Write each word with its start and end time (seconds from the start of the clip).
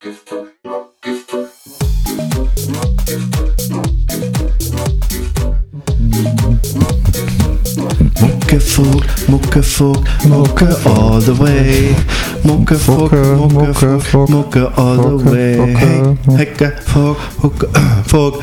Muckefuck, 0.00 0.48
Muckefuck, 9.28 10.00
Mucke 10.24 10.86
all 10.86 11.20
the 11.20 11.34
way. 11.34 11.94
Muckefuck, 12.44 13.10
Muckefuck, 13.50 14.28
Mucke 14.30 14.72
all 14.78 15.18
the 15.18 15.30
way. 15.30 15.56
Hey, 15.74 16.16
Hecke, 16.38 16.80
Fuck, 16.82 17.18
Mucke, 17.42 17.68
Fuck, 18.06 18.40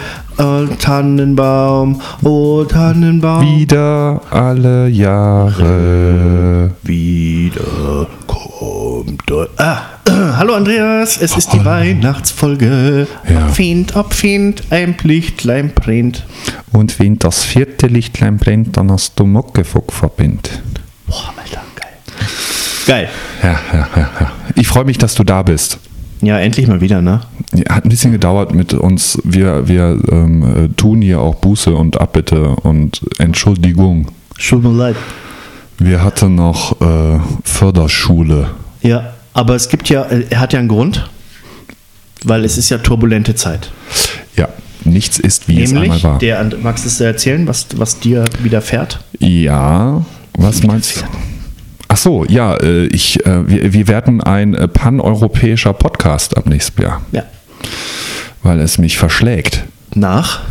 Tannenbaum, 0.78 2.00
oh 2.24 2.64
Tannenbaum. 2.66 3.42
Wieder 3.42 4.22
alle 4.30 4.90
Jahre. 4.90 6.70
Wieder 6.84 8.08
kommt. 8.28 9.24
Ah, 9.58 9.97
hallo 10.38 10.56
Andreas, 10.56 11.18
es 11.22 11.38
ist 11.38 11.54
die 11.54 11.64
Weihnachtsfolge. 11.64 13.08
Ja. 13.30 13.48
Find, 13.50 13.96
ob 13.96 14.14
Find, 14.14 14.64
ein 14.72 14.96
Lichtlein 15.04 15.72
brennt. 15.74 16.26
Und 16.72 17.00
wenn 17.00 17.20
das 17.20 17.44
vierte 17.44 17.88
Lichtlein 17.88 18.38
brennt, 18.38 18.78
dann 18.78 18.92
hast 18.92 19.20
du 19.20 19.26
Muckefuck 19.26 19.92
verbindet. 19.94 20.62
Boah, 21.06 21.34
Alter, 21.38 21.62
geil. 21.76 21.90
Geil. 22.88 23.10
Ja, 23.44 23.60
ja, 23.74 23.88
ja, 23.96 24.10
ja. 24.20 24.32
Ich 24.56 24.68
freue 24.68 24.86
mich, 24.86 24.98
dass 24.98 25.14
du 25.16 25.24
da 25.24 25.44
bist. 25.44 25.78
Ja, 26.22 26.40
endlich 26.40 26.68
mal 26.68 26.82
wieder, 26.82 27.02
ne? 27.02 27.22
Ja, 27.54 27.76
Hat 27.76 27.86
ein 27.86 27.90
bisschen 27.90 28.12
gedauert 28.12 28.56
mit 28.56 28.74
uns. 28.74 29.20
Wir, 29.24 29.68
wir 29.68 30.00
ähm, 30.10 30.66
äh, 30.66 30.70
tun 30.70 31.02
hier 31.02 31.22
auch 31.22 31.36
Buße 31.36 31.76
und 31.76 32.02
Abbitte 32.02 32.56
und 32.64 33.02
Entschuldigung. 33.20 34.08
Tut 34.40 34.64
mir 34.64 34.72
leid. 34.72 34.96
Wir 35.78 36.04
hatten 36.04 36.34
noch 36.34 36.82
äh, 36.82 37.20
Förderschule. 37.44 38.50
Ja, 38.82 39.14
aber 39.38 39.56
es 39.56 39.70
gibt 39.70 39.88
ja, 39.90 40.04
äh, 40.04 40.26
er 40.30 40.40
hat 40.40 40.52
ja 40.54 40.60
einen 40.60 40.68
Grund, 40.68 41.08
weil 42.24 42.44
es 42.44 42.58
ist 42.58 42.70
ja 42.70 42.80
turbulente 42.80 43.36
Zeit. 43.36 43.72
Ja, 44.36 44.50
nichts 44.84 45.20
ist, 45.20 45.48
wie 45.48 45.62
es 45.62 45.72
Nämlich, 45.72 45.92
einmal 45.92 46.04
war. 46.14 46.20
der, 46.20 46.44
magst 46.62 46.86
du 46.86 46.90
es 46.90 47.00
erzählen, 47.00 47.48
was, 47.48 47.68
was 47.76 48.00
dir 48.00 48.26
widerfährt? 48.40 49.00
Ja, 49.20 50.04
was 50.34 50.64
meinst 50.64 50.98
du? 50.98 51.02
Ach 51.88 51.98
so, 51.98 52.26
ja, 52.26 52.56
äh, 52.56 52.88
ich, 52.88 53.26
äh, 53.26 53.48
wir, 53.48 53.74
wir 53.74 53.88
werden 53.88 54.22
ein 54.22 54.54
paneuropäischer 54.74 55.74
Podcast 55.74 56.36
ab 56.36 56.48
nächstem 56.48 56.84
Jahr, 56.86 57.02
Ja. 57.12 57.24
weil 58.44 58.60
es 58.60 58.78
mich 58.78 58.98
verschlägt. 58.98 59.64
Nach 59.94 60.42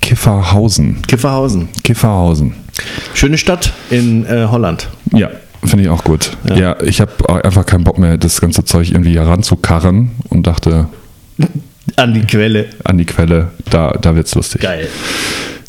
Kifferhausen. 0.00 1.02
Kifferhausen. 1.06 1.68
Kifferhausen. 1.82 2.54
Schöne 3.14 3.38
Stadt 3.38 3.72
in 3.90 4.24
äh, 4.26 4.46
Holland. 4.50 4.88
Ja, 5.12 5.30
finde 5.66 5.84
ich 5.84 5.90
auch 5.90 6.04
gut. 6.04 6.36
Ja, 6.54 6.80
ich 6.82 7.00
habe 7.00 7.44
einfach 7.44 7.66
keinen 7.66 7.84
Bock 7.84 7.98
mehr, 7.98 8.16
das 8.18 8.40
ganze 8.40 8.64
Zeug 8.64 8.90
irgendwie 8.90 9.16
heranzukarren 9.18 10.10
und 10.28 10.46
dachte, 10.46 10.88
An 11.96 12.14
die 12.14 12.22
Quelle. 12.22 12.66
an 12.84 12.98
die 12.98 13.04
Quelle, 13.04 13.48
da, 13.70 13.92
da 13.92 14.14
wird's 14.16 14.34
lustig. 14.34 14.62
Geil. 14.62 14.88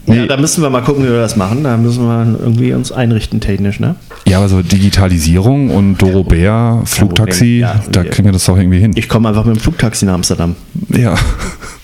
Nee. 0.10 0.20
Ja, 0.20 0.26
da 0.26 0.38
müssen 0.38 0.64
wir 0.64 0.70
mal 0.70 0.82
gucken, 0.82 1.04
wie 1.04 1.10
wir 1.10 1.20
das 1.20 1.36
machen. 1.36 1.64
Da 1.66 1.76
müssen 1.76 2.06
wir 2.06 2.40
irgendwie 2.40 2.72
uns 2.74 2.94
einrichten 2.94 3.42
technisch, 3.42 3.80
ne? 3.82 3.96
Ja, 4.26 4.38
aber 4.38 4.48
so 4.48 4.62
Digitalisierung 4.62 5.70
und 5.70 5.98
Doro 6.02 6.24
Bär, 6.24 6.82
Flugtaxi, 6.86 7.60
Ja, 7.60 7.82
da 7.92 8.04
kriegen 8.06 8.26
wir 8.26 8.32
das 8.32 8.46
doch 8.46 8.58
irgendwie 8.58 8.80
hin. 8.80 8.94
Ich 8.96 9.10
komme 9.10 9.28
einfach 9.28 9.44
mit 9.44 9.58
dem 9.58 9.60
Flugtaxi 9.60 10.06
nach 10.06 10.14
Amsterdam. 10.14 10.56
Ja. 10.90 11.16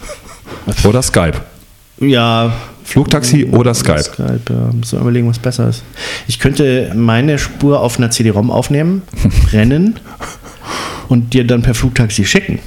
Oder 0.86 1.02
Skype. 1.02 1.42
Ja. 2.00 2.54
Flugtaxi 2.84 3.46
oder 3.46 3.74
Skype. 3.74 4.04
Skype, 4.04 4.42
ja. 4.50 4.70
Wir 4.92 5.00
überlegen, 5.00 5.28
was 5.28 5.40
besser 5.40 5.70
ist. 5.70 5.84
Ich 6.28 6.40
könnte 6.40 6.92
meine 6.96 7.40
Spur 7.40 7.80
auf 7.80 7.98
einer 7.98 8.12
CD-ROM 8.12 8.52
aufnehmen, 8.52 9.04
rennen 9.52 10.00
und 11.10 11.34
dir 11.34 11.46
dann 11.46 11.62
per 11.62 11.74
Flugtaxi 11.74 12.26
schicken. 12.26 12.60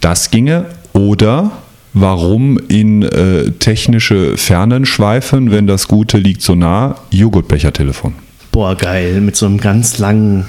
Das 0.00 0.30
ginge. 0.30 0.66
Oder 0.92 1.52
warum 1.92 2.58
in 2.68 3.02
äh, 3.02 3.50
technische 3.52 4.36
Fernen 4.36 4.86
schweifen, 4.86 5.50
wenn 5.50 5.66
das 5.66 5.88
Gute 5.88 6.16
liegt 6.18 6.42
so 6.42 6.54
nah? 6.54 6.96
Joghurtbechertelefon. 7.10 8.14
Boah, 8.52 8.74
geil, 8.74 9.20
mit 9.20 9.36
so 9.36 9.46
einem 9.46 9.58
ganz 9.58 9.98
langen. 9.98 10.46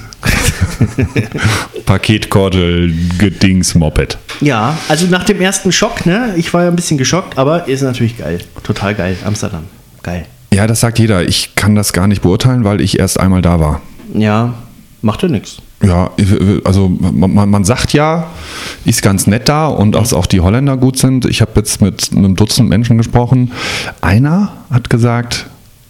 Paketkordel, 1.86 2.92
Gedings, 3.18 3.74
Moped. 3.74 4.18
Ja, 4.40 4.76
also 4.88 5.06
nach 5.06 5.24
dem 5.24 5.40
ersten 5.40 5.72
Schock, 5.72 6.06
ne? 6.06 6.34
Ich 6.36 6.52
war 6.54 6.62
ja 6.64 6.68
ein 6.68 6.76
bisschen 6.76 6.98
geschockt, 6.98 7.38
aber 7.38 7.68
ist 7.68 7.82
natürlich 7.82 8.18
geil. 8.18 8.38
Total 8.62 8.94
geil. 8.94 9.16
Amsterdam. 9.24 9.64
Geil. 10.02 10.26
Ja, 10.52 10.66
das 10.66 10.80
sagt 10.80 10.98
jeder. 10.98 11.26
Ich 11.26 11.54
kann 11.54 11.74
das 11.74 11.92
gar 11.92 12.06
nicht 12.06 12.22
beurteilen, 12.22 12.64
weil 12.64 12.80
ich 12.80 12.98
erst 12.98 13.20
einmal 13.20 13.42
da 13.42 13.60
war. 13.60 13.80
Ja, 14.14 14.54
macht 15.02 15.22
ja 15.22 15.28
nichts. 15.28 15.58
Ja, 15.82 16.10
also 16.64 16.88
man, 16.88 17.32
man- 17.34 17.50
man 17.50 17.64
sagt 17.64 17.92
ja, 17.92 18.26
ist 18.84 19.00
ganz 19.02 19.26
nett 19.28 19.48
da 19.48 19.68
und 19.68 19.92
dass 19.92 20.12
auch 20.12 20.26
die 20.26 20.40
Holländer 20.40 20.76
gut 20.76 20.98
sind. 20.98 21.24
Ich 21.24 21.40
habe 21.40 21.52
jetzt 21.56 21.80
mit 21.80 22.10
einem 22.14 22.34
Dutzend 22.34 22.68
Menschen 22.68 22.98
gesprochen. 22.98 23.52
Einer 24.00 24.52
hat 24.70 24.90
gesagt, 24.90 25.46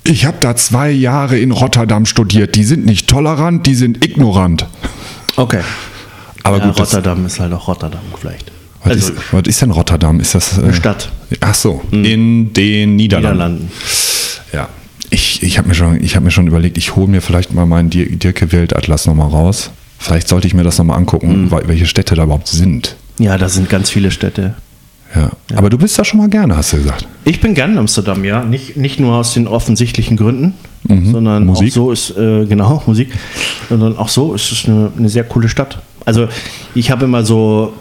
ich 0.09 0.25
habe 0.27 0.37
da 0.41 0.57
zwei 0.57 0.91
Jahre 0.91 1.39
in 1.39 1.51
Rotterdam 1.53 2.07
studiert. 2.07 2.55
Die 2.55 2.65
sind 2.65 2.85
nicht 2.87 3.09
tolerant, 3.09 3.67
die 3.67 3.75
sind 3.75 4.05
ignorant. 4.05 4.67
Okay. 5.37 5.61
Aber 6.43 6.59
ja, 6.59 6.67
gut, 6.69 6.81
Rotterdam 6.81 7.27
ist 7.27 7.41
halt 7.41 7.53
auch 7.53 7.69
Rotterdam 7.69 8.01
vielleicht. 8.19 8.51
was, 8.83 8.93
Also 8.93 9.13
ist, 9.13 9.33
was 9.33 9.43
ist 9.47 9.63
denn 9.63 9.71
Rotterdam? 9.71 10.21
Ist 10.21 10.35
das 10.35 10.59
äh, 10.59 10.63
eine 10.63 10.75
Stadt. 10.75 11.11
Ach 11.41 11.55
so, 11.55 11.83
in 11.91 12.53
den 12.53 12.97
Niederlanden. 12.97 12.97
Niederlanden. 12.97 13.71
Ja. 14.53 14.69
Ich, 15.11 15.43
ich 15.43 15.59
habe 15.59 15.69
mir, 15.69 15.75
schon- 15.75 16.03
ich 16.03 16.17
hab 16.17 16.23
mir 16.23 16.31
schon 16.31 16.47
überlegt, 16.47 16.77
ich 16.79 16.95
hole 16.97 17.07
mir 17.09 17.21
vielleicht 17.23 17.53
mal 17.53 17.67
meinen 17.67 17.91
Dir- 17.91 18.11
Dirke 18.17 18.53
Weltatlas 18.53 19.07
nochmal 19.07 19.29
raus. 19.29 19.71
Vielleicht 19.99 20.29
sollte 20.29 20.47
ich 20.47 20.55
mir 20.55 20.65
das 20.65 20.79
nochmal 20.79 20.97
angucken, 20.99 21.51
weil- 21.51 21.67
welche 21.69 21.87
Städte 21.87 22.15
da 22.15 22.25
überhaupt 22.25 22.49
sind. 22.49 22.97
Ja, 23.19 23.37
da 23.37 23.49
sind 23.49 23.69
ganz 23.69 23.91
viele 23.91 24.11
Städte. 24.11 24.55
Ja. 25.15 25.31
Aber 25.57 25.71
du 25.71 25.79
bist 25.79 25.99
da 25.99 26.05
schon 26.05 26.21
mal 26.21 26.29
gerne, 26.29 26.57
hast 26.57 26.73
du 26.73 26.79
gesagt. 26.79 27.09
Ich 27.25 27.41
bin 27.41 27.55
gern 27.55 27.73
in 27.73 27.79
Amsterdam, 27.79 28.25
ja. 28.25 28.45
Nicht, 28.45 28.77
nicht 28.77 29.01
nur 29.01 29.15
aus 29.17 29.33
den 29.35 29.47
offensichtlichen 29.47 30.17
Gründen, 30.17 30.55
sondern 30.87 31.47
Musik. 31.47 31.71
auch 31.71 31.75
so 31.75 31.93
ist, 31.93 32.11
äh, 32.17 32.45
genau, 32.47 32.83
Musik, 32.87 33.13
sondern 33.69 33.97
auch 33.97 34.09
so 34.09 34.35
ist 34.35 34.53
es 34.53 34.67
eine, 34.67 34.93
eine 34.97 35.09
sehr 35.09 35.25
coole 35.25 35.49
Stadt. 35.49 35.81
Also 36.05 36.29
ich 36.75 36.91
habe 36.91 37.07
immer 37.07 37.25
so, 37.25 37.73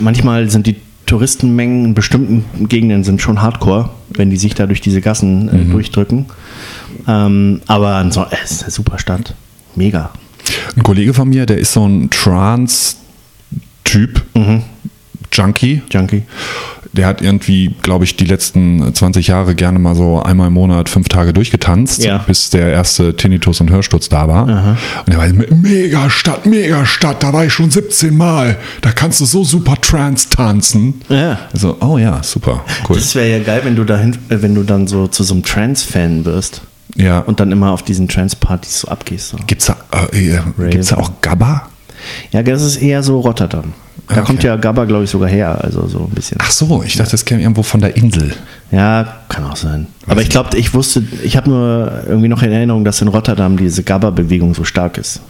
manchmal 0.00 0.48
sind 0.50 0.66
die 0.66 0.76
Touristenmengen 1.06 1.84
in 1.84 1.94
bestimmten 1.94 2.68
Gegenden 2.68 3.04
sind 3.04 3.22
schon 3.22 3.40
hardcore, 3.40 3.90
wenn 4.10 4.28
die 4.30 4.36
sich 4.36 4.54
da 4.54 4.66
durch 4.66 4.80
diese 4.80 5.00
Gassen 5.00 5.48
äh, 5.48 5.64
durchdrücken. 5.70 6.26
Ähm, 7.06 7.60
aber 7.66 7.94
ansonsten, 7.94 8.36
es 8.42 8.50
ist 8.50 8.62
eine 8.64 8.72
super 8.72 8.98
Stadt. 8.98 9.36
Mega. 9.76 10.10
Ein 10.74 10.82
Kollege 10.82 11.14
von 11.14 11.28
mir, 11.28 11.46
der 11.46 11.58
ist 11.58 11.72
so 11.72 11.86
ein 11.86 12.10
Trance-Typ, 12.10 12.96
Junkie. 15.32 15.82
Junkie. 15.90 16.22
Der 16.96 17.06
hat 17.06 17.20
irgendwie, 17.22 17.74
glaube 17.82 18.04
ich, 18.04 18.16
die 18.16 18.24
letzten 18.24 18.94
20 18.94 19.26
Jahre 19.28 19.54
gerne 19.54 19.78
mal 19.78 19.94
so 19.94 20.22
einmal 20.22 20.48
im 20.48 20.54
Monat 20.54 20.88
fünf 20.88 21.08
Tage 21.08 21.32
durchgetanzt, 21.32 22.02
Ja. 22.04 22.18
bis 22.18 22.50
der 22.50 22.72
erste 22.72 23.14
Tinnitus 23.16 23.60
und 23.60 23.70
Hörsturz 23.70 24.08
da 24.08 24.26
war. 24.28 24.76
Und 25.06 25.12
er 25.12 25.18
war 25.18 25.26
mega 25.56 26.08
Stadt, 26.10 26.46
mega 26.46 26.84
Stadt, 26.86 27.22
da 27.22 27.32
war 27.32 27.44
ich 27.44 27.52
schon 27.52 27.70
17 27.70 28.16
Mal. 28.16 28.56
Da 28.80 28.92
kannst 28.92 29.20
du 29.20 29.24
so 29.24 29.44
super 29.44 29.76
Trance 29.80 30.28
tanzen. 30.30 30.94
Ja. 31.08 31.38
Also, 31.52 31.76
oh 31.80 31.98
ja, 31.98 32.22
super, 32.22 32.64
cool. 32.88 32.96
Das 32.96 33.14
wäre 33.14 33.28
ja 33.38 33.38
geil, 33.44 33.60
wenn 33.64 33.76
du 33.76 33.84
dahin, 33.84 34.12
äh, 34.28 34.40
wenn 34.42 34.54
du 34.54 34.62
dann 34.62 34.86
so 34.86 35.06
zu 35.06 35.22
so 35.22 35.34
einem 35.34 35.42
Trance-Fan 35.42 36.24
wirst 36.24 36.62
Ja. 36.96 37.18
und 37.20 37.40
dann 37.40 37.52
immer 37.52 37.72
auf 37.72 37.82
diesen 37.82 38.08
Trance-Partys 38.08 38.80
so 38.80 38.88
abgehst. 38.88 39.28
So. 39.30 39.38
Gibt's 39.46 39.66
da, 39.66 39.76
äh, 40.12 40.28
äh, 40.36 40.40
gibt's 40.70 40.88
da 40.88 40.96
auch 40.96 41.10
Gabba? 41.20 41.68
Ja, 42.30 42.42
das 42.42 42.62
ist 42.62 42.76
eher 42.76 43.02
so 43.02 43.20
Rotterdam. 43.20 43.72
Da 44.08 44.14
Okay. 44.18 44.24
kommt 44.24 44.42
ja 44.44 44.54
Gabba, 44.56 44.84
glaube 44.84 45.04
ich, 45.04 45.10
sogar 45.10 45.28
her. 45.28 45.58
Also 45.64 45.88
so 45.88 45.98
ein 46.00 46.10
bisschen. 46.14 46.38
Ach 46.40 46.50
so, 46.50 46.82
ich 46.86 46.96
dachte, 46.96 47.10
das 47.10 47.24
käme 47.24 47.40
irgendwo 47.42 47.62
von 47.64 47.80
der 47.80 47.96
Insel. 47.96 48.32
Ja, 48.70 49.16
kann 49.28 49.44
auch 49.44 49.56
sein. 49.56 49.88
Aber 50.06 50.22
ich 50.22 50.28
glaube, 50.28 50.56
ich 50.56 50.74
wusste, 50.74 51.02
ich 51.24 51.36
habe 51.36 51.50
nur 51.50 52.04
irgendwie 52.06 52.28
noch 52.28 52.42
in 52.42 52.52
Erinnerung, 52.52 52.84
dass 52.84 53.00
in 53.02 53.08
Rotterdam 53.08 53.56
diese 53.56 53.82
Gabba-Bewegung 53.82 54.54
so 54.54 54.62
stark 54.64 54.96
ist. 54.98 55.20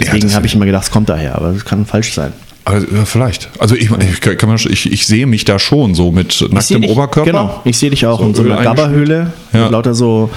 Deswegen 0.00 0.26
das- 0.26 0.34
habe 0.34 0.46
ich 0.46 0.54
immer 0.54 0.66
gedacht, 0.66 0.84
es 0.84 0.90
kommt 0.90 1.08
daher, 1.08 1.36
aber 1.36 1.52
das 1.52 1.64
kann 1.64 1.86
falsch 1.86 2.12
sein. 2.12 2.32
Also, 2.64 2.86
ja, 2.94 3.04
vielleicht. 3.04 3.48
Also 3.60 3.74
ich, 3.76 3.82
ich, 3.84 3.90
man, 3.90 4.00
ich, 4.02 4.92
ich 4.92 5.06
sehe 5.06 5.26
mich 5.26 5.44
da 5.44 5.58
schon 5.58 5.94
so 5.94 6.10
mit 6.10 6.44
nacktem 6.50 6.82
dich- 6.82 6.90
Oberkörper. 6.90 7.30
Genau, 7.30 7.60
ich 7.64 7.78
sehe 7.78 7.90
dich 7.90 8.04
auch 8.04 8.18
So 8.20 8.26
in 8.26 8.34
so 8.34 8.42
einer 8.42 8.62
Gabba-Höhle 8.62 9.32
Ja. 9.52 9.62
mit 9.62 9.70
lauter 9.72 9.94
so 9.94 10.28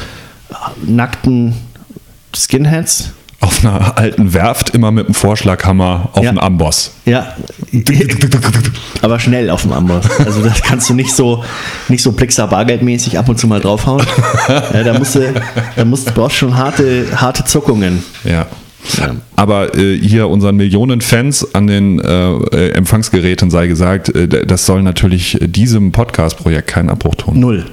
nackten 0.86 1.56
Skinheads. 2.36 3.12
Auf 3.42 3.66
einer 3.66 3.98
alten 3.98 4.34
Werft 4.34 4.70
immer 4.70 4.92
mit 4.92 5.06
einem 5.08 5.14
Vorschlaghammer 5.16 6.10
auf 6.14 6.24
Ja. 6.24 6.30
einen 6.30 6.40
Amboss. 6.40 6.92
Ja, 7.06 7.34
aber 9.02 9.20
schnell 9.20 9.50
auf 9.50 9.64
dem 9.64 9.74
Amboss. 9.74 10.06
Also 10.20 10.42
das 10.44 10.62
kannst 10.62 10.90
du 10.90 10.94
nicht 10.94 11.14
so 11.14 11.44
nicht 11.90 12.04
so 12.04 12.12
Blixer 12.12 12.48
Bargeldmäßig 12.48 13.18
ab 13.18 13.28
und 13.30 13.40
zu 13.40 13.48
mal 13.48 13.60
draufhauen. 13.60 14.06
Ja, 14.74 14.84
da 14.84 14.98
musst 14.98 15.16
du, 15.16 15.34
da 15.76 15.86
musst 15.86 16.08
du 16.10 16.12
brauchst 16.14 16.38
schon 16.38 16.56
harte 16.58 17.06
harte 17.16 17.44
Zuckungen. 17.46 18.04
Ja. 18.24 18.46
Ja. 18.98 19.16
Aber 19.36 19.76
äh, 19.78 19.98
hier 19.98 20.28
unseren 20.28 20.56
Millionen 20.56 21.02
Fans 21.02 21.56
an 21.56 21.68
den 21.68 22.00
äh, 22.00 22.32
äh, 22.32 22.72
Empfangsgeräten 22.72 23.50
sei 23.52 23.68
gesagt, 23.68 24.10
äh, 24.16 24.28
das 24.28 24.66
soll 24.66 24.82
natürlich 24.82 25.38
diesem 25.42 25.92
Podcast-Projekt 25.92 26.68
keinen 26.68 26.90
Abbruch 26.90 27.16
tun. 27.16 27.40
Null. 27.40 27.66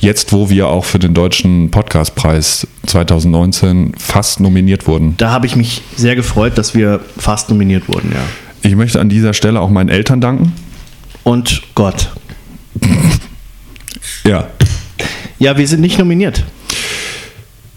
Jetzt, 0.00 0.32
wo 0.32 0.50
wir 0.50 0.68
auch 0.68 0.84
für 0.84 0.98
den 0.98 1.14
Deutschen 1.14 1.70
Podcastpreis 1.70 2.66
2019 2.86 3.94
fast 3.98 4.40
nominiert 4.40 4.86
wurden. 4.86 5.14
Da 5.18 5.30
habe 5.30 5.46
ich 5.46 5.56
mich 5.56 5.82
sehr 5.96 6.16
gefreut, 6.16 6.58
dass 6.58 6.74
wir 6.74 7.00
fast 7.16 7.50
nominiert 7.50 7.88
wurden, 7.88 8.12
ja. 8.12 8.22
Ich 8.62 8.74
möchte 8.74 9.00
an 9.00 9.08
dieser 9.08 9.34
Stelle 9.34 9.60
auch 9.60 9.70
meinen 9.70 9.88
Eltern 9.88 10.20
danken. 10.20 10.52
Und 11.24 11.62
Gott. 11.74 12.10
Ja. 14.24 14.48
Ja, 15.38 15.56
wir 15.56 15.66
sind 15.66 15.80
nicht 15.80 15.98
nominiert. 15.98 16.44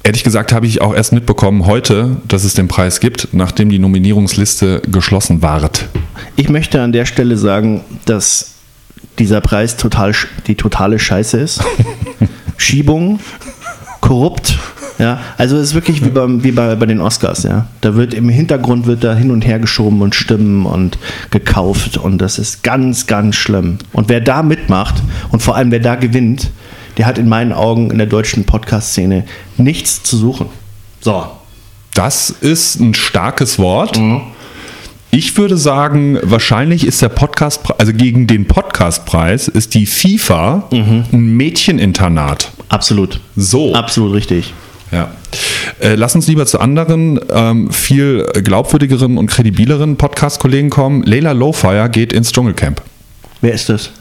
Ehrlich 0.03 0.23
gesagt 0.23 0.51
habe 0.51 0.65
ich 0.65 0.81
auch 0.81 0.95
erst 0.95 1.13
mitbekommen 1.13 1.67
heute, 1.67 2.17
dass 2.27 2.43
es 2.43 2.55
den 2.55 2.67
Preis 2.67 2.99
gibt, 2.99 3.29
nachdem 3.33 3.69
die 3.69 3.77
Nominierungsliste 3.77 4.81
geschlossen 4.91 5.41
ward. 5.43 5.87
Ich 6.35 6.49
möchte 6.49 6.81
an 6.81 6.91
der 6.91 7.05
Stelle 7.05 7.37
sagen, 7.37 7.81
dass 8.05 8.55
dieser 9.19 9.41
Preis 9.41 9.77
total 9.77 10.13
die 10.47 10.55
totale 10.55 10.97
Scheiße 10.97 11.37
ist. 11.37 11.63
Schiebung, 12.57 13.19
korrupt. 13.99 14.57
Ja, 14.97 15.19
also 15.37 15.57
es 15.57 15.69
ist 15.69 15.73
wirklich 15.73 16.03
wie, 16.03 16.09
beim, 16.09 16.43
wie 16.43 16.51
bei, 16.51 16.75
bei 16.75 16.85
den 16.85 16.99
Oscars, 16.99 17.43
ja. 17.43 17.67
Da 17.81 17.95
wird 17.95 18.13
im 18.13 18.29
Hintergrund 18.29 18.85
wird 18.85 19.03
da 19.03 19.15
hin 19.15 19.31
und 19.31 19.45
her 19.45 19.59
geschoben 19.59 20.01
und 20.01 20.15
Stimmen 20.15 20.65
und 20.65 20.97
gekauft 21.29 21.97
und 21.97 22.19
das 22.19 22.37
ist 22.37 22.63
ganz, 22.63 23.07
ganz 23.07 23.35
schlimm. 23.35 23.77
Und 23.93 24.09
wer 24.09 24.21
da 24.21 24.43
mitmacht 24.43 24.95
und 25.31 25.41
vor 25.41 25.55
allem 25.55 25.71
wer 25.71 25.79
da 25.79 25.95
gewinnt, 25.95 26.51
der 26.97 27.05
hat 27.05 27.17
in 27.17 27.29
meinen 27.29 27.53
Augen 27.53 27.91
in 27.91 27.97
der 27.97 28.07
deutschen 28.07 28.45
Podcast-Szene 28.45 29.25
nichts 29.57 30.03
zu 30.03 30.17
suchen. 30.17 30.47
So. 30.99 31.25
Das 31.93 32.29
ist 32.29 32.79
ein 32.79 32.93
starkes 32.93 33.59
Wort. 33.59 33.99
Ich 35.13 35.37
würde 35.37 35.57
sagen, 35.57 36.17
wahrscheinlich 36.23 36.87
ist 36.87 37.01
der 37.01 37.09
Podcast, 37.09 37.61
also 37.77 37.91
gegen 37.91 38.27
den 38.27 38.47
Podcastpreis 38.47 39.49
ist 39.49 39.73
die 39.73 39.85
FIFA 39.85 40.69
ein 40.71 41.35
Mädcheninternat. 41.35 42.51
Absolut. 42.69 43.19
So. 43.35 43.75
Absolut 43.75 44.13
richtig. 44.13 44.53
Ja. 44.91 45.11
Äh, 45.79 45.95
lass 45.95 46.15
uns 46.15 46.27
lieber 46.27 46.45
zu 46.45 46.59
anderen, 46.59 47.19
ähm, 47.29 47.71
viel 47.71 48.25
glaubwürdigeren 48.43 49.17
und 49.17 49.27
kredibileren 49.27 49.97
Podcast-Kollegen 49.97 50.69
kommen. 50.69 51.03
Leila 51.03 51.31
Lowfire 51.31 51.89
geht 51.89 52.13
ins 52.13 52.31
Dschungelcamp. 52.31 52.81
Wer 53.41 53.53
ist 53.53 53.69
das? 53.69 53.91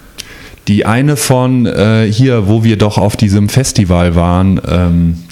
Die 0.71 0.87
eine 0.87 1.17
von 1.17 1.67
äh, 1.67 2.09
hier, 2.09 2.47
wo 2.47 2.63
wir 2.63 2.79
doch 2.79 2.97
auf 2.97 3.17
diesem 3.17 3.49
Festival 3.49 4.15
waren, 4.15 4.61
ähm, 4.69 5.25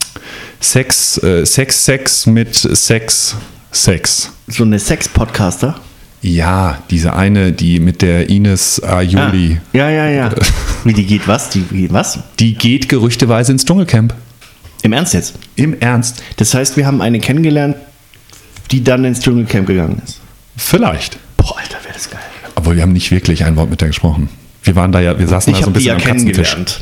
Sex, 0.59 1.17
äh, 1.23 1.47
Sex, 1.47 1.85
Sex 1.85 2.27
mit 2.27 2.57
Sex, 2.57 3.37
Sex. 3.71 4.33
So 4.49 4.65
eine 4.65 4.81
Sex-Podcaster? 4.81 5.77
Ja, 6.23 6.83
diese 6.91 7.15
eine, 7.15 7.53
die 7.53 7.79
mit 7.79 8.03
der 8.03 8.29
Ines 8.29 8.83
Ayoli, 8.83 9.61
Ah, 9.75 9.77
ja, 9.77 9.91
ja, 9.91 10.09
ja. 10.09 10.31
Wie 10.85 10.93
die 10.93 11.07
geht 11.07 11.29
was? 11.29 11.51
Die 11.51 11.61
geht 11.61 11.93
was? 11.93 12.19
die 12.41 12.55
geht 12.55 12.89
gerüchteweise 12.89 13.53
ins 13.53 13.65
Dschungelcamp. 13.65 14.15
Im 14.83 14.93
Ernst 14.93 15.15
jetzt? 15.15 15.35
Im 15.55 15.79
Ernst? 15.79 16.21
Das 16.39 16.53
heißt, 16.53 16.77
wir 16.77 16.85
haben 16.85 17.01
eine 17.01 17.21
kennengelernt, 17.21 17.77
die 18.73 18.83
dann 18.83 19.05
ins 19.05 19.21
Dschungelcamp 19.21 19.69
gegangen 19.69 20.03
ist. 20.05 20.21
Vielleicht. 20.57 21.17
Boah, 21.37 21.59
Alter, 21.59 21.79
wäre 21.85 21.95
das 21.95 22.11
geil. 22.11 22.19
Aber 22.57 22.75
wir 22.75 22.83
haben 22.83 22.93
nicht 22.93 23.13
wirklich 23.13 23.45
ein 23.45 23.55
Wort 23.55 23.71
mit 23.71 23.81
der 23.81 23.87
gesprochen. 23.87 24.29
Wir 24.63 24.77
waren 24.77 24.93
da 24.93 25.01
ja, 25.01 25.19
wir 25.19 25.27
saßen 25.29 25.53
Ich 25.53 25.61
da 25.61 25.65
so 25.65 25.71
ein 25.71 25.75
habe 25.75 25.81
die 25.81 25.87
bisschen 25.89 25.99
ja 26.01 26.11
am 26.11 26.17
kennengelernt. 26.17 26.81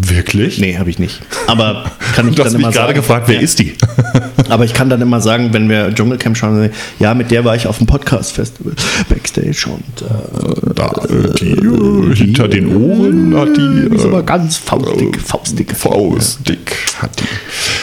Wirklich? 0.00 0.58
Nee, 0.60 0.78
habe 0.78 0.90
ich 0.90 1.00
nicht. 1.00 1.20
Aber 1.48 1.90
kann 2.14 2.28
ich 2.30 2.36
Du 2.36 2.42
dann 2.42 2.46
hast 2.46 2.54
immer 2.54 2.68
mich 2.68 2.76
gerade 2.76 2.88
sagen, 2.88 3.00
gefragt, 3.00 3.28
wer 3.28 3.34
ja. 3.34 3.40
ist 3.40 3.58
die? 3.58 3.74
Aber 4.48 4.64
ich 4.64 4.72
kann 4.72 4.88
dann 4.88 5.00
immer 5.02 5.20
sagen, 5.20 5.52
wenn 5.52 5.68
wir 5.68 5.92
Dschungelcamp 5.92 6.36
schauen, 6.36 6.70
ja, 7.00 7.14
mit 7.14 7.32
der 7.32 7.44
war 7.44 7.56
ich 7.56 7.66
auf 7.66 7.78
dem 7.78 7.88
Podcast-Festival 7.88 8.74
Backstage 9.08 9.66
und 9.66 10.02
äh, 10.02 10.74
Da, 10.74 10.86
äh, 11.08 11.34
die, 11.40 11.50
äh, 11.50 12.14
hinter 12.14 12.46
den 12.46 12.74
Ohren 12.76 13.36
hat 13.36 13.48
die. 13.56 13.88
die 13.90 13.96
ist 13.96 14.04
Äh, 14.04 14.08
aber 14.08 14.22
ganz 14.22 14.56
faustdick, 14.56 15.20
faustdick. 15.20 15.76
Faustdick 15.76 16.76
hat 17.02 17.18
die. 17.18 17.24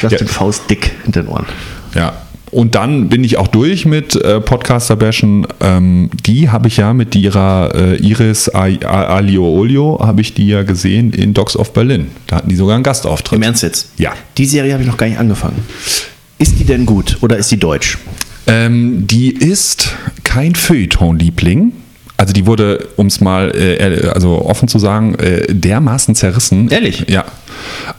Justin 0.04 0.28
Ja. 0.28 0.34
Faustdick 0.34 0.92
hinter 1.04 1.22
den 1.24 1.30
Ohren. 1.30 1.46
Ja. 1.94 2.14
Und 2.52 2.76
dann 2.76 3.10
bin 3.10 3.24
ich 3.24 3.38
auch 3.38 3.48
durch 3.48 3.86
mit 3.86 4.16
äh, 4.16 4.40
Podcaster 4.40 4.96
Bashen. 4.96 5.46
Ähm, 5.62 6.10
die 6.26 6.50
habe 6.50 6.68
ich 6.68 6.78
ja 6.78 6.94
mit 6.94 7.16
ihrer 7.16 7.74
äh, 7.76 7.96
Iris 7.98 8.48
A- 8.50 8.68
A- 8.86 9.16
Alio-Olio, 9.18 10.00
habe 10.02 10.22
ich 10.22 10.34
die 10.34 10.48
ja 10.48 10.64
gesehen 10.64 11.12
in 11.12 11.34
Dogs 11.34 11.58
of 11.58 11.74
Berlin. 11.74 12.08
Da 12.28 12.38
hatten 12.38 12.50
die 12.50 12.56
sogar 12.56 12.76
einen 12.76 12.84
Gastauftritt. 12.84 13.36
Im 13.38 13.44
Ernst 13.44 13.64
jetzt? 13.64 13.90
Ja. 13.98 14.14
Die 14.38 14.46
Serie 14.46 14.74
habe 14.74 14.84
ich 14.84 14.88
noch 14.90 14.98
gar 14.98 15.08
nicht 15.08 15.20
angefangen. 15.20 15.66
Ist 16.38 16.60
die 16.60 16.64
denn 16.66 16.86
gut 16.86 17.18
oder 17.22 17.36
ist 17.38 17.52
die 17.52 17.58
deutsch? 17.58 17.98
Ähm, 18.48 19.06
die 19.08 19.32
ist 19.32 19.96
kein 20.24 20.54
Feuilleton-Liebling. 20.56 21.74
Also 22.18 22.32
die 22.32 22.46
wurde, 22.46 22.88
um 22.96 23.08
es 23.08 23.20
mal 23.20 23.52
äh, 23.58 24.08
also 24.14 24.46
offen 24.46 24.68
zu 24.70 24.80
sagen, 24.80 25.16
äh, 25.16 25.54
dermaßen 25.54 26.16
zerrissen. 26.16 26.70
Ehrlich? 26.70 27.06
Ja. 27.10 27.26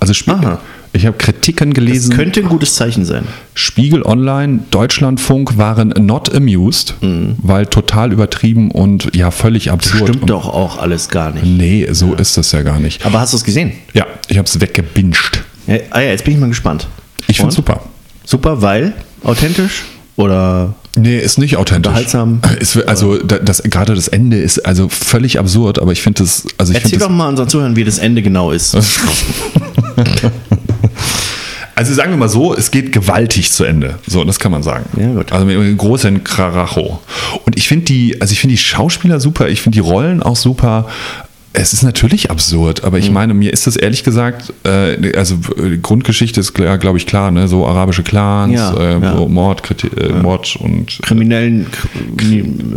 Also 0.00 0.14
Spie 0.14 0.30
Aha. 0.30 0.60
Ich 0.96 1.06
habe 1.06 1.16
Kritiken 1.18 1.72
gelesen. 1.72 2.14
Könnte 2.14 2.40
ein 2.40 2.48
gutes 2.48 2.74
Zeichen 2.74 3.04
sein. 3.04 3.24
Spiegel 3.54 4.02
Online, 4.02 4.60
Deutschlandfunk 4.70 5.58
waren 5.58 5.90
not 5.98 6.34
amused, 6.34 6.94
weil 7.00 7.66
total 7.66 8.12
übertrieben 8.12 8.70
und 8.70 9.14
ja 9.14 9.30
völlig 9.30 9.70
absurd. 9.70 10.08
Stimmt 10.08 10.22
und, 10.22 10.30
doch 10.30 10.46
auch 10.46 10.78
alles 10.78 11.08
gar 11.08 11.32
nicht. 11.32 11.44
Nee, 11.44 11.86
so 11.90 12.14
ist 12.14 12.36
das 12.36 12.52
ja 12.52 12.62
gar 12.62 12.80
nicht. 12.80 13.04
Aber 13.04 13.20
hast 13.20 13.32
du 13.32 13.36
es 13.36 13.44
gesehen? 13.44 13.72
Ja, 13.94 14.06
ich 14.28 14.38
habe 14.38 14.46
es 14.46 14.60
weggebinged. 14.60 15.44
Ja, 15.66 15.76
ah 15.90 16.00
ja, 16.00 16.10
jetzt 16.10 16.24
bin 16.24 16.34
ich 16.34 16.40
mal 16.40 16.48
gespannt. 16.48 16.88
Ich 17.26 17.36
finde 17.36 17.52
super. 17.52 17.80
Super, 18.24 18.62
weil 18.62 18.94
authentisch 19.22 19.84
oder 20.16 20.74
Nee, 20.98 21.18
ist 21.18 21.38
nicht 21.38 21.58
authentisch. 21.58 21.90
Unterhaltsam. 21.90 22.40
Ist, 22.58 22.76
also 22.88 23.18
da- 23.18 23.38
das, 23.38 23.62
gerade 23.62 23.94
das 23.94 24.08
Ende 24.08 24.38
ist 24.38 24.64
also 24.64 24.88
völlig 24.88 25.38
absurd, 25.38 25.78
aber 25.78 25.92
ich 25.92 26.00
finde 26.00 26.22
das, 26.22 26.46
also 26.56 26.72
ich 26.72 26.82
Erzähl 26.82 26.98
doch 26.98 27.08
das, 27.08 27.16
mal 27.16 27.28
unseren 27.28 27.48
Zuhörern, 27.50 27.76
wie 27.76 27.84
das 27.84 27.98
Ende 27.98 28.22
genau 28.22 28.50
ist. 28.50 28.74
also 31.76 31.94
sagen 31.94 32.10
wir 32.10 32.16
mal 32.16 32.28
so, 32.28 32.52
es 32.54 32.70
geht 32.72 32.90
gewaltig 32.90 33.52
zu 33.52 33.62
Ende. 33.64 33.98
So, 34.06 34.24
das 34.24 34.40
kann 34.40 34.50
man 34.50 34.62
sagen. 34.64 34.86
Ja, 34.98 35.12
gut. 35.12 35.30
Also 35.30 35.46
mit 35.46 35.56
einem 35.56 35.76
großen 35.76 36.24
Kraracho. 36.24 37.00
Und 37.44 37.56
ich 37.56 37.68
finde 37.68 37.84
die, 37.84 38.20
also 38.20 38.32
ich 38.32 38.40
finde 38.40 38.54
die 38.54 38.58
Schauspieler 38.62 39.20
super, 39.20 39.48
ich 39.48 39.62
finde 39.62 39.76
die 39.76 39.80
Rollen 39.80 40.22
auch 40.22 40.36
super. 40.36 40.88
Es 41.58 41.72
ist 41.72 41.82
natürlich 41.82 42.30
absurd, 42.30 42.84
aber 42.84 42.98
Mhm. 42.98 43.02
ich 43.04 43.10
meine, 43.10 43.32
mir 43.34 43.50
ist 43.50 43.66
das 43.66 43.76
ehrlich 43.76 44.04
gesagt, 44.04 44.52
äh, 44.64 45.16
also 45.16 45.36
äh, 45.56 45.78
Grundgeschichte 45.78 46.40
ist, 46.40 46.52
glaube 46.52 46.98
ich, 46.98 47.06
klar, 47.06 47.30
ne? 47.30 47.48
so 47.48 47.66
arabische 47.66 48.02
Clans, 48.02 48.52
Ja, 48.52 48.74
äh, 48.74 49.00
ja. 49.00 49.14
Mord, 49.26 49.62
Kriti 49.62 49.86
äh, 49.88 50.12
Mord 50.20 50.56
und 50.56 50.98
Kriminellen 51.02 51.66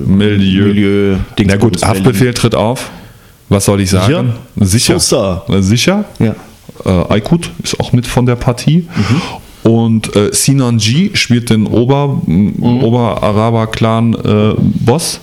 Milieu. 0.08 0.68
Milieu 0.68 1.18
Na 1.46 1.56
gut, 1.58 1.84
Haftbefehl 1.86 2.34
tritt 2.34 2.56
auf. 2.56 2.90
Was 3.50 3.66
soll 3.66 3.82
ich 3.82 3.90
sagen? 3.90 4.34
Sicher. 4.58 4.96
Äh, 5.50 5.62
Sicher. 5.62 6.06
Ja. 6.20 6.36
Äh, 6.86 7.14
Aykut 7.14 7.52
ist 7.64 7.80
auch 7.80 7.94
mit 7.94 8.08
von 8.08 8.26
der 8.26 8.36
Partie. 8.36 8.88
Und 9.64 10.16
äh, 10.16 10.34
Sinan 10.34 10.78
G 10.78 11.12
spielt 11.16 11.50
den 11.50 11.66
Ober, 11.68 12.22
Ober-Araber-Clan-Boss. 12.28 15.20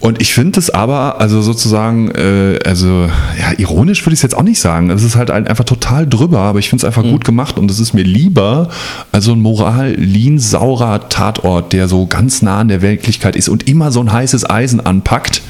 Und 0.00 0.20
ich 0.20 0.34
finde 0.34 0.58
es 0.58 0.68
aber, 0.68 1.18
also 1.20 1.40
sozusagen, 1.42 2.10
äh, 2.10 2.58
also 2.64 3.08
ja, 3.38 3.52
ironisch 3.56 4.04
würde 4.04 4.14
ich 4.14 4.18
es 4.18 4.22
jetzt 4.22 4.36
auch 4.36 4.42
nicht 4.42 4.58
sagen. 4.58 4.90
Es 4.90 5.04
ist 5.04 5.14
halt 5.14 5.30
ein, 5.30 5.46
einfach 5.46 5.62
total 5.62 6.08
drüber, 6.08 6.40
aber 6.40 6.58
ich 6.58 6.68
finde 6.68 6.84
es 6.84 6.84
einfach 6.84 7.04
gut 7.04 7.24
gemacht 7.24 7.56
und 7.56 7.70
es 7.70 7.78
ist 7.78 7.94
mir 7.94 8.02
lieber 8.02 8.68
als 9.12 9.26
so 9.26 9.32
ein 9.32 9.40
moral-lean-saurer 9.40 11.08
Tatort, 11.08 11.72
der 11.72 11.86
so 11.86 12.06
ganz 12.06 12.42
nah 12.42 12.58
an 12.58 12.66
der 12.66 12.82
Wirklichkeit 12.82 13.36
ist 13.36 13.48
und 13.48 13.68
immer 13.68 13.92
so 13.92 14.00
ein 14.00 14.12
heißes 14.12 14.50
Eisen 14.50 14.80
anpackt, 14.80 15.40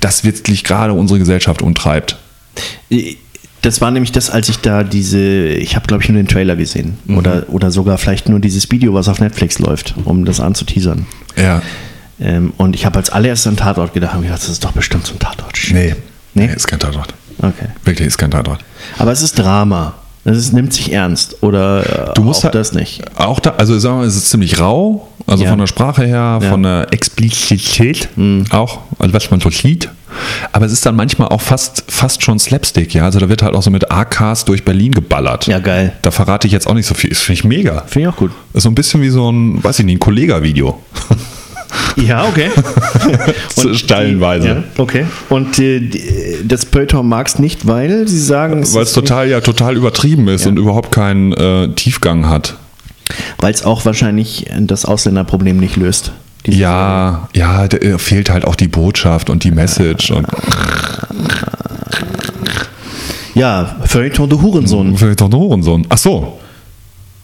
das 0.00 0.24
wirklich 0.24 0.64
gerade 0.64 0.94
unsere 0.94 1.18
Gesellschaft 1.18 1.60
umtreibt. 1.60 2.16
Das 3.62 3.80
war 3.80 3.90
nämlich 3.90 4.12
das, 4.12 4.30
als 4.30 4.48
ich 4.48 4.58
da 4.60 4.82
diese, 4.84 5.18
ich 5.20 5.76
habe 5.76 5.86
glaube 5.86 6.02
ich 6.02 6.08
nur 6.08 6.16
den 6.16 6.28
Trailer 6.28 6.56
gesehen 6.56 6.98
oder, 7.08 7.44
oder 7.48 7.70
sogar 7.70 7.98
vielleicht 7.98 8.28
nur 8.28 8.40
dieses 8.40 8.70
Video, 8.70 8.94
was 8.94 9.08
auf 9.08 9.20
Netflix 9.20 9.58
läuft, 9.58 9.94
um 10.04 10.24
das 10.24 10.40
anzuteasern. 10.40 11.06
Ja. 11.36 11.60
Ähm, 12.20 12.52
und 12.56 12.74
ich 12.74 12.86
habe 12.86 12.96
als 12.98 13.10
allererstes 13.10 13.46
an 13.48 13.56
Tatort 13.56 13.92
gedacht 13.94 14.14
und 14.16 14.22
gedacht, 14.22 14.42
das 14.42 14.48
ist 14.48 14.64
doch 14.64 14.72
bestimmt 14.72 15.06
so 15.06 15.14
ein 15.14 15.18
Tatort. 15.18 15.58
Nee. 15.72 15.94
Nee? 16.34 16.46
Nee, 16.46 16.54
ist 16.54 16.68
kein 16.68 16.78
Tatort. 16.78 17.12
Okay. 17.38 17.66
Wirklich 17.84 18.06
ist 18.08 18.18
kein 18.18 18.30
Tatort. 18.30 18.64
Aber 18.98 19.10
es 19.12 19.20
ist 19.22 19.38
Drama. 19.38 19.94
Es 20.24 20.36
ist, 20.36 20.52
nimmt 20.52 20.72
sich 20.74 20.92
ernst 20.92 21.42
oder 21.42 22.12
Du 22.14 22.22
musst 22.22 22.40
auch 22.40 22.44
halt- 22.44 22.54
das 22.54 22.72
nicht. 22.72 23.02
Auch 23.18 23.40
da, 23.40 23.50
also 23.56 23.78
sagen 23.78 23.96
wir, 23.96 23.98
mal, 24.02 24.06
es 24.06 24.16
ist 24.16 24.28
ziemlich 24.30 24.60
rau, 24.60 25.08
also 25.30 25.44
Ja. 25.44 25.50
von 25.50 25.58
der 25.58 25.66
Sprache 25.66 26.04
her, 26.04 26.38
Ja. 26.42 26.50
von 26.50 26.62
der 26.62 26.88
Explizität 26.92 28.08
auch, 28.50 28.80
also 28.98 29.14
was 29.14 29.30
man 29.30 29.40
so 29.40 29.50
sieht. 29.50 29.88
Aber 30.52 30.66
es 30.66 30.72
ist 30.72 30.84
dann 30.84 30.96
manchmal 30.96 31.28
auch 31.28 31.40
fast, 31.40 31.84
fast 31.88 32.22
schon 32.24 32.38
Slapstick, 32.38 32.92
ja. 32.94 33.04
Also 33.04 33.20
da 33.20 33.28
wird 33.28 33.42
halt 33.42 33.54
auch 33.54 33.62
so 33.62 33.70
mit 33.70 33.90
AKs 33.90 34.44
durch 34.44 34.64
Berlin 34.64 34.92
geballert. 34.92 35.46
Ja, 35.46 35.60
geil. 35.60 35.92
Da 36.02 36.10
verrate 36.10 36.46
ich 36.48 36.52
jetzt 36.52 36.66
auch 36.66 36.74
nicht 36.74 36.86
so 36.86 36.94
viel. 36.94 37.10
Das 37.10 37.20
finde 37.20 37.38
ich 37.38 37.44
mega. 37.44 37.84
Finde 37.86 38.08
ich 38.08 38.14
auch 38.14 38.18
gut. 38.18 38.32
Ist 38.52 38.64
so 38.64 38.68
ein 38.68 38.74
bisschen 38.74 39.02
wie 39.02 39.08
so 39.10 39.30
ein, 39.30 39.62
weiß 39.62 39.78
ich 39.78 39.84
nicht, 39.84 39.96
ein 39.96 40.00
Kollega-Video. 40.00 40.78
Ja, 41.96 42.24
okay. 42.24 42.50
Stellenweise. 43.74 44.48
Ja, 44.48 44.64
okay. 44.78 45.06
Und 45.28 45.58
äh, 45.58 45.80
das 46.44 46.64
Pölltor 46.66 47.02
magst 47.02 47.38
nicht, 47.38 47.66
weil 47.66 48.08
sie 48.08 48.18
sagen, 48.20 48.64
Weil 48.74 48.82
es 48.82 48.92
total, 48.92 49.28
ja, 49.28 49.40
total 49.40 49.76
übertrieben 49.76 50.28
ist 50.28 50.46
und 50.46 50.56
überhaupt 50.56 50.92
keinen 50.92 51.32
äh, 51.32 51.68
Tiefgang 51.74 52.28
hat. 52.28 52.56
Weil 53.38 53.52
es 53.52 53.64
auch 53.64 53.84
wahrscheinlich 53.84 54.46
das 54.58 54.84
Ausländerproblem 54.84 55.56
nicht 55.58 55.76
löst. 55.76 56.12
Ja, 56.46 57.28
ja, 57.34 57.68
da 57.68 57.76
äh, 57.76 57.98
fehlt 57.98 58.30
halt 58.30 58.44
auch 58.46 58.56
die 58.56 58.68
Botschaft 58.68 59.28
und 59.30 59.44
die 59.44 59.50
Message 59.50 60.10
und 60.10 60.26
Ja, 63.34 63.76
Feuilleton 63.84 64.28
de 64.28 64.40
Hurensohn. 64.40 64.96
vielleicht 64.96 65.20
doch 65.20 65.28
ein 65.28 65.34
Hurensohn. 65.34 65.86
Ach 65.88 65.98
so. 65.98 66.38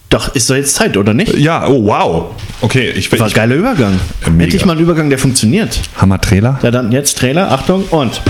Doch, 0.08 0.34
ist 0.34 0.48
doch 0.48 0.54
jetzt 0.54 0.74
Zeit, 0.76 0.96
oder 0.96 1.12
nicht? 1.14 1.36
Ja, 1.36 1.66
oh 1.66 1.84
wow. 1.84 2.24
Okay, 2.60 2.90
ich 2.90 3.10
War 3.18 3.26
ich, 3.26 3.34
geiler 3.34 3.56
Übergang. 3.56 3.98
Äh, 4.24 4.30
mega. 4.30 4.44
Endlich 4.44 4.64
mal 4.64 4.74
ein 4.76 4.78
Übergang, 4.78 5.10
der 5.10 5.18
funktioniert. 5.18 5.80
Hammer 5.96 6.20
Trailer. 6.20 6.58
Ja, 6.62 6.70
dann 6.70 6.92
jetzt 6.92 7.18
Trailer, 7.18 7.50
Achtung 7.50 7.84
und. 7.90 8.20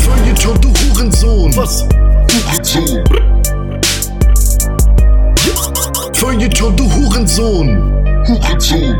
Feuilleton, 0.00 0.60
du 0.60 0.68
Hurensohn. 0.68 1.56
Was? 1.56 1.86
Hurensohn. 7.36 7.92
Hurensohn. 8.28 8.96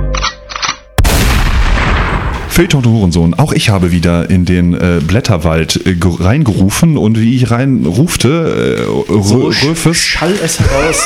Feuilleton, 2.48 2.82
du 2.82 2.90
Hurensohn. 2.90 3.34
Auch 3.34 3.52
ich 3.52 3.68
habe 3.68 3.92
wieder 3.92 4.28
in 4.28 4.44
den 4.44 4.74
äh, 4.74 5.00
Blätterwald 5.06 5.76
äh, 5.86 5.94
ge- 5.94 6.16
reingerufen 6.18 6.96
und 6.96 7.16
wie 7.20 7.36
ich 7.36 7.52
reinrufte, 7.52 8.86
äh, 9.08 9.12
So 9.22 9.48
Rö- 9.50 9.64
Röfes, 9.68 9.98
Schall 9.98 10.34
es 10.42 10.58
heraus. 10.58 11.04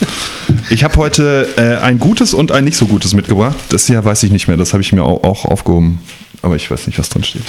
ich 0.70 0.84
habe 0.84 0.94
heute 0.98 1.48
äh, 1.56 1.78
ein 1.84 1.98
gutes 1.98 2.32
und 2.32 2.52
ein 2.52 2.62
nicht 2.64 2.76
so 2.76 2.86
gutes 2.86 3.12
mitgebracht. 3.12 3.56
Das 3.70 3.88
hier 3.88 4.04
weiß 4.04 4.22
ich 4.22 4.30
nicht 4.30 4.46
mehr, 4.46 4.56
das 4.56 4.72
habe 4.72 4.82
ich 4.82 4.92
mir 4.92 5.02
auch, 5.02 5.24
auch 5.24 5.44
aufgehoben. 5.44 5.98
Aber 6.42 6.54
ich 6.54 6.70
weiß 6.70 6.86
nicht, 6.86 6.96
was 7.00 7.08
drin 7.08 7.24
steht. 7.24 7.42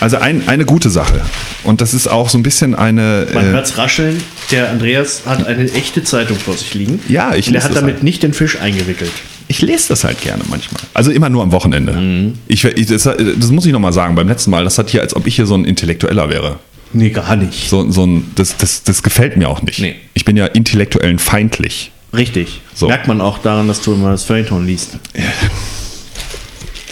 Also 0.00 0.18
ein, 0.18 0.46
eine 0.48 0.64
gute 0.64 0.90
Sache. 0.90 1.22
Und 1.64 1.80
das 1.80 1.94
ist 1.94 2.06
auch 2.06 2.28
so 2.28 2.38
ein 2.38 2.42
bisschen 2.42 2.74
eine. 2.74 3.26
Man 3.32 3.46
äh, 3.46 3.48
hört's 3.48 3.78
rascheln. 3.78 4.22
Der 4.50 4.70
Andreas 4.70 5.22
hat 5.26 5.46
eine 5.46 5.70
echte 5.72 6.04
Zeitung 6.04 6.36
vor 6.38 6.54
sich 6.54 6.74
liegen. 6.74 7.00
Ja, 7.08 7.34
ich 7.34 7.46
Der 7.46 7.54
lese 7.54 7.64
hat 7.64 7.70
das 7.72 7.80
damit 7.80 7.94
halt. 7.96 8.04
nicht 8.04 8.22
den 8.22 8.32
Fisch 8.34 8.60
eingewickelt. 8.60 9.12
Ich 9.48 9.62
lese 9.62 9.88
das 9.88 10.04
halt 10.04 10.20
gerne 10.20 10.42
manchmal. 10.48 10.82
Also 10.92 11.10
immer 11.10 11.28
nur 11.28 11.42
am 11.42 11.52
Wochenende. 11.52 11.92
Mhm. 11.92 12.34
Ich, 12.48 12.64
ich, 12.64 12.86
das, 12.86 13.04
das 13.04 13.50
muss 13.50 13.64
ich 13.64 13.72
nochmal 13.72 13.92
sagen. 13.92 14.14
Beim 14.14 14.28
letzten 14.28 14.50
Mal, 14.50 14.64
das 14.64 14.76
hat 14.78 14.90
hier, 14.90 15.00
als 15.00 15.14
ob 15.14 15.26
ich 15.26 15.36
hier 15.36 15.46
so 15.46 15.54
ein 15.54 15.64
Intellektueller 15.64 16.28
wäre. 16.28 16.58
Nee, 16.92 17.10
gar 17.10 17.36
nicht. 17.36 17.68
So, 17.68 17.90
so 17.90 18.06
ein, 18.06 18.30
das, 18.34 18.56
das, 18.56 18.82
das 18.82 19.02
gefällt 19.02 19.36
mir 19.36 19.48
auch 19.48 19.62
nicht. 19.62 19.80
Nee. 19.80 19.96
Ich 20.14 20.24
bin 20.24 20.36
ja 20.36 20.46
intellektuellen 20.46 21.18
feindlich. 21.18 21.90
Richtig. 22.12 22.60
So. 22.74 22.88
Merkt 22.88 23.08
man 23.08 23.20
auch 23.20 23.38
daran, 23.38 23.68
dass 23.68 23.80
du 23.82 23.92
immer 23.94 24.10
das 24.10 24.24
Feuilleton 24.24 24.66
liest. 24.66 24.98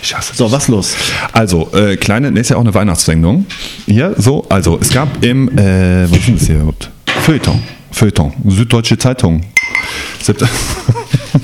Ich 0.05 0.15
hasse 0.15 0.35
So, 0.37 0.53
was 0.53 0.69
los? 0.69 0.95
Also, 1.33 1.71
äh, 1.75 1.97
kleine, 1.97 2.31
ne, 2.31 2.41
ist 2.41 2.51
ja 2.51 2.57
auch 2.57 2.61
eine 2.61 2.75
Weihnachtssendung. 2.75 3.47
Hier, 3.87 4.15
so, 4.19 4.45
also, 4.51 4.79
es 4.79 4.91
gab 4.91 5.25
im, 5.25 5.49
äh, 5.57 6.05
was 6.11 6.19
ist 6.19 6.27
denn 6.29 6.37
das 6.37 6.47
hier 6.47 6.57
überhaupt? 6.57 6.91
Feuilleton. 7.25 7.63
Feuilleton. 7.91 8.33
Süddeutsche 8.47 8.99
Zeitung. 8.99 9.41
Siebte- 10.23 10.47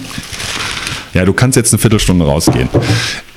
ja, 1.15 1.25
du 1.25 1.33
kannst 1.33 1.57
jetzt 1.57 1.73
eine 1.73 1.79
Viertelstunde 1.81 2.27
rausgehen. 2.27 2.69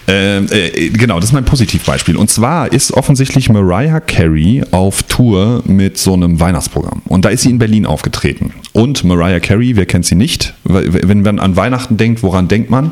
Ähm, 0.08 0.48
äh, 0.52 0.90
genau, 0.90 1.16
das 1.16 1.30
ist 1.30 1.34
mein 1.34 1.46
Positivbeispiel. 1.46 2.18
Und 2.18 2.30
zwar 2.30 2.72
ist 2.72 2.92
offensichtlich 2.92 3.50
Mariah 3.50 4.00
Carey 4.02 4.64
auf 4.72 5.04
Tour 5.04 5.64
mit 5.66 5.98
so 5.98 6.14
einem 6.14 6.40
Weihnachtsprogramm. 6.40 7.02
Und 7.06 7.24
da 7.26 7.30
ist 7.30 7.44
sie 7.44 7.50
in 7.50 7.60
Berlin 7.60 7.86
aufgetreten. 7.86 8.54
Und 8.74 9.04
Mariah 9.06 9.40
Carey, 9.40 9.76
wer 9.76 9.86
kennt 9.86 10.06
sie 10.06 10.16
nicht? 10.16 10.54
Wenn 10.64 11.22
man 11.22 11.40
an 11.40 11.56
Weihnachten 11.56 11.96
denkt, 11.98 12.22
woran 12.24 12.48
denkt 12.48 12.70
man? 12.70 12.92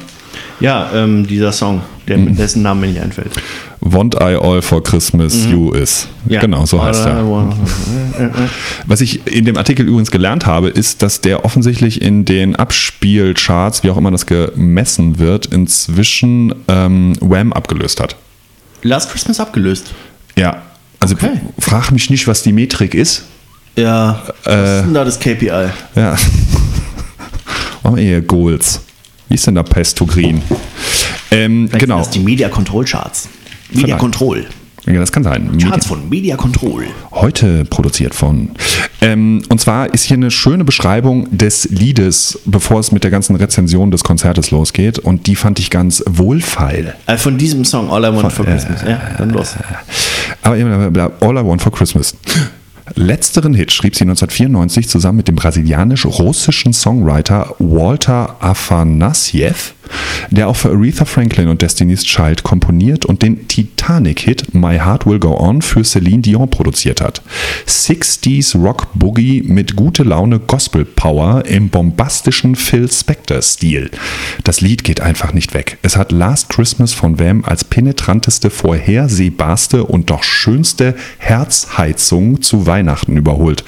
Ja, 0.61 0.89
ähm, 0.93 1.27
dieser 1.27 1.51
Song, 1.51 1.81
der, 2.07 2.17
Mhm. 2.17 2.35
dessen 2.37 2.61
Name 2.61 2.81
mir 2.81 2.87
nicht 2.87 3.01
einfällt. 3.01 3.31
Want 3.83 4.13
I 4.15 4.35
All 4.39 4.61
for 4.61 4.81
Christmas 4.83 5.45
You 5.45 5.71
Is. 5.73 6.07
Mhm. 6.25 6.31
Ja. 6.33 6.39
Genau, 6.41 6.65
so 6.67 6.83
heißt 6.83 7.05
er. 7.05 7.23
Was 8.85 9.01
ich 9.01 9.25
in 9.25 9.45
dem 9.45 9.57
Artikel 9.57 9.87
übrigens 9.87 10.11
gelernt 10.11 10.45
habe, 10.45 10.69
ist, 10.69 11.01
dass 11.01 11.19
der 11.21 11.43
offensichtlich 11.45 11.99
in 12.01 12.23
den 12.23 12.55
Abspielcharts, 12.55 13.83
wie 13.83 13.89
auch 13.89 13.97
immer 13.97 14.11
das 14.11 14.27
gemessen 14.27 15.17
wird, 15.17 15.47
inzwischen 15.47 16.53
ähm, 16.67 17.13
Wham 17.21 17.53
abgelöst 17.53 17.99
hat. 17.99 18.15
Last 18.83 19.11
Christmas 19.11 19.39
abgelöst. 19.39 19.93
Ja, 20.35 20.61
also 20.99 21.15
Okay. 21.15 21.41
frag 21.59 21.91
mich 21.91 22.09
nicht, 22.11 22.27
was 22.27 22.43
die 22.43 22.53
Metrik 22.53 22.93
ist. 22.93 23.23
Ja, 23.75 24.21
was 24.43 24.53
Äh. 24.53 24.77
ist 24.79 24.85
denn 24.85 24.93
da 24.93 25.03
das 25.05 25.19
KPI? 25.19 25.47
Ja. 25.95 26.15
Machen 27.83 27.95
wir 27.95 28.03
hier 28.03 28.21
Goals. 28.21 28.81
Wie 29.27 29.35
ist 29.35 29.47
denn 29.47 29.55
da 29.55 29.63
Pest 29.63 29.97
to 29.97 30.05
Green? 30.05 30.41
Ähm, 31.31 31.67
Vielleicht 31.67 31.79
genau. 31.85 31.95
sind 31.97 32.05
Das 32.07 32.13
die 32.13 32.19
Media 32.19 32.49
Control 32.49 32.85
Charts. 32.85 33.27
Media 33.71 33.85
Vielleicht. 33.85 33.99
Control. 33.99 34.45
Ja, 34.87 34.99
das 34.99 35.11
kann 35.11 35.23
sein. 35.23 35.57
Charts 35.59 35.85
von 35.85 36.09
Media 36.09 36.35
Control. 36.35 36.85
Heute 37.11 37.65
produziert 37.65 38.15
von. 38.15 38.49
Ähm, 38.99 39.43
und 39.49 39.61
zwar 39.61 39.93
ist 39.93 40.03
hier 40.05 40.17
eine 40.17 40.31
schöne 40.31 40.63
Beschreibung 40.63 41.27
des 41.37 41.65
Liedes, 41.65 42.39
bevor 42.45 42.79
es 42.79 42.91
mit 42.91 43.03
der 43.03 43.11
ganzen 43.11 43.35
Rezension 43.35 43.91
des 43.91 44.03
Konzertes 44.03 44.49
losgeht. 44.49 44.97
Und 44.97 45.27
die 45.27 45.35
fand 45.35 45.59
ich 45.59 45.69
ganz 45.69 46.03
wohlfeil. 46.09 46.95
Äh, 47.05 47.17
von 47.17 47.37
diesem 47.37 47.63
Song, 47.63 47.91
All 47.91 48.03
I 48.03 48.15
Want 48.15 48.33
for 48.33 48.45
Christmas. 48.45 48.81
Ja, 48.81 48.99
dann 49.19 49.29
los. 49.29 49.55
Aber 50.41 50.57
eben, 50.57 50.71
All 50.71 51.37
I 51.37 51.45
Want 51.45 51.61
for 51.61 51.71
Christmas. 51.71 52.15
Letzteren 52.95 53.53
Hit 53.53 53.71
schrieb 53.71 53.95
sie 53.95 54.03
1994 54.03 54.89
zusammen 54.89 55.17
mit 55.17 55.27
dem 55.27 55.35
brasilianisch-russischen 55.35 56.73
Songwriter 56.73 57.55
Walter 57.59 58.35
Afanasiev, 58.39 59.75
der 60.29 60.47
auch 60.47 60.55
für 60.55 60.69
Aretha 60.69 61.05
Franklin 61.05 61.47
und 61.47 61.61
Destiny's 61.61 62.03
Child 62.03 62.43
komponiert 62.43 63.05
und 63.05 63.21
den 63.21 63.47
Titanic-Hit 63.47 64.53
My 64.53 64.77
Heart 64.77 65.05
Will 65.05 65.19
Go 65.19 65.37
On 65.37 65.61
für 65.61 65.83
Celine 65.83 66.21
Dion 66.21 66.49
produziert 66.49 67.01
hat. 67.01 67.21
60s 67.67 68.57
Rock 68.57 68.87
Boogie 68.93 69.41
mit 69.43 69.75
gute 69.75 70.03
Laune 70.03 70.39
Gospel 70.39 70.85
Power 70.85 71.45
im 71.45 71.69
bombastischen 71.69 72.55
Phil 72.55 72.91
Spector-Stil. 72.91 73.91
Das 74.43 74.61
Lied 74.61 74.83
geht 74.83 75.01
einfach 75.01 75.33
nicht 75.33 75.53
weg. 75.53 75.77
Es 75.81 75.95
hat 75.95 76.11
Last 76.11 76.49
Christmas 76.49 76.93
von 76.93 77.19
Wham 77.19 77.43
als 77.45 77.63
penetranteste, 77.63 78.49
vorhersehbarste 78.49 79.83
und 79.83 80.09
doch 80.09 80.23
schönste 80.23 80.95
Herzheizung 81.17 82.41
zu 82.41 82.65
Weihnachten 82.65 83.17
überholt. 83.17 83.63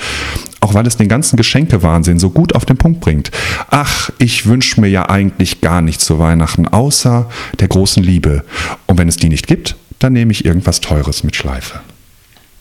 Auch 0.64 0.74
weil 0.74 0.88
es 0.88 0.96
den 0.96 1.10
ganzen 1.10 1.36
Geschenkewahnsinn 1.36 2.20
so 2.20 2.30
gut 2.30 2.56
auf 2.56 2.64
den 2.64 2.78
Punkt 2.78 3.02
bringt. 3.02 3.32
Ach, 3.70 4.10
ich 4.18 4.46
wünsche 4.46 4.80
mir 4.80 4.88
ja 4.88 5.10
eigentlich 5.10 5.60
gar 5.60 5.82
nichts 5.82 6.06
zu 6.06 6.20
Weihnachten, 6.20 6.70
außer 6.70 7.30
der 7.60 7.68
großen 7.68 8.02
Liebe. 8.02 8.46
Und 8.88 8.98
wenn 8.98 9.10
es 9.10 9.18
die 9.18 9.28
nicht 9.28 9.46
gibt, 9.46 9.76
dann 10.00 10.14
nehme 10.14 10.32
ich 10.32 10.46
irgendwas 10.46 10.80
Teures 10.80 11.26
mit 11.26 11.36
Schleife. 11.36 11.82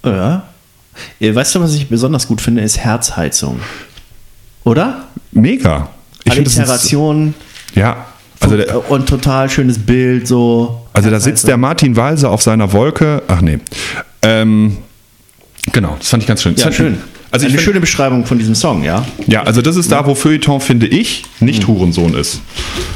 Ja. 0.05 0.49
Äh, 1.21 1.33
Weißt 1.33 1.55
du, 1.55 1.61
was 1.61 1.75
ich 1.75 1.89
besonders 1.89 2.27
gut 2.27 2.41
finde, 2.41 2.63
ist 2.63 2.77
Herzheizung. 2.79 3.61
Oder? 4.65 5.05
Mega. 5.31 5.89
Ich 6.25 6.35
das 6.35 6.39
ist- 6.39 6.59
Alliteration 6.59 7.35
Ja, 7.77 8.07
also, 8.41 8.57
der, 8.57 8.91
und 8.91 9.09
total 9.09 9.49
schönes 9.49 9.79
Bild, 9.79 10.27
so. 10.27 10.85
also 10.93 11.09
da 11.09 11.21
sitzt 11.21 11.47
der 11.47 11.57
Martin 11.57 11.95
Walser 11.95 12.31
auf 12.31 12.43
seiner 12.43 12.73
Wolke. 12.73 13.23
Ach 13.29 13.41
nee. 13.41 13.61
Ähm, 14.23 14.79
genau, 15.71 15.95
das 16.01 16.09
fand 16.09 16.25
ich 16.25 16.27
ganz 16.27 16.43
schön. 16.43 16.57
Ja, 16.57 16.73
schön. 16.73 16.99
Also 17.33 17.47
Eine 17.47 17.55
find- 17.55 17.63
schöne 17.65 17.81
Beschreibung 17.81 18.27
von 18.27 18.39
diesem 18.39 18.55
Song, 18.55 18.85
ja? 18.85 19.05
Ja, 19.27 19.43
also 19.43 19.63
das 19.63 19.77
ist 19.77 19.91
da, 19.91 20.07
wo 20.07 20.15
Feuilleton, 20.15 20.61
finde 20.61 20.87
ich, 20.87 21.25
nicht 21.41 21.67
Hurensohn 21.67 22.15
ist. 22.15 22.41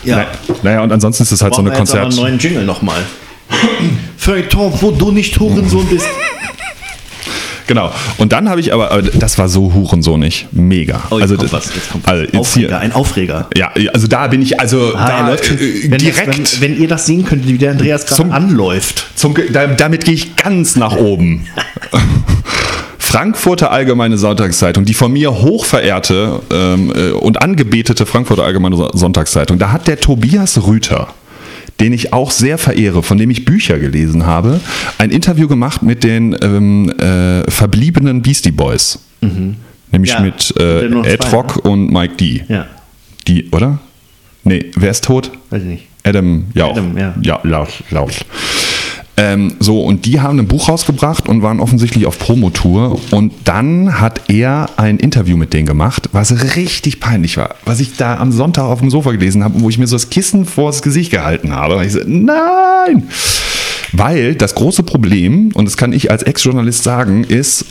Ja. 0.05 0.27
Na- 0.49 0.55
Naja, 0.63 0.83
und 0.83 0.93
ansonsten 0.93 1.23
ist 1.25 1.33
es 1.33 1.41
halt 1.43 1.55
so 1.55 1.63
eine 1.63 1.71
Brauchen 1.71 1.79
wir 1.79 1.85
jetzt 1.85 1.95
aber 1.95 2.03
Konzert... 2.03 2.23
einen 2.25 2.31
neuen 2.33 2.39
Jingle 2.39 2.65
nochmal. 2.67 3.01
Feuilleton, 4.19 4.73
wo 4.81 4.91
du 4.91 5.11
nicht 5.11 5.41
Hurensohn 5.41 5.87
bist. 5.87 6.07
Genau. 7.67 7.91
Und 8.19 8.33
dann 8.33 8.49
habe 8.49 8.61
ich 8.61 8.73
aber, 8.73 8.93
aber 8.93 9.03
das 9.03 9.39
war 9.39 9.49
so 9.49 9.73
Hurensohnig. 9.75 10.47
Mega. 10.53 11.03
Oh, 11.11 11.15
jetzt 11.19 11.23
also, 11.23 11.37
kommt 11.37 11.53
das- 11.53 11.69
was. 11.69 11.75
Jetzt 11.75 11.91
kommt 11.91 12.07
also 12.09 12.23
was. 12.23 12.29
jetzt 12.33 12.39
Aufreger, 12.41 12.69
hier, 12.69 12.79
ein 12.79 12.93
Aufreger. 12.93 13.49
ja, 13.57 13.71
also 13.93 14.07
da 14.07 14.27
bin 14.29 14.43
ich, 14.43 14.61
also 14.61 14.95
Ah, 14.95 15.09
da 15.09 15.29
läuft 15.31 15.51
äh, 15.51 15.83
Wenn, 15.85 15.91
das, 15.93 15.99
direkt. 16.03 16.61
wenn, 16.61 16.75
wenn 16.75 16.81
ihr 16.83 16.89
das 16.89 17.07
sehen 17.07 17.25
könntet, 17.25 17.49
wie 17.49 17.59
der 17.59 17.73
Andreas 17.73 18.07
gerade 18.07 18.31
anläuft. 18.33 19.07
Zum, 19.17 19.35
da, 19.53 19.67
damit 19.67 20.05
gehe 20.05 20.15
ich 20.15 20.37
ganz 20.37 20.77
nach 20.77 20.95
oben. 20.95 21.47
Frankfurter 23.17 23.71
Allgemeine 23.73 24.19
Sonntagszeitung, 24.19 24.85
die 24.85 24.93
von 24.93 25.11
mir 25.11 25.33
hochverehrte 25.33 26.39
ähm, 26.53 26.93
äh, 26.95 27.11
und 27.13 27.41
angebetete 27.41 28.05
Frankfurter 28.05 28.45
Allgemeine 28.45 28.77
So- 28.77 28.91
Sonntagszeitung, 28.93 29.59
da 29.59 29.73
hat 29.73 29.87
der 29.89 29.99
Tobias 29.99 30.67
Rüther, 30.67 31.09
den 31.81 31.95
ich 31.95 32.13
auch 32.13 32.31
sehr 32.31 32.59
verehre, 32.59 33.03
von 33.03 33.17
dem 33.17 33.31
ich 33.31 33.47
Bücher 33.47 33.79
gelesen 33.79 34.27
habe, 34.27 34.61
ein 34.99 35.09
Interview 35.11 35.49
gemacht 35.49 35.83
mit 35.83 36.05
den 36.05 36.37
ähm, 36.43 36.91
äh, 37.01 37.51
verbliebenen 37.51 38.21
Beastie 38.21 38.51
Boys. 38.51 38.99
Nämlich 39.93 40.13
Ja, 40.13 40.21
mit 40.21 40.53
ja 40.59 40.63
äh, 40.63 41.15
Ed 41.15 41.23
zwei, 41.23 41.31
Rock 41.39 41.57
und 41.65 41.91
Mike 41.91 42.17
D. 42.17 42.45
Ja, 42.51 42.67
Die, 43.27 43.49
oder? 43.51 43.79
Nee, 44.45 44.67
wer 44.77 44.91
ist 44.91 45.05
tot? 45.05 45.31
weiß 45.49 45.63
ich 45.63 45.69
nicht. 45.69 45.87
Adam 46.05 46.49
Jauch. 46.53 46.73
Adam, 46.73 46.99
ja. 46.99 47.15
Ja, 47.23 47.41
Lauch, 47.45 47.71
Lauch. 47.89 48.11
Ähm, 49.19 49.55
so, 49.61 49.83
und 49.83 50.05
die 50.05 50.21
haben 50.21 50.39
ein 50.39 50.47
Buch 50.47 50.69
rausgebracht 50.69 51.29
und 51.29 51.41
waren 51.43 51.61
offensichtlich 51.61 52.05
auf 52.05 52.19
Promotour. 52.19 53.01
Und 53.11 53.33
dann 53.45 53.99
hat 53.99 54.29
er 54.29 54.69
ein 54.77 54.99
Interview 54.99 55.39
mit 55.39 55.55
denen 55.55 55.67
gemacht, 55.67 56.11
was 56.13 56.57
richtig 56.57 57.01
peinlich 57.01 57.39
war. 57.39 57.55
Was 57.65 57.81
ich 57.81 57.97
da 57.97 58.19
am 58.19 58.31
Sonntag 58.31 58.65
auf 58.65 58.81
dem 58.81 58.91
Sofa 58.91 59.13
gelesen 59.13 59.43
habe, 59.43 59.61
wo 59.61 59.71
ich 59.71 59.79
mir 59.79 59.87
so 59.87 59.97
das 59.97 60.11
Kissen 60.11 60.45
vors 60.45 60.83
Gesicht 60.83 61.11
gehalten 61.11 61.53
habe. 61.53 61.77
Weil 61.77 61.87
ich 61.87 61.93
so, 61.95 62.01
nein! 62.07 63.09
Weil 63.93 64.35
das 64.35 64.55
große 64.55 64.83
Problem, 64.83 65.51
und 65.55 65.65
das 65.65 65.77
kann 65.77 65.93
ich 65.93 66.11
als 66.11 66.23
Ex-Journalist 66.23 66.83
sagen, 66.83 67.25
ist, 67.25 67.65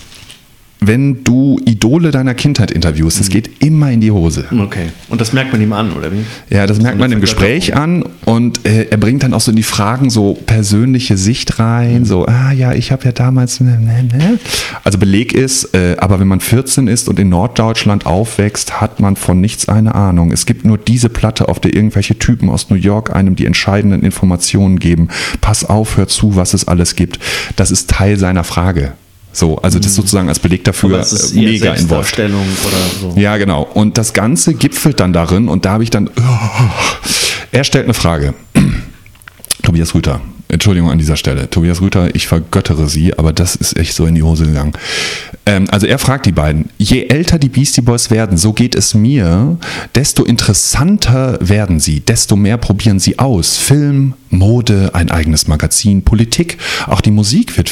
wenn 0.88 1.24
du 1.24 1.60
Idole 1.66 2.12
deiner 2.12 2.34
Kindheit 2.34 2.72
interviewst, 2.72 3.20
es 3.20 3.30
geht 3.30 3.64
immer 3.64 3.92
in 3.92 4.02
die 4.02 4.12
Hose. 4.12 4.46
Okay. 4.52 4.90
Und 5.10 5.22
das 5.22 5.34
merkt 5.34 5.52
man 5.52 5.62
ihm 5.62 5.74
an, 5.74 5.94
oder 5.94 6.12
wie? 6.12 6.26
Ja, 6.50 6.68
das 6.68 6.82
merkt 6.82 7.00
man 7.00 7.12
im 7.12 7.22
Gespräch 7.22 7.76
an 7.76 8.04
und 8.26 8.66
äh, 8.66 8.88
er 8.90 8.98
bringt 8.98 9.24
dann 9.24 9.34
auch 9.34 9.42
so 9.42 9.52
in 9.52 9.58
die 9.58 9.64
Fragen 9.64 10.10
so 10.10 10.34
persönliche 10.46 11.18
Sicht 11.18 11.60
rein, 11.60 12.06
so, 12.06 12.26
ah 12.26 12.52
ja, 12.52 12.74
ich 12.74 12.92
habe 12.92 13.06
ja 13.06 13.12
damals, 13.12 13.60
ne, 13.60 13.80
ne, 13.80 14.04
ne. 14.04 14.40
also 14.84 14.98
Beleg 14.98 15.34
ist, 15.34 15.74
äh, 15.74 15.96
aber 16.00 16.20
wenn 16.20 16.28
man 16.28 16.40
14 16.40 16.88
ist 16.88 17.10
und 17.10 17.20
in 17.20 17.30
Norddeutschland 17.30 18.06
aufwächst, 18.06 18.82
hat 18.82 19.00
man 19.00 19.16
von 19.16 19.42
nichts 19.42 19.70
eine 19.70 19.96
Ahnung. 19.96 20.32
Es 20.32 20.46
gibt 20.46 20.66
nur 20.66 20.78
diese 20.78 21.10
Platte, 21.10 21.48
auf 21.48 21.60
der 21.60 21.74
irgendwelche 21.74 22.18
Typen 22.18 22.50
aus 22.50 22.70
New 22.70 22.76
York 22.76 23.16
einem 23.16 23.36
die 23.36 23.46
entscheidenden 23.46 24.04
Informationen 24.04 24.80
geben. 24.80 25.10
Pass 25.42 25.66
auf, 25.66 25.98
hör 25.98 26.08
zu, 26.08 26.36
was 26.36 26.54
es 26.54 26.68
alles 26.68 26.96
gibt. 26.96 27.20
Das 27.56 27.72
ist 27.72 27.90
Teil 27.90 28.18
seiner 28.18 28.44
Frage. 28.44 28.94
So, 29.36 29.58
also 29.58 29.80
das 29.80 29.94
sozusagen 29.94 30.30
als 30.30 30.40
Beleg 30.40 30.64
dafür 30.64 31.02
ist 31.02 31.34
äh, 31.34 31.40
mega 31.40 31.74
oder 31.74 32.78
so. 33.02 33.20
Ja, 33.20 33.36
genau. 33.36 33.64
Und 33.64 33.98
das 33.98 34.14
Ganze 34.14 34.54
gipfelt 34.54 35.02
dann 35.02 35.12
darin 35.12 35.50
und 35.50 35.66
da 35.66 35.74
habe 35.74 35.84
ich 35.84 35.90
dann. 35.90 36.10
er 37.52 37.66
stellt 37.66 37.84
eine 37.84 37.94
Frage. 37.94 38.34
Tobias 39.62 39.94
Rüther. 39.94 40.22
Entschuldigung 40.48 40.90
an 40.90 41.00
dieser 41.00 41.18
Stelle. 41.18 41.50
Tobias 41.50 41.82
Rüther, 41.82 42.16
ich 42.16 42.28
vergöttere 42.28 42.88
Sie, 42.88 43.18
aber 43.18 43.34
das 43.34 43.56
ist 43.56 43.76
echt 43.76 43.94
so 43.94 44.06
in 44.06 44.16
die 44.16 44.24
Hose 44.24 44.46
gegangen. 44.46 44.74
Ähm, 45.46 45.66
also 45.70 45.86
er 45.86 46.00
fragt 46.00 46.28
die 46.28 46.32
beiden, 46.32 46.70
je 46.78 47.08
älter 47.08 47.38
die 47.38 47.50
Beastie 47.50 47.82
Boys 47.82 48.12
werden, 48.12 48.38
so 48.38 48.54
geht 48.54 48.74
es 48.74 48.94
mir, 48.94 49.58
desto 49.96 50.24
interessanter 50.24 51.38
werden 51.42 51.80
sie, 51.80 52.00
desto 52.00 52.36
mehr 52.36 52.58
probieren 52.58 53.00
sie 53.00 53.20
aus. 53.20 53.58
Film, 53.58 54.14
Mode, 54.30 54.92
ein 54.94 55.12
eigenes 55.12 55.48
Magazin, 55.48 56.04
Politik, 56.04 56.58
auch 56.88 57.02
die 57.02 57.12
Musik 57.12 57.58
wird 57.58 57.70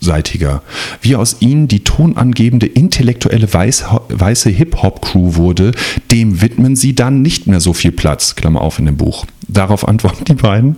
vielseitiger. 0.00 0.62
Wie 1.02 1.16
aus 1.16 1.36
ihnen 1.40 1.68
die 1.68 1.84
tonangebende 1.84 2.66
intellektuelle 2.66 3.52
weiß, 3.52 3.84
weiße 4.08 4.50
Hip-Hop-Crew 4.50 5.34
wurde, 5.34 5.72
dem 6.10 6.40
widmen 6.40 6.76
sie 6.76 6.94
dann 6.94 7.22
nicht 7.22 7.46
mehr 7.46 7.60
so 7.60 7.72
viel 7.72 7.92
Platz. 7.92 8.34
Klammer 8.36 8.60
auf 8.60 8.78
in 8.78 8.86
dem 8.86 8.96
Buch. 8.96 9.26
Darauf 9.48 9.86
antworten 9.88 10.24
die 10.24 10.34
beiden. 10.34 10.76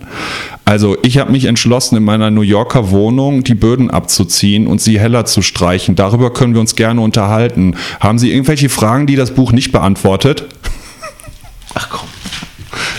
Also 0.65 0.97
ich 1.03 1.17
habe 1.17 1.31
mich 1.31 1.45
entschlossen, 1.45 1.97
in 1.97 2.03
meiner 2.03 2.31
New 2.31 2.41
Yorker 2.41 2.91
Wohnung 2.91 3.43
die 3.43 3.55
Böden 3.55 3.89
abzuziehen 3.89 4.67
und 4.67 4.81
sie 4.81 4.99
heller 4.99 5.25
zu 5.25 5.41
streichen. 5.41 5.95
Darüber 5.95 6.31
können 6.33 6.53
wir 6.53 6.61
uns 6.61 6.75
gerne 6.75 7.01
unterhalten. 7.01 7.75
Haben 7.99 8.19
Sie 8.19 8.31
irgendwelche 8.31 8.69
Fragen, 8.69 9.07
die 9.07 9.15
das 9.15 9.31
Buch 9.31 9.51
nicht 9.51 9.71
beantwortet? 9.71 10.45
Ach 11.73 11.89
komm. 11.89 12.10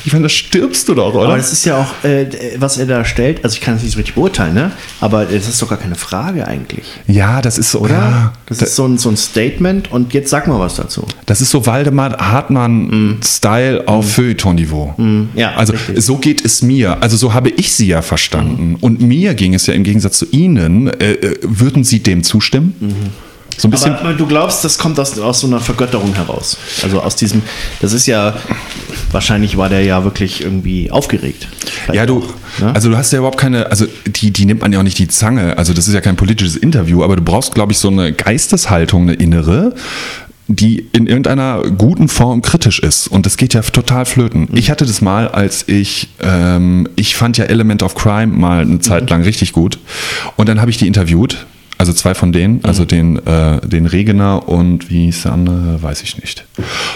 Ich 0.04 0.12
meine, 0.12 0.24
da 0.24 0.28
stirbst 0.28 0.88
du 0.88 0.94
doch, 0.94 1.14
oder? 1.14 1.26
Aber 1.28 1.36
das 1.36 1.52
ist 1.52 1.64
ja 1.64 1.76
auch, 1.78 2.04
äh, 2.04 2.26
was 2.58 2.78
er 2.78 2.86
da 2.86 3.04
stellt, 3.04 3.44
also 3.44 3.54
ich 3.54 3.60
kann 3.60 3.76
es 3.76 3.82
nicht 3.82 3.92
so 3.92 3.98
richtig 3.98 4.14
beurteilen, 4.14 4.54
ne? 4.54 4.72
Aber 5.00 5.24
das 5.24 5.48
ist 5.48 5.60
doch 5.62 5.68
gar 5.68 5.78
keine 5.78 5.94
Frage 5.94 6.46
eigentlich, 6.46 6.84
ja, 7.06 7.40
das 7.42 7.58
ist 7.58 7.70
so, 7.70 7.80
oder? 7.80 7.94
Ja, 7.94 8.32
das 8.46 8.62
ist 8.62 8.76
so 8.76 8.86
ein, 8.86 8.98
so 8.98 9.08
ein 9.08 9.16
Statement 9.16 9.90
und 9.92 10.12
jetzt 10.14 10.30
sag 10.30 10.46
mal 10.46 10.58
was 10.58 10.74
dazu. 10.76 11.06
Das 11.26 11.40
ist 11.40 11.50
so 11.50 11.64
Waldemar 11.66 12.18
Hartmann-Style 12.18 13.86
auf 13.88 14.12
Feuilleton-Niveau. 14.12 14.94
Ja, 15.34 15.52
Also 15.54 15.72
richtig. 15.72 16.02
so 16.04 16.16
geht 16.16 16.44
es 16.44 16.62
mir. 16.62 17.02
Also 17.02 17.16
so 17.16 17.32
habe 17.34 17.50
ich 17.50 17.72
sie 17.72 17.86
ja 17.86 18.02
verstanden. 18.02 18.76
Und 18.80 19.00
mir 19.00 19.34
ging 19.34 19.54
es 19.54 19.66
ja 19.66 19.74
im 19.74 19.84
Gegensatz 19.84 20.18
zu 20.18 20.26
Ihnen. 20.30 20.88
Äh, 20.88 21.12
äh, 21.12 21.36
würden 21.42 21.84
Sie 21.84 22.00
dem 22.02 22.22
zustimmen? 22.22 22.74
So 23.58 23.68
ein 23.68 23.70
bisschen. 23.70 23.94
Aber 23.94 24.14
du 24.14 24.26
glaubst, 24.26 24.64
das 24.64 24.78
kommt 24.78 24.98
aus, 24.98 25.18
aus 25.18 25.40
so 25.40 25.46
einer 25.46 25.60
Vergötterung 25.60 26.14
heraus. 26.14 26.56
Also 26.82 27.00
aus 27.00 27.16
diesem, 27.16 27.42
das 27.80 27.92
ist 27.92 28.06
ja, 28.06 28.34
wahrscheinlich 29.10 29.56
war 29.56 29.68
der 29.68 29.82
ja 29.82 30.04
wirklich 30.04 30.42
irgendwie 30.42 30.90
aufgeregt. 30.90 31.48
Vielleicht 31.84 31.94
ja, 31.94 32.06
du, 32.06 32.18
auch, 32.18 32.60
ne? 32.60 32.74
also 32.74 32.90
du 32.90 32.96
hast 32.96 33.12
ja 33.12 33.18
überhaupt 33.18 33.38
keine, 33.38 33.70
also 33.70 33.86
die, 34.06 34.30
die 34.30 34.46
nimmt 34.46 34.62
man 34.62 34.72
ja 34.72 34.78
auch 34.78 34.84
nicht 34.84 34.98
die 34.98 35.08
Zange. 35.08 35.58
Also 35.58 35.74
das 35.74 35.88
ist 35.88 35.94
ja 35.94 36.00
kein 36.00 36.16
politisches 36.16 36.56
Interview, 36.56 37.02
aber 37.02 37.16
du 37.16 37.22
brauchst, 37.22 37.54
glaube 37.54 37.72
ich, 37.72 37.78
so 37.78 37.88
eine 37.88 38.12
Geisteshaltung, 38.12 39.02
eine 39.02 39.14
innere, 39.14 39.74
die 40.48 40.88
in 40.92 41.06
irgendeiner 41.06 41.62
guten 41.62 42.08
Form 42.08 42.42
kritisch 42.42 42.78
ist. 42.80 43.08
Und 43.08 43.26
das 43.26 43.36
geht 43.36 43.54
ja 43.54 43.62
total 43.62 44.04
flöten. 44.04 44.48
Ich 44.52 44.70
hatte 44.70 44.84
das 44.84 45.00
mal, 45.00 45.28
als 45.28 45.68
ich, 45.68 46.08
ähm, 46.20 46.88
ich 46.96 47.16
fand 47.16 47.38
ja 47.38 47.44
Element 47.44 47.82
of 47.82 47.94
Crime 47.94 48.36
mal 48.36 48.62
eine 48.62 48.80
Zeit 48.80 49.08
lang 49.10 49.22
richtig 49.22 49.52
gut. 49.52 49.78
Und 50.36 50.48
dann 50.48 50.60
habe 50.60 50.70
ich 50.70 50.78
die 50.78 50.86
interviewt. 50.86 51.46
Also 51.82 51.92
zwei 51.94 52.14
von 52.14 52.30
denen, 52.30 52.64
also 52.64 52.84
den, 52.84 53.18
äh, 53.26 53.60
den 53.66 53.86
Regener 53.86 54.48
und 54.48 54.88
wie 54.88 55.06
hieß 55.06 55.22
der 55.22 55.32
andere, 55.32 55.82
weiß 55.82 56.02
ich 56.04 56.16
nicht. 56.16 56.44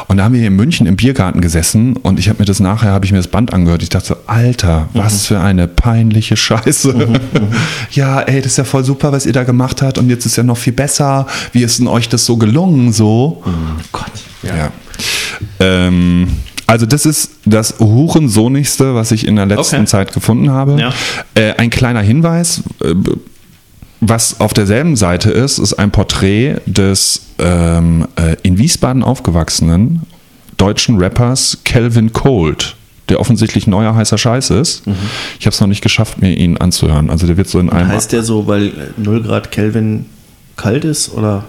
Und 0.07 0.17
da 0.19 0.23
haben 0.23 0.33
wir 0.33 0.39
hier 0.39 0.47
in 0.47 0.55
München 0.55 0.87
im 0.87 0.95
Biergarten 0.95 1.41
gesessen 1.41 1.97
und 1.97 2.21
ich 2.21 2.29
habe 2.29 2.39
mir 2.39 2.45
das 2.45 2.61
nachher, 2.61 2.93
habe 2.93 3.05
ich 3.05 3.11
mir 3.11 3.19
das 3.19 3.27
Band 3.27 3.53
angehört. 3.53 3.83
Ich 3.83 3.89
dachte 3.89 4.07
so, 4.07 4.17
Alter, 4.29 4.89
was 4.93 5.27
für 5.27 5.41
eine 5.41 5.67
peinliche 5.67 6.37
Scheiße. 6.37 7.21
ja, 7.91 8.21
ey, 8.21 8.41
das 8.41 8.53
ist 8.53 8.59
ja 8.59 8.63
voll 8.65 8.85
super, 8.85 9.11
was 9.11 9.27
ihr 9.27 9.33
da 9.33 9.43
gemacht 9.43 9.83
habt 9.83 9.99
und 9.99 10.09
jetzt 10.09 10.25
ist 10.25 10.37
ja 10.37 10.45
noch 10.45 10.57
viel 10.57 10.73
besser. 10.73 11.27
Wie 11.51 11.65
ist 11.65 11.81
denn 11.81 11.89
euch 11.89 12.09
das 12.09 12.25
so 12.25 12.37
gelungen 12.37 12.93
so? 12.93 13.43
Gott. 13.91 14.13
Ja. 14.45 14.71
Ähm, 15.59 16.29
also 16.69 16.87
das 16.87 17.07
ist 17.07 17.33
das 17.45 17.81
Hurensohnigste, 17.81 18.95
was 18.95 19.11
ich 19.11 19.27
in 19.27 19.35
der 19.35 19.47
letzten 19.47 19.79
Okay. 19.79 19.87
Zeit 19.87 20.13
gefunden 20.13 20.49
habe. 20.51 20.79
Ja. 20.81 20.93
Äh, 21.35 21.55
ein 21.55 21.71
kleiner 21.71 22.03
Hinweis, 22.03 22.63
äh, 22.85 22.95
was 24.01 24.41
auf 24.41 24.53
derselben 24.53 24.97
Seite 24.97 25.31
ist, 25.31 25.59
ist 25.59 25.75
ein 25.75 25.91
Porträt 25.91 26.57
des 26.67 27.23
ähm, 27.39 28.07
äh, 28.17 28.37
in 28.43 28.59
Wiesbaden 28.59 29.03
aufgewachsenen 29.03 30.03
deutschen 30.57 30.99
Rappers 30.99 31.59
Calvin 31.65 32.13
Cold, 32.13 32.77
der 33.09 33.21
offensichtlich 33.21 33.67
neuer 33.67 33.95
heißer 33.95 34.19
Scheiß 34.19 34.51
ist. 34.51 34.83
Ich 35.39 35.47
habe 35.47 35.55
es 35.55 35.61
noch 35.61 35.69
nicht 35.69 35.83
geschafft, 35.83 36.21
mir 36.21 36.35
ihn 36.35 36.57
anzuhören. 36.57 37.11
Also 37.11 37.27
der 37.27 37.37
wird 37.37 37.49
so 37.49 37.59
in 37.59 37.71
einem... 37.71 37.89
Heißt 37.89 38.13
der 38.13 38.23
so, 38.23 38.47
weil 38.47 38.69
äh, 38.69 38.73
0 38.97 39.23
Grad 39.23 39.51
Kelvin 39.51 40.07
kalt 40.57 40.85
ist 40.85 41.13
oder? 41.13 41.45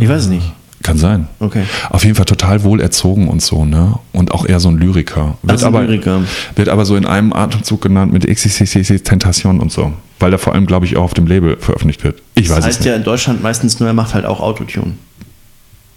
Ich 0.00 0.08
weiß 0.08 0.22
es 0.22 0.28
nicht. 0.28 0.52
Kann 0.82 0.96
sein. 0.96 1.28
Okay. 1.40 1.64
Auf 1.90 2.04
jeden 2.04 2.14
Fall 2.16 2.24
total 2.24 2.62
wohl 2.62 2.80
erzogen 2.80 3.28
und 3.28 3.42
so, 3.42 3.66
ne? 3.66 3.98
Und 4.12 4.32
auch 4.32 4.46
eher 4.46 4.60
so 4.60 4.68
ein 4.70 4.78
Lyriker. 4.78 5.36
Wird, 5.42 5.58
so 5.60 5.66
ein 5.66 5.74
aber, 5.74 5.84
Lyriker. 5.84 6.22
wird 6.56 6.68
aber 6.70 6.86
so 6.86 6.96
in 6.96 7.04
einem 7.04 7.34
Atemzug 7.34 7.82
genannt 7.82 8.12
mit 8.14 8.26
XXXX 8.26 9.02
Tentation 9.02 9.60
und 9.60 9.70
so. 9.70 9.92
Weil 10.20 10.30
der 10.30 10.38
vor 10.38 10.54
allem, 10.54 10.64
glaube 10.66 10.86
ich, 10.86 10.96
auch 10.96 11.04
auf 11.04 11.14
dem 11.14 11.26
Label 11.26 11.58
veröffentlicht 11.58 12.02
wird. 12.02 12.22
Ich 12.34 12.48
weiß 12.48 12.56
Das 12.56 12.58
es 12.58 12.64
heißt 12.66 12.80
nicht. 12.80 12.88
ja 12.88 12.96
in 12.96 13.04
Deutschland 13.04 13.42
meistens 13.42 13.78
nur, 13.78 13.88
er 13.90 13.92
macht 13.92 14.14
halt 14.14 14.24
auch 14.24 14.40
Autotune. 14.40 14.92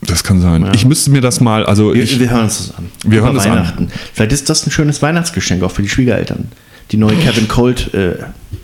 Das 0.02 0.22
kann 0.24 0.42
sein. 0.42 0.68
Ich 0.74 0.84
müsste 0.86 1.12
mir 1.12 1.22
das 1.22 1.40
mal, 1.40 1.66
also 1.66 1.94
Wir, 1.94 2.04
ich, 2.04 2.20
wir 2.20 2.30
hören 2.30 2.44
uns 2.44 2.68
das 2.68 2.78
an. 2.78 2.90
Wir 3.06 3.20
Über 3.20 3.28
hören 3.28 3.36
das 3.38 3.46
an. 3.46 3.52
Weihnachten. 3.54 3.88
Vielleicht 4.14 4.34
ist 4.34 4.50
das 4.50 4.68
ein 4.68 4.72
schönes 4.72 5.02
Weihnachtsgeschenk 5.02 5.64
auch 5.64 5.72
für 5.72 5.82
die 5.82 5.88
Schwiegereltern. 5.90 6.50
Die 6.92 6.98
neue 6.98 7.16
Kevin 7.16 7.48
Colt, 7.48 7.94
äh, 7.94 8.16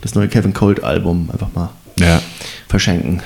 das 0.02 0.16
neue 0.16 0.28
Kevin 0.28 0.54
Colt 0.54 0.84
Album 0.84 1.30
einfach 1.32 1.48
mal 1.56 1.70
ja. 1.98 2.22
verschenken. 2.68 3.22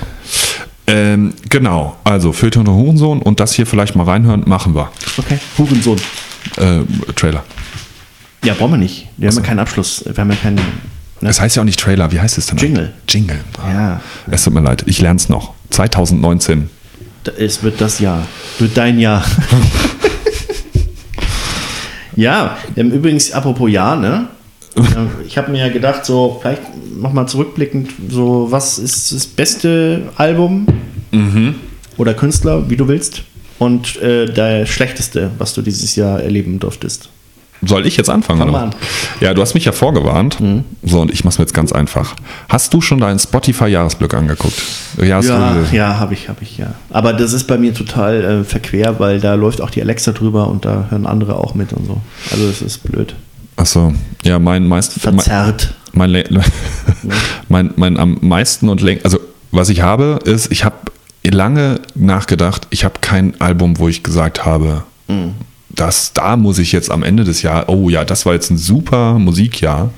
Ähm, 0.88 1.34
genau, 1.50 1.96
also 2.04 2.34
Feuilleton 2.34 2.68
und 2.68 2.76
Hurensohn 2.76 3.22
und 3.22 3.40
das 3.40 3.54
hier 3.54 3.66
vielleicht 3.66 3.96
mal 3.96 4.04
reinhören, 4.04 4.44
machen 4.46 4.76
wir. 4.76 4.92
Okay. 5.18 5.40
Hurensohn. 5.58 6.00
Äh, 6.58 6.82
Trailer. 7.16 7.44
Ja, 8.44 8.54
brauchen 8.54 8.72
wir 8.74 8.78
nicht. 8.78 9.08
Wir 9.18 9.30
haben 9.30 9.38
ja 9.38 9.42
keinen 9.42 9.60
Abschluss. 9.60 10.04
Wir 10.06 10.16
haben 10.18 10.30
ja 10.30 10.36
keinen. 10.36 10.56
Ne? 11.22 11.30
Es 11.30 11.40
heißt 11.40 11.56
ja 11.56 11.62
auch 11.62 11.66
nicht 11.66 11.80
Trailer, 11.80 12.12
wie 12.12 12.20
heißt 12.20 12.38
es 12.38 12.48
denn? 12.48 12.58
Jingle. 12.58 12.94
Jingle. 13.08 13.40
Ja. 13.66 14.02
Es 14.30 14.44
tut 14.44 14.54
mir 14.54 14.60
leid, 14.62 14.84
ich 14.86 15.00
lerne 15.00 15.18
es 15.18 15.30
noch. 15.30 15.54
2019. 15.70 16.70
Da- 17.24 17.32
Es 17.38 17.64
wird 17.64 17.80
das 17.80 18.00
Jahr. 18.00 18.28
Wird 18.60 18.76
dein 18.76 19.00
Jahr. 19.00 19.24
ja, 22.16 22.58
übrigens, 22.76 23.32
apropos 23.32 23.72
Jahr, 23.72 23.96
ne? 23.96 24.28
Ich 25.28 25.38
habe 25.38 25.52
mir 25.52 25.60
ja 25.60 25.70
gedacht, 25.72 26.06
so, 26.06 26.40
vielleicht 26.42 26.62
nochmal 27.00 27.28
zurückblickend, 27.28 27.92
so, 28.10 28.48
was 28.50 28.80
ist 28.80 29.12
das 29.12 29.28
beste 29.28 30.10
Album 30.16 30.68
oder 31.98 32.14
Künstler, 32.14 32.70
wie 32.70 32.76
du 32.76 32.88
willst, 32.88 33.24
und 33.60 34.02
äh, 34.02 34.26
der 34.26 34.66
schlechteste, 34.66 35.32
was 35.38 35.54
du 35.54 35.62
dieses 35.62 35.96
Jahr 35.96 36.22
erleben 36.22 36.60
durftest? 36.60 37.10
Soll 37.66 37.86
ich 37.86 37.96
jetzt 37.98 38.10
anfangen? 38.10 38.40
Fang 38.40 38.50
oder? 38.50 38.60
mal 38.60 38.64
an. 38.66 38.76
Ja, 39.22 39.34
du 39.34 39.42
hast 39.42 39.54
mich 39.54 39.66
ja 39.66 39.72
vorgewarnt. 39.72 40.38
So, 40.84 41.00
und 41.00 41.12
ich 41.12 41.24
mach's 41.24 41.38
mir 41.38 41.44
jetzt 41.44 41.54
ganz 41.54 41.72
einfach. 41.72 42.16
Hast 42.50 42.74
du 42.74 42.82
schon 42.82 43.00
deinen 43.00 43.20
Spotify-Jahresblick 43.20 44.14
angeguckt? 44.14 44.62
Ja, 44.98 45.22
ja, 45.22 46.00
habe 46.00 46.14
ich, 46.14 46.28
habe 46.28 46.40
ich, 46.42 46.58
ja. 46.58 46.76
Aber 46.90 47.14
das 47.14 47.32
ist 47.32 47.46
bei 47.46 47.58
mir 47.58 47.74
total 47.74 48.24
äh, 48.24 48.44
verquer, 48.44 49.00
weil 49.00 49.20
da 49.20 49.36
läuft 49.36 49.62
auch 49.62 49.70
die 49.70 49.82
Alexa 49.82 50.12
drüber 50.12 50.48
und 50.50 50.66
da 50.66 50.88
hören 50.90 51.06
andere 51.06 51.38
auch 51.38 51.56
mit 51.56 51.72
und 51.74 51.86
so. 51.86 52.02
Also 52.32 52.48
das 52.48 52.62
ist 52.62 52.80
blöd. 52.80 53.16
Achso, 53.56 53.94
ja, 54.24 54.40
mein 54.40 54.68
meist, 54.68 55.04
mein, 55.06 55.16
Verzerrt. 55.16 55.74
mein, 55.94 56.10
Le- 56.10 56.24
mein, 57.50 57.72
mein 57.76 57.98
am 57.98 58.18
meisten 58.22 58.70
und 58.70 58.82
längst, 58.82 59.06
also 59.06 59.20
was 59.52 59.70
ich 59.70 59.82
habe, 59.82 60.20
ist, 60.26 60.52
ich 60.52 60.64
habe 60.66 60.76
lange 61.24 61.80
nachgedacht, 61.96 62.68
ich 62.72 62.84
habe 62.84 62.96
kein 63.02 63.40
Album, 63.40 63.78
wo 63.80 63.88
ich 63.88 64.02
gesagt 64.04 64.46
habe, 64.46 64.84
das, 65.70 66.14
da 66.14 66.36
muss 66.38 66.58
ich 66.60 66.72
jetzt 66.72 66.90
am 66.92 67.04
Ende 67.04 67.24
des 67.24 67.42
Jahres, 67.44 67.66
oh 67.70 67.90
ja, 67.90 68.04
das 68.06 68.26
war 68.26 68.34
jetzt 68.34 68.50
ein 68.50 68.58
super 68.58 69.20
Musikjahr, 69.20 69.92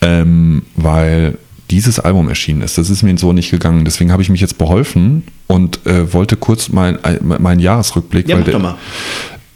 ähm, 0.00 0.62
weil 0.76 1.38
dieses 1.70 1.98
Album 1.98 2.28
erschienen 2.28 2.60
ist. 2.62 2.76
Das 2.76 2.90
ist 2.90 3.02
mir 3.02 3.16
so 3.16 3.32
nicht 3.32 3.50
gegangen. 3.50 3.84
Deswegen 3.86 4.12
habe 4.12 4.20
ich 4.22 4.28
mich 4.28 4.42
jetzt 4.42 4.58
beholfen 4.58 5.22
und 5.46 5.86
äh, 5.86 6.12
wollte 6.12 6.36
kurz 6.36 6.68
mein, 6.68 6.98
meinen 7.22 7.60
Jahresrückblick. 7.60 8.28
Ja, 8.28 8.36
mach 8.36 8.44
der- 8.44 8.52
doch 8.54 8.60
mal. 8.60 8.74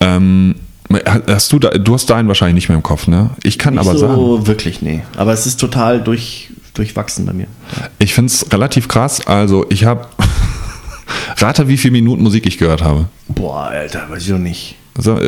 Ähm, 0.00 0.54
hast 1.28 1.52
du, 1.52 1.58
da, 1.58 1.70
du 1.70 1.94
hast 1.94 2.08
deinen 2.10 2.28
wahrscheinlich 2.28 2.54
nicht 2.54 2.68
mehr 2.68 2.76
im 2.76 2.82
Kopf, 2.82 3.06
ne? 3.06 3.30
Ich 3.42 3.58
kann 3.58 3.74
Nicht 3.74 3.80
aber 3.80 3.98
so 3.98 4.06
sagen. 4.06 4.46
wirklich, 4.46 4.82
nee. 4.82 5.02
Aber 5.16 5.32
es 5.32 5.46
ist 5.46 5.58
total 5.58 6.00
durch, 6.00 6.50
durchwachsen 6.74 7.26
bei 7.26 7.32
mir. 7.32 7.46
Ich 7.98 8.14
finde 8.14 8.30
es 8.32 8.52
relativ 8.52 8.88
krass. 8.88 9.26
Also 9.26 9.66
ich 9.68 9.84
habe, 9.84 10.06
rate, 11.38 11.68
wie 11.68 11.76
viele 11.76 11.92
Minuten 11.92 12.22
Musik 12.22 12.46
ich 12.46 12.58
gehört 12.58 12.82
habe. 12.82 13.06
Boah, 13.28 13.66
Alter, 13.66 14.08
weiß 14.08 14.22
ich 14.22 14.30
doch 14.30 14.38
nicht. 14.38 14.76
Also, 14.96 15.18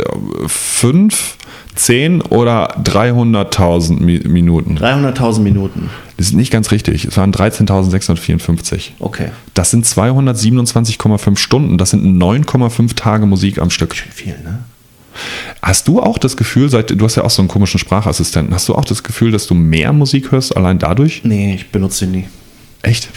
fünf, 0.46 1.36
zehn 1.74 2.22
oder 2.22 2.78
300.000 2.78 4.00
Mi 4.00 4.20
Minuten? 4.26 4.78
300.000 4.78 5.40
Minuten. 5.40 5.90
Das 6.16 6.28
ist 6.28 6.32
nicht 6.32 6.50
ganz 6.50 6.70
richtig. 6.70 7.04
Es 7.04 7.16
waren 7.16 7.32
13.654. 7.32 8.92
Okay. 8.98 9.28
Das 9.54 9.70
sind 9.70 9.84
227,5 9.84 11.36
Stunden. 11.36 11.76
Das 11.78 11.90
sind 11.90 12.04
9,5 12.20 12.94
Tage 12.94 13.26
Musik 13.26 13.58
am 13.58 13.70
Stück. 13.70 13.94
Viel, 13.94 14.36
ne? 14.42 14.60
Hast 15.62 15.88
du 15.88 16.00
auch 16.00 16.18
das 16.18 16.36
Gefühl, 16.36 16.68
seit 16.68 16.90
du 16.90 17.04
hast 17.04 17.16
ja 17.16 17.24
auch 17.24 17.30
so 17.30 17.42
einen 17.42 17.48
komischen 17.48 17.78
Sprachassistenten, 17.78 18.54
hast 18.54 18.68
du 18.68 18.74
auch 18.74 18.84
das 18.84 19.02
Gefühl, 19.02 19.30
dass 19.32 19.46
du 19.46 19.54
mehr 19.54 19.92
Musik 19.92 20.32
hörst 20.32 20.56
allein 20.56 20.78
dadurch? 20.78 21.22
Nee, 21.24 21.54
ich 21.56 21.70
benutze 21.70 22.06
den 22.06 22.12
nie. 22.12 22.28
Echt? 22.82 23.08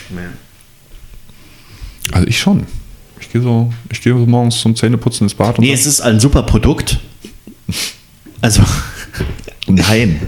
Also 2.11 2.27
ich 2.27 2.39
schon. 2.39 2.65
Ich 3.19 3.31
gehe 3.31 3.41
so, 3.41 3.71
ich 3.91 4.01
gehe 4.01 4.13
so 4.13 4.25
morgens 4.25 4.59
zum 4.59 4.75
Zähneputzen 4.75 5.25
ins 5.25 5.35
Bad 5.35 5.57
und 5.57 5.63
Nee, 5.63 5.73
es 5.73 5.85
ist 5.85 6.01
ein 6.01 6.19
super 6.19 6.43
Produkt. 6.43 6.99
Also, 8.41 8.63
Nein. 9.67 10.19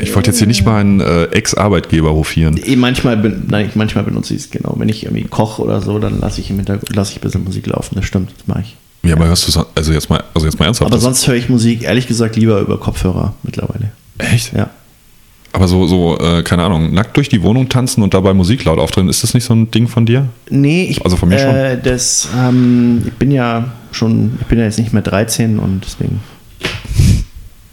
Ich 0.00 0.14
wollte 0.14 0.30
jetzt 0.30 0.38
hier 0.38 0.46
nicht 0.46 0.64
meinen 0.64 1.00
äh, 1.00 1.24
Ex-Arbeitgeber 1.24 2.12
hofieren. 2.12 2.58
eh, 2.62 2.76
manchmal, 2.76 3.16
nein, 3.48 3.70
manchmal 3.74 4.04
benutze 4.04 4.34
ich 4.34 4.40
es 4.42 4.50
genau. 4.50 4.74
Wenn 4.78 4.88
ich 4.88 5.04
irgendwie 5.04 5.24
koche 5.24 5.62
oder 5.62 5.80
so, 5.80 5.98
dann 5.98 6.20
lasse 6.20 6.40
ich 6.40 6.50
im 6.50 6.56
Hintergrund 6.56 6.94
lasse 6.94 7.12
ich 7.12 7.18
ein 7.18 7.20
bisschen 7.22 7.44
Musik 7.44 7.66
laufen. 7.66 7.94
Das 7.96 8.04
stimmt, 8.04 8.32
das 8.36 8.46
mache 8.46 8.62
ich. 8.62 8.76
Ja, 9.04 9.16
aber 9.16 9.26
hörst 9.26 9.46
du 9.48 9.52
so, 9.52 9.64
also 9.74 9.92
jetzt 9.92 10.08
mal, 10.10 10.22
also 10.32 10.46
jetzt 10.46 10.58
mal 10.58 10.66
ernsthaft. 10.66 10.90
Aber 10.90 11.00
sonst 11.00 11.26
höre 11.26 11.34
ich 11.34 11.48
Musik, 11.48 11.82
ehrlich 11.82 12.06
gesagt, 12.06 12.36
lieber 12.36 12.60
über 12.60 12.78
Kopfhörer 12.78 13.34
mittlerweile. 13.42 13.90
echt? 14.18 14.52
Ja. 14.54 14.70
Aber 15.54 15.68
so, 15.68 15.86
so, 15.86 16.18
äh, 16.18 16.42
keine 16.42 16.62
Ahnung, 16.62 16.94
nackt 16.94 17.14
durch 17.16 17.28
die 17.28 17.42
Wohnung 17.42 17.68
tanzen 17.68 18.02
und 18.02 18.14
dabei 18.14 18.32
Musik 18.32 18.64
laut 18.64 18.78
aufdrehen, 18.78 19.08
ist 19.10 19.22
das 19.22 19.34
nicht 19.34 19.44
so 19.44 19.54
ein 19.54 19.70
Ding 19.70 19.86
von 19.86 20.06
dir? 20.06 20.26
Nee, 20.48 20.84
ich, 20.84 21.04
Also 21.04 21.16
von 21.16 21.28
mir 21.28 21.38
schon. 21.38 21.48
äh, 21.54 21.78
Das, 21.82 22.28
ähm, 22.38 23.02
ich 23.06 23.12
bin 23.14 23.30
ja 23.32 23.72
schon, 23.90 24.38
ich 24.40 24.46
bin 24.46 24.58
ja 24.58 24.64
jetzt 24.64 24.78
nicht 24.78 24.92
mehr 24.94 25.02
13 25.02 25.58
und 25.58 25.84
deswegen. 25.84 26.20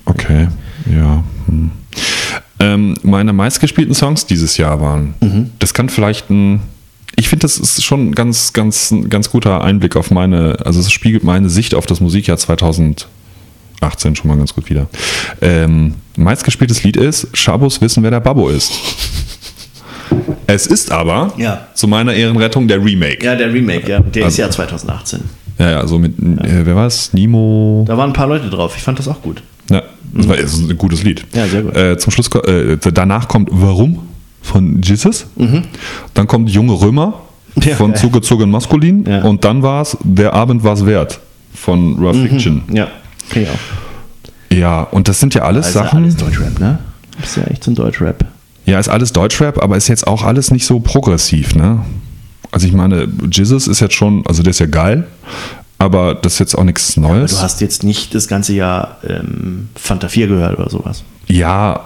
Okay, 0.06 0.48
ja. 0.92 1.24
Hm. 1.48 1.72
Ähm, 2.60 2.96
meine 3.04 3.32
meistgespielten 3.32 3.94
Songs 3.96 4.26
dieses 4.26 4.58
Jahr 4.58 4.82
waren. 4.82 5.14
Mhm. 5.22 5.52
Das 5.60 5.74
kann 5.74 5.88
vielleicht 5.90 6.30
ein. 6.30 6.62
Ich 7.20 7.28
finde, 7.28 7.42
das 7.42 7.58
ist 7.58 7.84
schon 7.84 8.10
ein 8.12 8.16
ganz, 8.16 8.54
ganz, 8.54 8.96
ganz 9.10 9.30
guter 9.30 9.62
Einblick 9.62 9.98
auf 9.98 10.10
meine, 10.10 10.58
also 10.66 10.80
es 10.80 10.90
spiegelt 10.90 11.26
meine 11.26 11.50
Sicht 11.50 11.76
auf 11.76 11.86
das 11.86 12.00
Musikjahr 12.00 12.38
2018 12.38 13.06
schon 14.16 14.30
mal 14.30 14.38
ganz 14.38 14.56
gut 14.56 14.70
wieder. 14.70 14.88
Ähm, 15.42 15.96
meistgespieltes 16.16 16.84
Lied 16.86 16.96
ist 16.96 17.28
Schabos 17.34 17.82
wissen, 17.82 18.04
wer 18.04 18.12
der 18.12 18.22
Babbo 18.22 18.48
ist. 18.48 18.72
Es 20.48 20.66
ist 20.66 20.92
aber 20.94 21.34
Ja. 21.36 21.68
zu 21.74 21.90
meiner 21.90 22.14
Ehrenrettung 22.14 22.70
der 22.70 22.82
Remake. 22.84 23.26
Ja, 23.26 23.36
der 23.36 23.54
Remake, 23.54 23.90
ja. 23.90 24.00
Der 24.00 24.22
ist 24.22 24.40
Also- 24.40 24.42
ja 24.44 24.50
2018. 24.50 25.20
Ja, 25.60 25.72
ja, 25.72 25.88
so 25.88 26.00
mit, 26.00 26.18
äh, 26.18 26.66
wer 26.66 26.76
war 26.78 26.88
es? 26.88 27.12
Nimo. 27.12 27.84
Da 27.86 27.98
waren 27.98 28.12
ein 28.12 28.14
paar 28.14 28.28
Leute 28.28 28.50
drauf. 28.50 28.76
Ich 28.78 28.84
fand 28.84 28.98
das 28.98 29.10
auch 29.10 29.22
gut. 29.22 29.44
Ja, 29.70 29.84
das 30.14 30.26
war 30.30 30.38
das 30.38 30.54
ist 30.54 30.70
ein 30.70 30.78
gutes 30.78 31.04
Lied. 31.04 31.26
Ja, 31.34 31.46
sehr 31.48 31.64
gut. 31.64 31.76
Äh, 31.76 31.98
zum 31.98 32.12
Schluss, 32.14 32.30
äh, 32.46 32.78
danach 32.94 33.28
kommt 33.28 33.50
Warum 33.52 34.08
von 34.50 34.82
Jesus. 34.82 35.26
Dann 36.14 36.28
kommt 36.28 36.50
Junge 36.50 36.74
Römer 36.74 37.14
Mhm. 37.56 37.64
Ja, 37.64 37.76
von. 37.76 37.96
Zugezogen 37.96 38.52
Maskulin. 38.52 39.06
Ja. 39.08 39.24
Und 39.24 39.44
dann 39.44 39.64
war 39.64 39.82
es 39.82 39.98
Der 40.04 40.34
Abend 40.34 40.64
war's 40.64 40.86
wert 40.86 41.20
von 41.54 41.96
Rough 41.98 42.16
Mhm. 42.16 42.28
Fiction. 42.30 42.62
Ja, 42.72 42.86
auch. 43.36 44.56
Ja, 44.56 44.82
und 44.84 45.08
das 45.08 45.20
sind 45.20 45.34
ja 45.34 45.42
alles 45.44 45.66
Also 45.68 45.80
Sachen. 45.80 46.04
alles 46.04 46.16
Deutschrap, 46.16 46.60
ne? 46.60 46.80
Ist 47.24 47.38
ja 47.38 47.44
echt 47.46 47.64
so 47.64 47.72
ein 47.72 47.76
Deutschrap. 47.76 48.24
Ja, 48.66 48.80
ist 48.80 48.88
alles 48.88 49.12
Deutschrap, 49.14 49.62
aber 49.64 49.78
ist 49.78 49.88
jetzt 49.88 50.06
auch 50.08 50.24
alles 50.24 50.52
nicht 50.52 50.66
so 50.66 50.80
progressiv, 50.80 51.56
ne? 51.56 51.80
Also 52.52 52.68
ich 52.68 52.74
meine, 52.74 53.08
Jesus 53.32 53.68
ist 53.68 53.80
jetzt 53.80 53.94
schon, 53.96 54.24
also 54.28 54.42
der 54.44 54.52
ist 54.52 54.60
ja 54.60 54.66
geil, 54.68 55.06
aber 55.80 56.16
das 56.16 56.34
ist 56.34 56.40
jetzt 56.40 56.56
auch 56.58 56.64
nichts 56.64 56.98
Neues. 56.98 57.32
Du 57.36 57.42
hast 57.42 57.62
jetzt 57.62 57.84
nicht 57.84 58.14
das 58.16 58.28
ganze 58.28 58.54
Jahr 58.54 58.98
ähm, 59.08 59.70
Fanta 59.76 60.08
4 60.08 60.28
gehört 60.28 60.58
oder 60.60 60.70
sowas. 60.70 61.04
ja, 61.28 61.82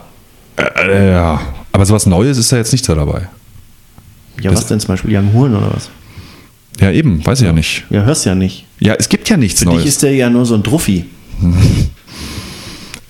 äh, 0.58 0.62
äh, 0.88 1.12
ja, 1.14 1.42
aber 1.74 1.86
sowas 1.86 2.06
Neues 2.06 2.38
ist 2.38 2.50
da 2.52 2.58
jetzt 2.58 2.72
nicht 2.72 2.86
so 2.86 2.96
dabei. 2.96 3.28
Ja, 4.42 4.52
Das- 4.52 4.62
was 4.62 4.68
denn 4.68 4.80
zum 4.80 4.88
Beispiel 4.88 5.16
Young 5.16 5.34
Horn 5.34 5.54
oder 5.56 5.74
was? 5.76 5.90
Ja, 6.80 6.90
eben, 6.92 7.24
weiß 7.26 7.42
ich 7.42 7.46
ja 7.46 7.54
nicht. 7.54 7.84
Ja, 7.92 8.04
hörst 8.04 8.26
ja 8.26 8.34
nicht. 8.34 8.66
Ja, 8.80 8.96
es 8.96 9.08
gibt 9.10 9.30
ja 9.30 9.36
nichts 9.38 9.60
Für 9.60 9.66
Neues. 9.66 9.80
dich 9.84 9.90
ist 9.90 10.02
der 10.04 10.16
ja 10.16 10.30
nur 10.30 10.46
so 10.46 10.56
ein 10.56 10.64
Druffi. 10.64 11.06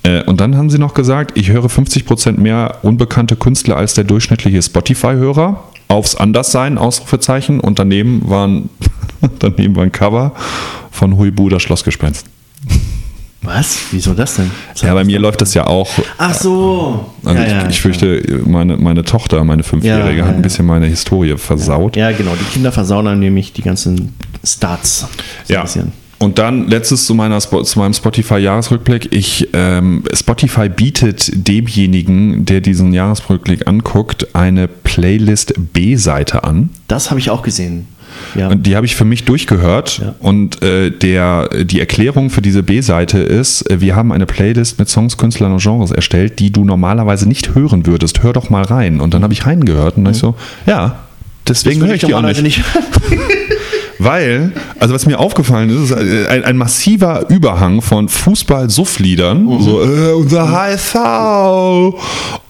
Äh, 0.06 0.22
und 0.24 0.42
dann 0.42 0.58
haben 0.58 0.70
sie 0.70 0.80
noch 0.80 0.94
gesagt, 0.94 1.38
ich 1.38 1.50
höre 1.50 1.70
50% 1.70 2.38
mehr 2.38 2.80
unbekannte 2.82 3.38
Künstler 3.38 3.78
als 3.78 3.94
der 3.94 4.04
durchschnittliche 4.04 4.62
Spotify-Hörer. 4.62 5.64
Aufs 5.88 6.16
Anderssein, 6.16 6.78
Ausrufezeichen. 6.78 7.62
Und 7.62 7.80
daneben 7.80 8.28
waren, 8.30 8.70
daneben 9.40 9.78
war 9.78 9.84
ein 9.84 9.94
Cover 9.94 10.34
von 10.92 11.16
Huibu, 11.18 11.48
das 11.48 11.62
Schlossgespenst. 11.62 12.26
Was? 13.44 13.78
Wieso 13.92 14.14
das 14.14 14.36
denn? 14.36 14.50
Ja, 14.82 14.94
bei 14.94 15.04
mir 15.04 15.20
läuft 15.20 15.42
das 15.42 15.54
ja 15.54 15.68
auch. 15.68 15.90
Ach 16.18 16.34
so. 16.34 17.06
Also 17.26 17.40
ja, 17.40 17.46
ich, 17.46 17.52
ja, 17.52 17.70
ich 17.70 17.82
fürchte, 17.82 18.42
meine, 18.46 18.78
meine 18.78 19.04
Tochter, 19.04 19.44
meine 19.44 19.64
Fünfjährige, 19.64 20.20
Ja, 20.20 20.26
hat 20.28 20.36
ein 20.36 20.42
bisschen 20.42 20.66
meine 20.66 20.86
Historie 20.88 21.36
versaut. 21.38 21.96
Ja, 21.96 22.12
genau. 22.12 22.32
Die 22.40 22.46
Kinder 22.54 22.72
versauen 22.72 23.08
einem 23.08 23.20
nämlich 23.20 23.54
die 23.54 23.62
ganzen 23.62 24.16
Starts. 24.44 25.02
So 25.02 25.06
ein 25.06 25.12
Ja. 25.56 25.62
bisschen. 25.64 25.92
Und 26.20 26.40
dann 26.40 26.70
letztes 26.70 27.06
zu, 27.06 27.16
meiner, 27.16 27.38
zu 27.42 27.80
meinem 27.80 27.94
Spotify-Jahresrückblick. 27.94 29.10
Ich, 29.14 29.50
ähm, 29.52 30.04
Spotify 30.14 30.70
bietet 30.70 31.30
demjenigen, 31.34 32.46
der 32.46 32.62
diesen 32.62 32.94
Jahresrückblick 32.94 33.68
anguckt, 33.68 34.34
eine 34.34 34.70
Playlist 34.70 35.54
B-Seite 35.74 36.46
an. 36.46 36.70
Das 36.88 37.10
habe 37.10 37.20
ich 37.20 37.30
auch 37.30 37.42
gesehen. 37.42 37.88
Ja. 38.36 38.50
Und 38.50 38.66
die 38.66 38.76
habe 38.76 38.86
ich 38.86 38.96
für 38.96 39.06
mich 39.06 39.26
durchgehört. 39.26 40.00
Ja. 40.00 40.16
Und 40.20 40.62
äh, 40.62 40.92
der, 40.92 41.50
die 41.64 41.80
Erklärung 41.80 42.30
für 42.30 42.42
diese 42.42 42.64
B-Seite 42.64 43.20
ist, 43.20 43.70
äh, 43.70 43.82
wir 43.82 43.96
haben 43.96 44.12
eine 44.12 44.26
Playlist 44.26 44.80
mit 44.80 44.90
Songs, 44.90 45.18
Künstlern 45.18 45.52
und 45.52 45.62
Genres 45.62 45.92
erstellt, 45.92 46.40
die 46.40 46.52
du 46.52 46.66
normalerweise 46.66 47.28
nicht 47.28 47.56
hören 47.56 47.86
würdest. 47.86 48.24
Hör 48.24 48.34
doch 48.34 48.50
mal 48.50 48.64
rein. 48.64 49.02
Und 49.02 49.14
dann 49.14 49.24
habe 49.24 49.34
ich 49.34 49.46
reingehört 49.46 49.98
und 49.98 50.06
dann 50.06 50.14
ich 50.14 50.20
so, 50.20 50.36
ja, 50.66 51.00
deswegen 51.48 51.82
höre 51.86 51.96
ich 51.96 52.02
die 52.02 52.08
auch 52.08 52.22
normalerweise 52.22 52.44
nicht. 52.44 52.62
Weil, 54.00 54.52
also 54.80 54.94
was 54.94 55.06
mir 55.06 55.20
aufgefallen 55.20 55.70
ist, 55.70 55.92
ist 55.92 56.28
ein, 56.28 56.44
ein 56.44 56.58
massiver 56.58 57.30
Überhang 57.30 57.82
von 57.82 58.10
Fußball-Suff-Liedern, 58.10 59.62
so 59.62 59.82
äh, 59.82 60.12
unser 60.14 60.52
HSV 60.52 60.96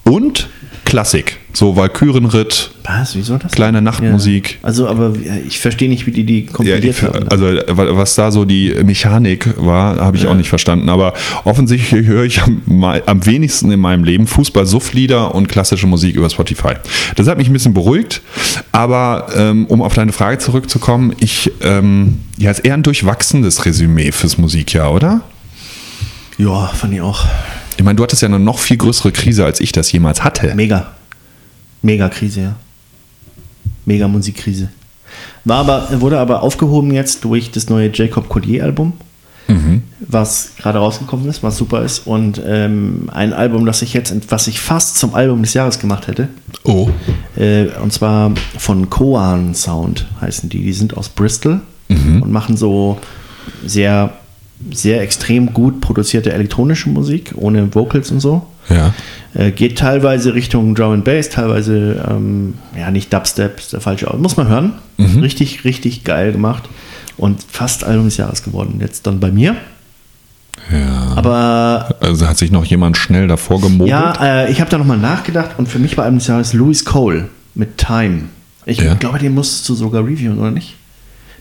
und 0.03 0.49
Klassik, 0.85 1.39
so 1.55 1.75
Walkürenritt, 1.75 2.71
Was? 2.83 3.15
Wieso 3.15 3.37
das? 3.37 3.51
kleine 3.51 3.79
Nachtmusik. 3.81 4.53
Ja. 4.53 4.57
Also, 4.63 4.87
aber 4.87 5.13
ich 5.47 5.59
verstehe 5.59 5.87
nicht, 5.87 6.07
wie 6.07 6.11
die 6.11 6.23
die 6.23 6.45
Ja, 6.45 6.51
kompiliert 6.51 6.83
ich, 6.83 7.03
haben. 7.03 7.27
also 7.29 7.45
wa- 7.45 7.95
was 7.95 8.15
da 8.15 8.31
so 8.31 8.43
die 8.43 8.73
Mechanik 8.83 9.53
war, 9.57 9.97
habe 9.97 10.17
ich 10.17 10.25
auch 10.25 10.33
nicht 10.35 10.49
verstanden. 10.49 10.89
Aber 10.89 11.13
offensichtlich 11.43 12.07
höre 12.07 12.23
ich 12.23 12.41
am, 12.41 12.61
am 12.83 13.25
wenigsten 13.27 13.71
in 13.71 13.79
meinem 13.79 14.03
Leben 14.03 14.25
Fußball-Suff-Lieder 14.25 15.35
und 15.35 15.47
klassische 15.47 15.85
Musik 15.85 16.15
über 16.15 16.29
Spotify. 16.29 16.73
Das 17.15 17.27
hat 17.27 17.37
mich 17.37 17.47
ein 17.49 17.53
bisschen 17.53 17.73
beruhigt. 17.75 18.21
Aber 18.71 19.27
ähm, 19.35 19.65
um 19.67 19.81
auf 19.83 19.93
deine 19.93 20.11
Frage 20.11 20.39
zurückzukommen, 20.39 21.13
ich 21.19 21.51
ähm, 21.61 22.19
ja, 22.37 22.49
ist 22.49 22.59
eher 22.59 22.73
ein 22.73 22.83
durchwachsenes 22.83 23.65
Resümee 23.65 24.11
fürs 24.11 24.37
Musikjahr, 24.39 24.91
oder? 24.91 25.21
ja, 26.39 26.65
fand 26.67 26.93
ich 26.95 27.01
auch. 27.01 27.25
Ich 27.77 27.83
meine, 27.83 27.95
du 27.95 28.03
hattest 28.03 28.21
ja 28.23 28.27
eine 28.27 28.39
noch 28.39 28.57
viel 28.59 28.77
größere 28.77 29.11
Krise, 29.11 29.45
als 29.45 29.59
ich 29.59 29.71
das 29.71 29.91
jemals 29.91 30.23
hatte. 30.23 30.53
Mega. 30.55 30.91
Mega 31.83 32.09
Krise, 32.09 32.41
ja. 32.41 32.55
Mega 33.85 34.07
Musikkrise. 34.07 34.69
War 35.45 35.59
aber, 35.59 36.01
wurde 36.01 36.17
aber 36.17 36.41
aufgehoben 36.41 36.91
jetzt 36.91 37.23
durch 37.23 37.51
das 37.51 37.69
neue 37.69 37.91
Jacob 37.93 38.29
Collier-Album, 38.29 38.93
was 39.99 40.51
gerade 40.57 40.79
rausgekommen 40.79 41.27
ist, 41.29 41.43
was 41.43 41.57
super 41.57 41.83
ist. 41.83 42.07
Und 42.07 42.41
ähm, 42.43 43.09
ein 43.13 43.33
Album, 43.33 43.65
das 43.65 43.81
ich 43.81 43.93
jetzt, 43.93 44.15
was 44.29 44.47
ich 44.47 44.59
fast 44.59 44.97
zum 44.97 45.13
Album 45.13 45.43
des 45.43 45.53
Jahres 45.53 45.79
gemacht 45.79 46.07
hätte. 46.07 46.29
Oh. 46.63 46.89
Äh, 47.35 47.67
und 47.83 47.91
zwar 47.91 48.31
von 48.57 48.89
Koan 48.89 49.53
Sound 49.53 50.07
heißen 50.21 50.49
die. 50.49 50.63
Die 50.63 50.73
sind 50.73 50.97
aus 50.97 51.09
Bristol 51.09 51.59
und 52.21 52.31
machen 52.31 52.57
so 52.57 52.97
sehr, 53.65 54.13
sehr 54.71 55.01
extrem 55.01 55.53
gut 55.53 55.81
produzierte 55.81 56.31
elektronische 56.33 56.89
Musik, 56.89 57.33
ohne 57.35 57.75
Vocals 57.75 58.09
und 58.09 58.21
so. 58.21 58.47
Ja. 58.69 58.93
Äh, 59.33 59.51
geht 59.51 59.77
teilweise 59.77 60.33
Richtung 60.33 60.75
Drum 60.75 60.93
and 60.93 61.03
Bass, 61.05 61.29
teilweise, 61.29 62.05
ähm, 62.09 62.55
ja, 62.77 62.91
nicht 62.91 63.11
Dubstep, 63.11 63.57
ist 63.59 63.73
der 63.73 63.81
falsche 63.81 64.07
Ort. 64.09 64.19
Muss 64.19 64.37
man 64.37 64.47
hören. 64.47 64.73
Richtig, 65.21 65.63
richtig 65.65 66.03
geil 66.03 66.31
gemacht. 66.31 66.63
Und 67.17 67.43
fast 67.49 67.83
Album 67.83 68.05
des 68.05 68.17
Jahres 68.17 68.43
geworden. 68.43 68.77
Jetzt 68.79 69.05
dann 69.07 69.19
bei 69.19 69.31
mir. 69.31 69.55
Ja. 70.71 71.13
Aber 71.15 71.95
Also 71.99 72.27
hat 72.27 72.37
sich 72.37 72.51
noch 72.51 72.63
jemand 72.65 72.95
schnell 72.97 73.27
davor 73.27 73.59
gemogelt? 73.59 73.89
ja, 73.89 74.13
äh, 74.45 74.51
ich 74.51 74.61
habe 74.61 74.69
da 74.69 74.77
nochmal 74.77 74.97
nachgedacht 74.97 75.51
und 75.57 75.67
für 75.67 75.79
mich 75.79 75.97
war 75.97 76.05
Album 76.05 76.19
des 76.19 76.27
Jahres 76.27 76.53
Louis 76.53 76.85
Cole 76.85 77.27
mit 77.55 77.77
Time. 77.77 78.23
Ich 78.65 78.77
Ja. 78.79 78.93
glaube, 78.93 79.19
den 79.19 79.33
musst 79.33 79.67
du 79.67 79.73
sogar 79.75 80.03
reviewen, 80.05 80.37
oder 80.39 80.51
nicht? 80.51 80.75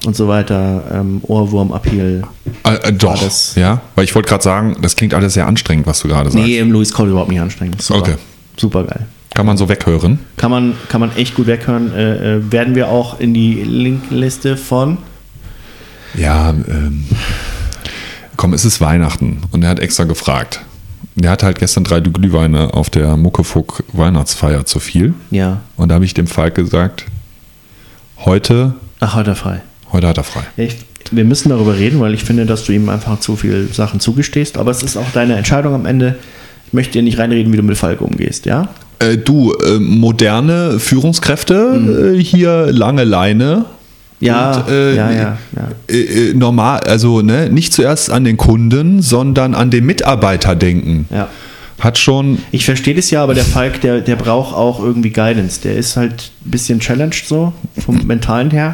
und 0.07 0.15
so 0.15 0.29
weiter, 0.29 0.83
ähm, 0.93 1.19
Ohrwurm-Appeal. 1.23 2.23
Äh, 2.63 2.73
äh, 2.75 2.93
doch, 2.93 3.21
das- 3.21 3.55
ja. 3.55 3.81
Weil 3.95 4.05
ich 4.05 4.15
wollte 4.15 4.29
gerade 4.29 4.43
sagen, 4.43 4.77
das 4.81 4.95
klingt 4.95 5.13
alles 5.13 5.33
sehr 5.33 5.45
anstrengend, 5.45 5.85
was 5.85 5.99
du 5.99 6.07
gerade 6.07 6.31
sagst. 6.31 6.45
Nee, 6.45 6.59
im 6.59 6.71
Louis 6.71 6.93
Cole 6.93 7.11
überhaupt 7.11 7.29
nicht 7.29 7.41
anstrengend. 7.41 7.81
Super, 7.81 7.99
Okay. 7.99 8.15
super 8.55 8.83
geil. 8.85 9.05
Kann 9.35 9.45
man 9.45 9.57
so 9.57 9.67
weghören. 9.67 10.19
Kann 10.37 10.49
man, 10.49 10.75
kann 10.87 11.01
man 11.01 11.13
echt 11.17 11.35
gut 11.35 11.45
weghören. 11.47 11.93
Äh, 11.93 12.35
äh, 12.37 12.51
werden 12.51 12.73
wir 12.73 12.87
auch 12.87 13.19
in 13.19 13.33
die 13.33 13.55
Linkliste 13.55 14.55
von. 14.55 14.97
Ja, 16.15 16.51
ähm, 16.51 17.03
komm, 18.37 18.53
es 18.53 18.63
ist 18.63 18.79
Weihnachten 18.79 19.41
und 19.51 19.61
er 19.63 19.69
hat 19.69 19.79
extra 19.79 20.05
gefragt. 20.05 20.61
Der 21.15 21.31
hat 21.31 21.43
halt 21.43 21.59
gestern 21.59 21.83
drei 21.83 21.99
Glühweine 21.99 22.73
auf 22.73 22.89
der 22.89 23.17
Muckefuck 23.17 23.83
Weihnachtsfeier 23.91 24.65
zu 24.65 24.79
viel. 24.79 25.13
Ja. 25.31 25.59
Und 25.75 25.89
da 25.89 25.95
habe 25.95 26.05
ich 26.05 26.13
dem 26.13 26.27
Falk 26.27 26.55
gesagt, 26.55 27.05
heute, 28.19 28.73
Ach, 29.01 29.13
heute 29.15 29.35
frei. 29.35 29.61
Heute 29.97 30.07
hat 30.07 30.17
er 30.17 30.23
frei. 30.23 30.41
Ich, 30.55 30.77
wir 31.11 31.25
müssen 31.25 31.49
darüber 31.49 31.75
reden, 31.77 31.99
weil 31.99 32.13
ich 32.13 32.23
finde, 32.23 32.45
dass 32.45 32.63
du 32.65 32.71
ihm 32.71 32.89
einfach 32.89 33.19
zu 33.19 33.35
viel 33.35 33.69
Sachen 33.71 33.99
zugestehst. 33.99 34.57
Aber 34.57 34.71
es 34.71 34.83
ist 34.83 34.97
auch 34.97 35.09
deine 35.13 35.35
Entscheidung 35.35 35.73
am 35.73 35.85
Ende. 35.85 36.15
Ich 36.67 36.73
möchte 36.73 36.93
dir 36.93 37.01
nicht 37.01 37.17
reinreden, 37.17 37.51
wie 37.53 37.57
du 37.57 37.63
mit 37.63 37.77
Falk 37.77 38.01
umgehst, 38.01 38.45
ja? 38.45 38.69
Äh, 38.99 39.17
du, 39.17 39.53
äh, 39.53 39.79
moderne 39.79 40.79
Führungskräfte, 40.79 42.15
äh, 42.17 42.21
hier 42.21 42.67
lange 42.71 43.03
Leine. 43.03 43.65
Ja, 44.19 44.57
Und, 44.61 44.69
äh, 44.69 44.95
ja, 44.95 45.11
ja, 45.11 45.37
ja. 45.55 45.67
Äh, 45.87 46.29
äh, 46.29 46.33
normal, 46.33 46.79
also 46.81 47.21
ne, 47.21 47.49
nicht 47.49 47.71
zuerst 47.73 48.09
an 48.09 48.23
den 48.23 48.35
Kunden, 48.35 49.01
sondern 49.01 49.53
an 49.53 49.69
den 49.69 49.85
Mitarbeiter 49.85 50.55
denken. 50.55 51.07
ja. 51.11 51.29
Hat 51.79 51.99
schon, 51.99 52.39
Ich 52.51 52.65
verstehe 52.65 52.95
das 52.95 53.11
ja, 53.11 53.21
aber 53.21 53.35
der 53.35 53.45
Falk, 53.45 53.81
der, 53.81 54.01
der 54.01 54.15
braucht 54.15 54.55
auch 54.55 54.79
irgendwie 54.79 55.11
Guidance. 55.11 55.61
Der 55.61 55.75
ist 55.75 55.95
halt 55.95 56.31
ein 56.43 56.49
bisschen 56.49 56.79
challenged 56.79 57.27
so, 57.27 57.53
vom 57.85 57.97
Mentalen 58.07 58.49
her. 58.49 58.73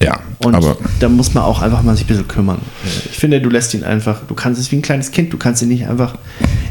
Ja, 0.00 0.20
Und 0.38 0.54
aber 0.54 0.76
da 1.00 1.08
muss 1.08 1.34
man 1.34 1.42
auch 1.44 1.60
einfach 1.60 1.82
mal 1.82 1.94
sich 1.96 2.04
ein 2.04 2.08
bisschen 2.08 2.28
kümmern. 2.28 2.58
Ich 3.10 3.18
finde, 3.18 3.40
du 3.40 3.48
lässt 3.50 3.74
ihn 3.74 3.82
einfach, 3.82 4.20
du 4.28 4.34
kannst 4.34 4.60
es 4.60 4.70
wie 4.70 4.76
ein 4.76 4.82
kleines 4.82 5.10
Kind, 5.10 5.32
du 5.32 5.36
kannst 5.38 5.60
ihn 5.62 5.68
nicht 5.68 5.86
einfach. 5.88 6.14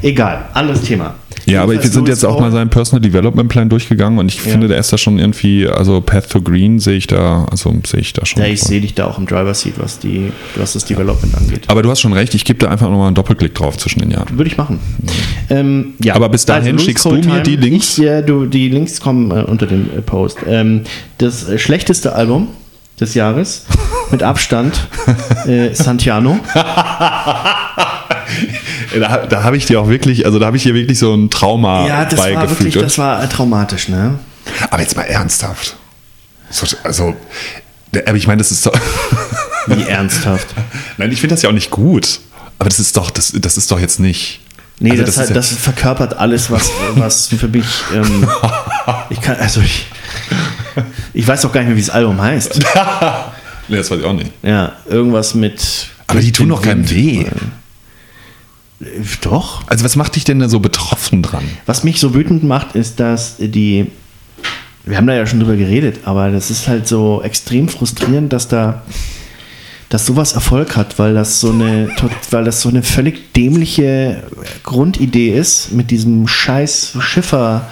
Egal, 0.02 0.46
anderes 0.54 0.82
Thema. 0.84 1.16
Ja, 1.46 1.64
aber 1.64 1.74
wir 1.74 1.82
sind 1.82 2.08
jetzt 2.08 2.26
auch 2.26 2.40
mal 2.40 2.52
seinen 2.52 2.70
Personal 2.70 3.02
Development 3.02 3.48
Plan 3.50 3.70
durchgegangen 3.70 4.20
und 4.20 4.28
ich 4.28 4.44
Ja. 4.44 4.52
finde, 4.52 4.68
der 4.68 4.78
ist 4.78 4.92
da 4.92 4.98
schon 4.98 5.18
irgendwie, 5.18 5.68
also 5.68 6.02
Path 6.02 6.30
to 6.30 6.42
Green 6.42 6.80
sehe 6.80 6.98
ich 6.98 7.08
da, 7.08 7.46
also 7.52 7.74
sehe 7.86 8.02
ich 8.02 8.14
da 8.14 8.26
schon. 8.26 8.42
Ja, 8.44 8.48
ich 8.50 8.62
sehe 8.62 8.82
dich 8.82 8.94
da 8.96 9.06
auch 9.08 9.18
im 9.18 9.26
Driver 9.26 9.54
Seat, 9.54 9.74
was, 9.78 10.00
die, 10.00 10.32
was 10.56 10.74
das 10.74 10.86
Development 10.86 11.36
angeht. 11.36 11.64
Aber 11.68 11.82
du 11.84 11.90
hast 11.90 12.02
schon 12.02 12.14
recht, 12.14 12.34
ich 12.36 12.44
gebe 12.46 12.60
da 12.60 12.70
einfach 12.70 12.90
nochmal 12.90 13.08
einen 13.08 13.16
Doppelklick 13.16 13.56
drauf 13.56 13.78
zwischen 13.78 14.00
den 14.00 14.12
Jahren. 14.12 14.38
Würde 14.38 14.50
ich 14.50 14.58
machen. 14.58 14.80
Ähm, 15.50 15.94
ja. 16.04 16.16
Aber 16.16 16.30
bis 16.30 16.46
dahin 16.46 16.76
Louis 16.76 16.86
schickst 16.86 17.06
du 17.06 17.12
mir 17.14 17.42
die 17.42 17.56
Links? 17.56 17.98
Ich, 17.98 18.04
ja, 18.04 18.22
du, 18.22 18.46
die 18.46 18.70
Links 18.70 19.00
kommen 19.00 19.32
äh, 19.32 19.44
unter 19.44 19.68
dem 19.68 19.90
äh, 19.98 20.02
Post. 20.02 20.40
Ähm, 20.48 20.82
das 21.18 21.48
äh, 21.48 21.58
schlechteste 21.58 22.14
Album 22.14 22.48
des 23.00 23.14
Jahres, 23.14 23.66
mit 24.12 24.24
Abstand, 24.24 24.88
äh, 25.46 25.74
Santiano. 25.74 26.40
Da, 29.00 29.26
da 29.26 29.44
habe 29.44 29.58
ich 29.58 29.66
dir 29.66 29.80
auch 29.80 29.90
wirklich, 29.90 30.26
also 30.26 30.40
da 30.40 30.48
habe 30.48 30.58
ich 30.58 30.64
dir 30.64 30.74
wirklich 30.74 30.98
so 30.98 31.14
ein 31.14 31.30
Trauma 31.30 31.88
Ja, 31.88 32.06
das 32.06 32.20
war 32.20 32.26
beigefügt. 32.26 32.60
wirklich, 32.66 32.84
das 32.84 32.98
war 32.98 33.24
äh, 33.24 33.28
traumatisch, 33.28 33.90
ne? 33.90 34.18
aber 34.70 34.82
jetzt 34.82 34.96
mal 34.96 35.04
ernsthaft. 35.04 35.76
So, 36.50 36.66
Also, 36.84 37.16
aber 37.94 38.16
ich 38.16 38.28
meine, 38.28 38.40
das 38.40 38.52
ist 38.52 38.64
so. 38.64 38.72
Wie 39.68 39.84
ernsthaft. 39.84 40.48
Nein, 40.98 41.12
ich 41.12 41.20
finde 41.20 41.36
das 41.36 41.42
ja 41.42 41.50
auch 41.50 41.54
nicht 41.54 41.72
gut. 41.72 42.20
Aber 42.60 42.70
das 42.70 42.80
ist 42.80 42.96
doch, 42.98 43.12
das, 43.12 43.34
das 43.36 43.58
ist 43.58 43.70
doch 43.72 43.80
jetzt 43.80 44.00
nicht. 44.00 44.40
Nee, 44.80 44.92
Also 44.92 45.04
das, 45.04 45.16
das 45.16 45.28
halt, 45.28 45.30
ist 45.38 45.52
das 45.52 45.60
verkörpert 45.60 46.18
alles, 46.18 46.50
was, 46.50 46.70
was 46.96 47.28
für 47.28 47.48
mich. 47.48 47.66
Ähm, 47.94 48.28
ich 49.10 49.22
kann, 49.22 49.36
also 49.38 49.62
ich, 49.62 49.88
ich 51.14 51.28
weiß 51.28 51.46
auch 51.46 51.52
gar 51.52 51.62
nicht 51.62 51.70
mehr, 51.70 51.78
wie 51.78 51.82
das 51.82 51.90
Album 51.90 52.22
heißt. 52.22 52.60
Nee, 53.68 53.78
das 53.78 53.92
weiß 53.92 54.00
ich 54.00 54.06
auch 54.06 54.14
nicht. 54.14 54.32
Ja, 54.44 54.74
irgendwas 54.88 55.36
mit. 55.36 55.88
Aber 56.08 56.22
die 56.22 56.32
tun 56.32 56.50
doch 56.50 56.62
keinem 56.62 56.90
weh. 56.90 57.26
Doch. 59.22 59.64
Also, 59.68 59.84
was 59.84 59.96
macht 59.96 60.16
dich 60.16 60.24
denn 60.24 60.40
da 60.40 60.50
so 60.50 60.60
betroffen 60.60 61.22
dran? 61.22 61.44
Was 61.66 61.84
mich 61.84 62.00
so 62.00 62.14
wütend 62.14 62.44
macht, 62.44 62.76
ist, 62.76 63.00
dass 63.00 63.38
die. 63.40 63.88
Wir 64.86 64.96
haben 64.96 65.08
da 65.08 65.14
ja 65.14 65.26
schon 65.26 65.42
drüber 65.42 65.58
geredet, 65.58 66.02
aber 66.06 66.32
das 66.32 66.50
ist 66.50 66.70
halt 66.70 66.88
so 66.88 67.22
extrem 67.22 67.68
frustrierend, 67.68 68.32
dass 68.32 68.48
da. 68.48 68.84
Dass 69.90 70.06
sowas 70.06 70.34
Erfolg 70.34 70.76
hat, 70.76 71.00
weil 71.00 71.14
das 71.14 71.40
so 71.40 71.50
eine, 71.50 71.90
weil 72.30 72.44
das 72.44 72.62
so 72.62 72.68
eine 72.68 72.84
völlig 72.84 73.32
dämliche 73.32 74.24
Grundidee 74.64 75.30
ist 75.30 75.72
mit 75.72 75.92
diesem 75.92 76.28
scheiß 76.28 76.98
Schiffer 77.00 77.70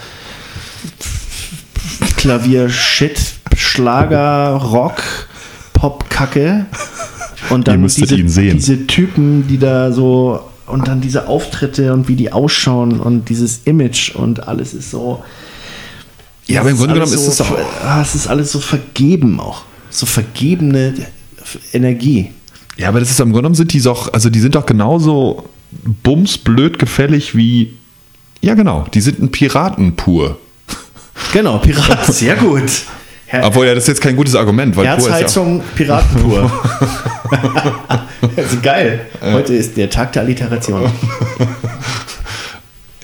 Klavier 2.26 2.70
Shit 2.70 3.20
Schlager 3.56 4.54
Rock 4.56 5.04
Pop 5.74 6.10
Kacke 6.10 6.66
und 7.52 7.68
dann 7.68 7.84
diese, 7.84 8.16
ihn 8.16 8.30
sehen. 8.30 8.58
diese 8.58 8.88
Typen, 8.88 9.48
die 9.48 9.60
da 9.60 9.92
so 9.92 10.42
und 10.66 10.88
dann 10.88 11.02
diese 11.02 11.28
Auftritte 11.28 11.94
und 11.94 12.08
wie 12.08 12.16
die 12.16 12.34
ausschauen 12.34 13.00
und 13.00 13.30
dieses 13.30 13.60
Image 13.66 14.16
und 14.16 14.48
alles 14.48 14.74
ist 14.74 14.90
so 14.90 15.24
Ja, 16.48 16.62
aber 16.62 16.72
im 16.72 16.78
Grunde 16.78 16.96
genommen 16.96 17.14
ist 17.14 17.28
es 17.28 17.38
so, 17.38 17.44
doch. 17.44 17.60
ah, 17.84 18.02
es 18.02 18.16
ist 18.16 18.26
alles 18.26 18.52
so 18.52 18.60
vergeben 18.60 19.40
auch. 19.40 19.62
So 19.92 20.08
vergebene 20.08 20.96
Energie. 21.74 22.32
Ja, 22.76 22.88
aber 22.88 23.02
das 23.02 23.12
ist 23.12 23.20
im 23.20 23.26
Grunde 23.26 23.42
genommen 23.42 23.56
sind 23.56 23.72
die 23.72 23.82
doch, 23.82 24.12
also 24.12 24.32
die 24.32 24.40
sind 24.40 24.56
doch 24.56 24.66
genauso 24.66 25.44
bumsblöd 26.02 26.80
gefällig 26.80 27.36
wie. 27.36 27.74
Ja, 28.42 28.56
genau, 28.56 28.88
die 28.96 29.02
sind 29.02 29.20
ein 29.20 29.30
Piraten 29.30 29.96
pur. 29.96 30.40
Genau, 31.34 31.58
Piraten, 31.60 32.14
sehr 32.14 32.36
gut. 32.36 32.64
Her 33.28 33.42
Obwohl, 33.46 33.66
ja, 33.66 33.74
das 33.74 33.86
ist 33.86 33.88
jetzt 33.88 34.02
kein 34.02 34.16
gutes 34.16 34.36
Argument, 34.36 34.76
weil 34.76 34.86
pur 34.86 34.98
ist 34.98 35.06
ja. 35.08 35.14
Herzheizung, 35.14 35.64
Piratenpur. 35.76 36.52
also 38.38 38.58
geil. 38.62 39.08
Heute 39.22 39.54
ist 39.56 39.76
der 39.78 39.90
Tag 39.90 40.14
der 40.14 40.22
Alliteration. 40.22 40.92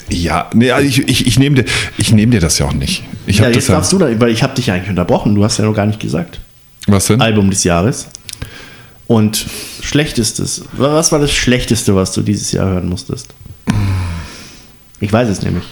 Ja, 0.09 0.49
nee, 0.53 0.71
also 0.71 0.87
ich, 0.87 1.07
ich, 1.07 1.25
ich 1.25 1.39
nehme 1.39 1.55
dir, 1.55 1.65
ich 1.97 2.11
nehm 2.11 2.31
dir 2.31 2.39
das 2.39 2.59
ja 2.59 2.67
auch 2.67 2.73
nicht. 2.73 3.03
Ich 3.25 3.39
Ja, 3.39 3.49
jetzt 3.49 3.67
ja. 3.69 3.75
darfst 3.75 3.91
du 3.93 3.97
da, 3.97 4.19
weil 4.19 4.29
ich 4.29 4.43
habe 4.43 4.53
dich 4.53 4.67
ja 4.67 4.75
eigentlich 4.75 4.89
unterbrochen. 4.89 5.33
Du 5.35 5.43
hast 5.43 5.57
ja 5.57 5.65
noch 5.65 5.73
gar 5.73 5.85
nicht 5.85 5.99
gesagt. 5.99 6.39
Was 6.87 7.07
denn? 7.07 7.21
Album 7.21 7.49
des 7.49 7.63
Jahres. 7.63 8.07
Und 9.07 9.45
schlechtestes. 9.81 10.63
Was 10.73 11.11
war 11.11 11.19
das 11.19 11.31
Schlechteste, 11.31 11.95
was 11.95 12.13
du 12.13 12.21
dieses 12.21 12.51
Jahr 12.51 12.67
hören 12.67 12.89
musstest? 12.89 13.33
Ich 14.99 15.11
weiß 15.11 15.29
es 15.29 15.41
nämlich. 15.41 15.63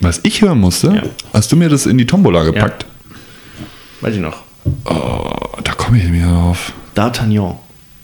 Was 0.00 0.20
ich 0.22 0.42
hören 0.42 0.58
musste? 0.60 0.88
Ja. 0.88 1.02
Hast 1.32 1.52
du 1.52 1.56
mir 1.56 1.68
das 1.68 1.86
in 1.86 1.98
die 1.98 2.06
Tombola 2.06 2.42
gepackt? 2.44 2.86
Weiß 4.00 4.14
ich 4.14 4.20
noch. 4.20 4.38
Oh, 4.86 5.30
da 5.62 5.72
komme 5.72 5.98
ich 5.98 6.08
mir 6.08 6.26
drauf. 6.26 6.72
D'Artagnan. 6.96 7.56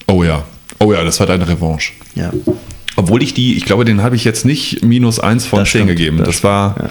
Oh 0.06 0.22
ja. 0.22 0.44
Oh 0.78 0.92
ja, 0.92 1.02
das 1.04 1.18
war 1.20 1.26
deine 1.26 1.48
Revanche. 1.48 1.92
Ja. 2.14 2.30
Obwohl 2.96 3.22
ich 3.22 3.34
die, 3.34 3.56
ich 3.56 3.64
glaube, 3.64 3.84
den 3.84 4.02
habe 4.02 4.16
ich 4.16 4.24
jetzt 4.24 4.44
nicht 4.44 4.84
minus 4.84 5.20
eins 5.20 5.46
von 5.46 5.60
Das 5.60 5.70
10 5.70 5.82
stimmt, 5.82 5.88
gegeben. 5.98 6.18
das 6.18 6.26
Das, 6.28 6.44
war. 6.44 6.76
ja. 6.78 6.90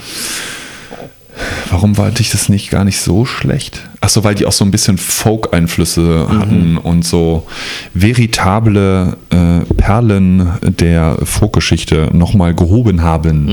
Warum 1.69 1.97
war 1.97 2.11
dich 2.11 2.29
das 2.31 2.47
nicht 2.47 2.69
gar 2.69 2.85
nicht 2.85 2.99
so 2.99 3.25
schlecht? 3.25 3.81
Achso, 4.01 4.23
weil 4.23 4.35
die 4.35 4.45
auch 4.45 4.51
so 4.53 4.63
ein 4.63 4.71
bisschen 4.71 4.97
Folk-Einflüsse 4.97 6.27
Mhm. 6.29 6.39
hatten 6.39 6.77
und 6.77 7.03
so 7.05 7.45
veritable 7.93 9.17
äh, 9.31 9.59
Perlen 9.75 10.49
der 10.61 11.17
Folkgeschichte 11.23 12.09
nochmal 12.13 12.53
gehoben 12.55 13.01
haben. 13.01 13.45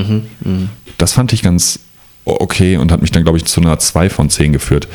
Mhm, 0.45 0.69
Das 1.03 1.15
fand 1.15 1.33
ich 1.33 1.43
ganz 1.43 1.81
okay 2.25 2.77
und 2.77 2.93
hat 2.93 3.03
mich 3.03 3.11
dann, 3.11 3.25
glaube 3.25 3.37
ich, 3.37 3.45
zu 3.45 3.61
einer 3.61 3.77
2 3.77 4.09
von 4.09 4.31
10 4.31 4.53
geführt. 4.53 4.87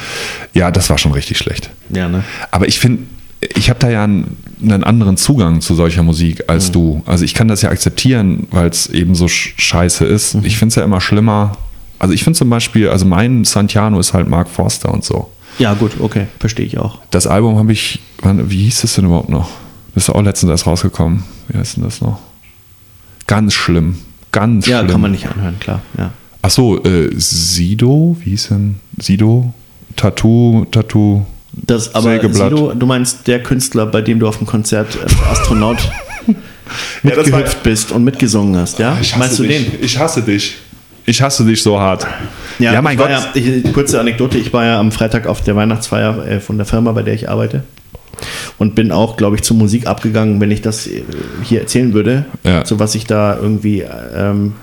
Ja, 0.53 0.71
das 0.71 0.89
war 0.89 0.97
schon 0.97 1.11
richtig 1.11 1.37
schlecht. 1.37 1.69
Ja, 1.89 2.07
ne? 2.07 2.23
Aber 2.49 2.65
ich 2.69 2.79
finde, 2.79 3.03
ich 3.41 3.69
habe 3.69 3.77
da 3.79 3.89
ja 3.89 4.05
einen, 4.05 4.37
einen 4.61 4.85
anderen 4.85 5.17
Zugang 5.17 5.59
zu 5.59 5.75
solcher 5.75 6.03
Musik 6.03 6.45
als 6.47 6.71
du. 6.71 7.03
Also 7.05 7.25
ich 7.25 7.33
kann 7.33 7.49
das 7.49 7.61
ja 7.61 7.71
akzeptieren, 7.71 8.47
weil 8.51 8.69
es 8.69 8.87
eben 8.87 9.15
so 9.15 9.27
sch 9.27 9.55
scheiße 9.57 10.05
ist. 10.05 10.35
Ich 10.43 10.57
finde 10.57 10.69
es 10.69 10.75
ja 10.75 10.85
immer 10.85 11.01
schlimmer. 11.01 11.57
Also 11.99 12.13
ich 12.13 12.23
finde 12.23 12.39
zum 12.39 12.49
Beispiel, 12.49 12.87
also 12.87 13.05
mein 13.05 13.43
Santiano 13.43 13.99
ist 13.99 14.13
halt 14.13 14.29
Mark 14.29 14.47
Forster 14.47 14.93
und 14.93 15.03
so. 15.03 15.29
Ja, 15.59 15.73
gut, 15.73 15.99
okay. 15.99 16.27
Verstehe 16.39 16.65
ich 16.65 16.77
auch. 16.77 16.99
Das 17.11 17.27
Album 17.27 17.57
habe 17.57 17.73
ich, 17.73 17.99
wie 18.23 18.63
hieß 18.63 18.79
das 18.79 18.95
denn 18.95 19.03
überhaupt 19.03 19.27
noch? 19.27 19.49
Das 19.93 20.03
ist 20.03 20.09
auch 20.09 20.21
letztens 20.21 20.51
erst 20.51 20.67
rausgekommen. 20.67 21.25
Wie 21.49 21.57
heißt 21.57 21.75
denn 21.75 21.83
das 21.83 21.99
noch? 21.99 22.17
Ganz 23.27 23.53
schlimm. 23.53 23.97
Ganz 24.39 24.67
Ja, 24.67 24.79
schlimm. 24.79 24.91
kann 24.91 25.01
man 25.01 25.11
nicht 25.11 25.27
anhören, 25.27 25.59
klar. 25.59 25.81
Ja. 25.97 26.11
Achso, 26.41 26.77
äh, 26.83 27.09
Sido, 27.17 28.15
wie 28.23 28.29
hieß 28.31 28.49
denn? 28.49 28.75
Sido? 28.99 29.53
Tattoo, 29.95 30.65
Tattoo. 30.71 31.25
Das, 31.53 31.95
aber 31.95 32.03
Sägeblatt. 32.11 32.49
Sido, 32.51 32.73
du 32.73 32.85
meinst 32.85 33.27
der 33.27 33.41
Künstler, 33.41 33.85
bei 33.87 34.01
dem 34.01 34.19
du 34.19 34.27
auf 34.27 34.37
dem 34.37 34.45
Konzert 34.45 34.97
als 35.01 35.13
Astronaut 35.31 35.77
Ja, 36.27 36.35
das 37.15 37.31
war- 37.31 37.39
mitgehüpft 37.39 37.63
bist 37.63 37.91
und 37.91 38.03
mitgesungen 38.03 38.55
hast, 38.57 38.77
ja? 38.79 38.97
Meinst 39.17 39.39
du 39.39 39.43
den? 39.43 39.65
Ich 39.81 39.97
hasse 39.97 40.21
dich. 40.21 40.57
Ich 41.05 41.21
hasse 41.21 41.45
dich 41.45 41.63
so 41.63 41.79
hart. 41.79 42.05
Ja, 42.59 42.81
mein 42.81 42.97
Gott. 42.97 43.09
Ja, 43.09 43.23
ich, 43.33 43.71
kurze 43.73 43.97
Anekdote, 43.99 44.37
ich 44.37 44.51
war 44.51 44.65
ja 44.65 44.77
am 44.79 44.91
Freitag 44.91 45.25
auf 45.25 45.41
der 45.41 45.55
Weihnachtsfeier 45.55 46.27
äh, 46.27 46.39
von 46.41 46.57
der 46.57 46.65
Firma, 46.65 46.91
bei 46.91 47.01
der 47.01 47.13
ich 47.13 47.29
arbeite. 47.29 47.63
Und 48.57 48.75
bin 48.75 48.91
auch, 48.91 49.17
glaube 49.17 49.35
ich, 49.35 49.43
zur 49.43 49.57
Musik 49.57 49.87
abgegangen, 49.87 50.41
wenn 50.41 50.51
ich 50.51 50.61
das 50.61 50.87
äh, 50.87 51.03
hier 51.43 51.61
erzählen 51.61 51.93
würde. 51.93 52.25
Ja. 52.43 52.65
So 52.65 52.79
was 52.79 52.95
ich 52.95 53.05
da 53.05 53.37
irgendwie. 53.37 53.81
Ähm, 54.15 54.53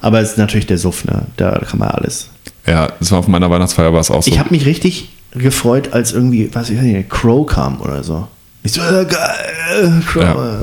aber 0.00 0.20
es 0.20 0.32
ist 0.32 0.38
natürlich 0.38 0.66
der 0.66 0.78
Suff, 0.78 1.04
ne? 1.04 1.22
Da 1.36 1.58
kann 1.60 1.78
man 1.78 1.88
alles. 1.88 2.28
Ja, 2.66 2.88
das 2.98 3.10
war 3.10 3.18
auf 3.18 3.28
meiner 3.28 3.50
Weihnachtsfeier 3.50 3.92
war 3.92 4.00
es 4.00 4.10
auch 4.10 4.22
so. 4.22 4.30
Ich 4.30 4.38
habe 4.38 4.50
mich 4.50 4.66
richtig 4.66 5.08
gefreut, 5.32 5.92
als 5.92 6.12
irgendwie, 6.12 6.50
was 6.52 6.70
ich 6.70 6.76
weiß 6.76 6.84
nicht, 6.84 7.10
Crow 7.10 7.46
kam 7.46 7.80
oder 7.80 8.02
so. 8.02 8.28
Ich 8.62 8.72
so, 8.72 8.80
äh, 8.80 9.04
geil, 9.04 10.02
Crow. 10.06 10.22
Ja. 10.22 10.58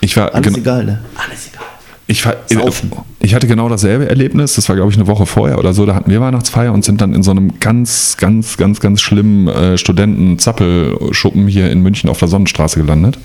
Ich 0.00 0.16
war 0.16 0.34
alles 0.34 0.56
egal, 0.56 0.84
ne? 0.84 1.00
Alles 1.14 1.48
egal. 1.52 1.64
Ich, 2.12 2.26
war, 2.26 2.36
ich 3.20 3.34
hatte 3.34 3.46
genau 3.46 3.70
dasselbe 3.70 4.06
Erlebnis. 4.06 4.54
Das 4.54 4.68
war, 4.68 4.76
glaube 4.76 4.90
ich, 4.90 4.98
eine 4.98 5.06
Woche 5.06 5.24
vorher 5.24 5.58
oder 5.58 5.72
so. 5.72 5.86
Da 5.86 5.94
hatten 5.94 6.10
wir 6.10 6.20
Weihnachtsfeier 6.20 6.72
und 6.72 6.84
sind 6.84 7.00
dann 7.00 7.14
in 7.14 7.22
so 7.22 7.30
einem 7.30 7.58
ganz, 7.58 8.18
ganz, 8.18 8.58
ganz, 8.58 8.80
ganz 8.80 9.00
schlimmen 9.00 9.48
äh, 9.48 9.78
Studenten-Zappelschuppen 9.78 11.48
hier 11.48 11.70
in 11.70 11.80
München 11.80 12.10
auf 12.10 12.18
der 12.18 12.28
Sonnenstraße 12.28 12.78
gelandet. 12.78 13.18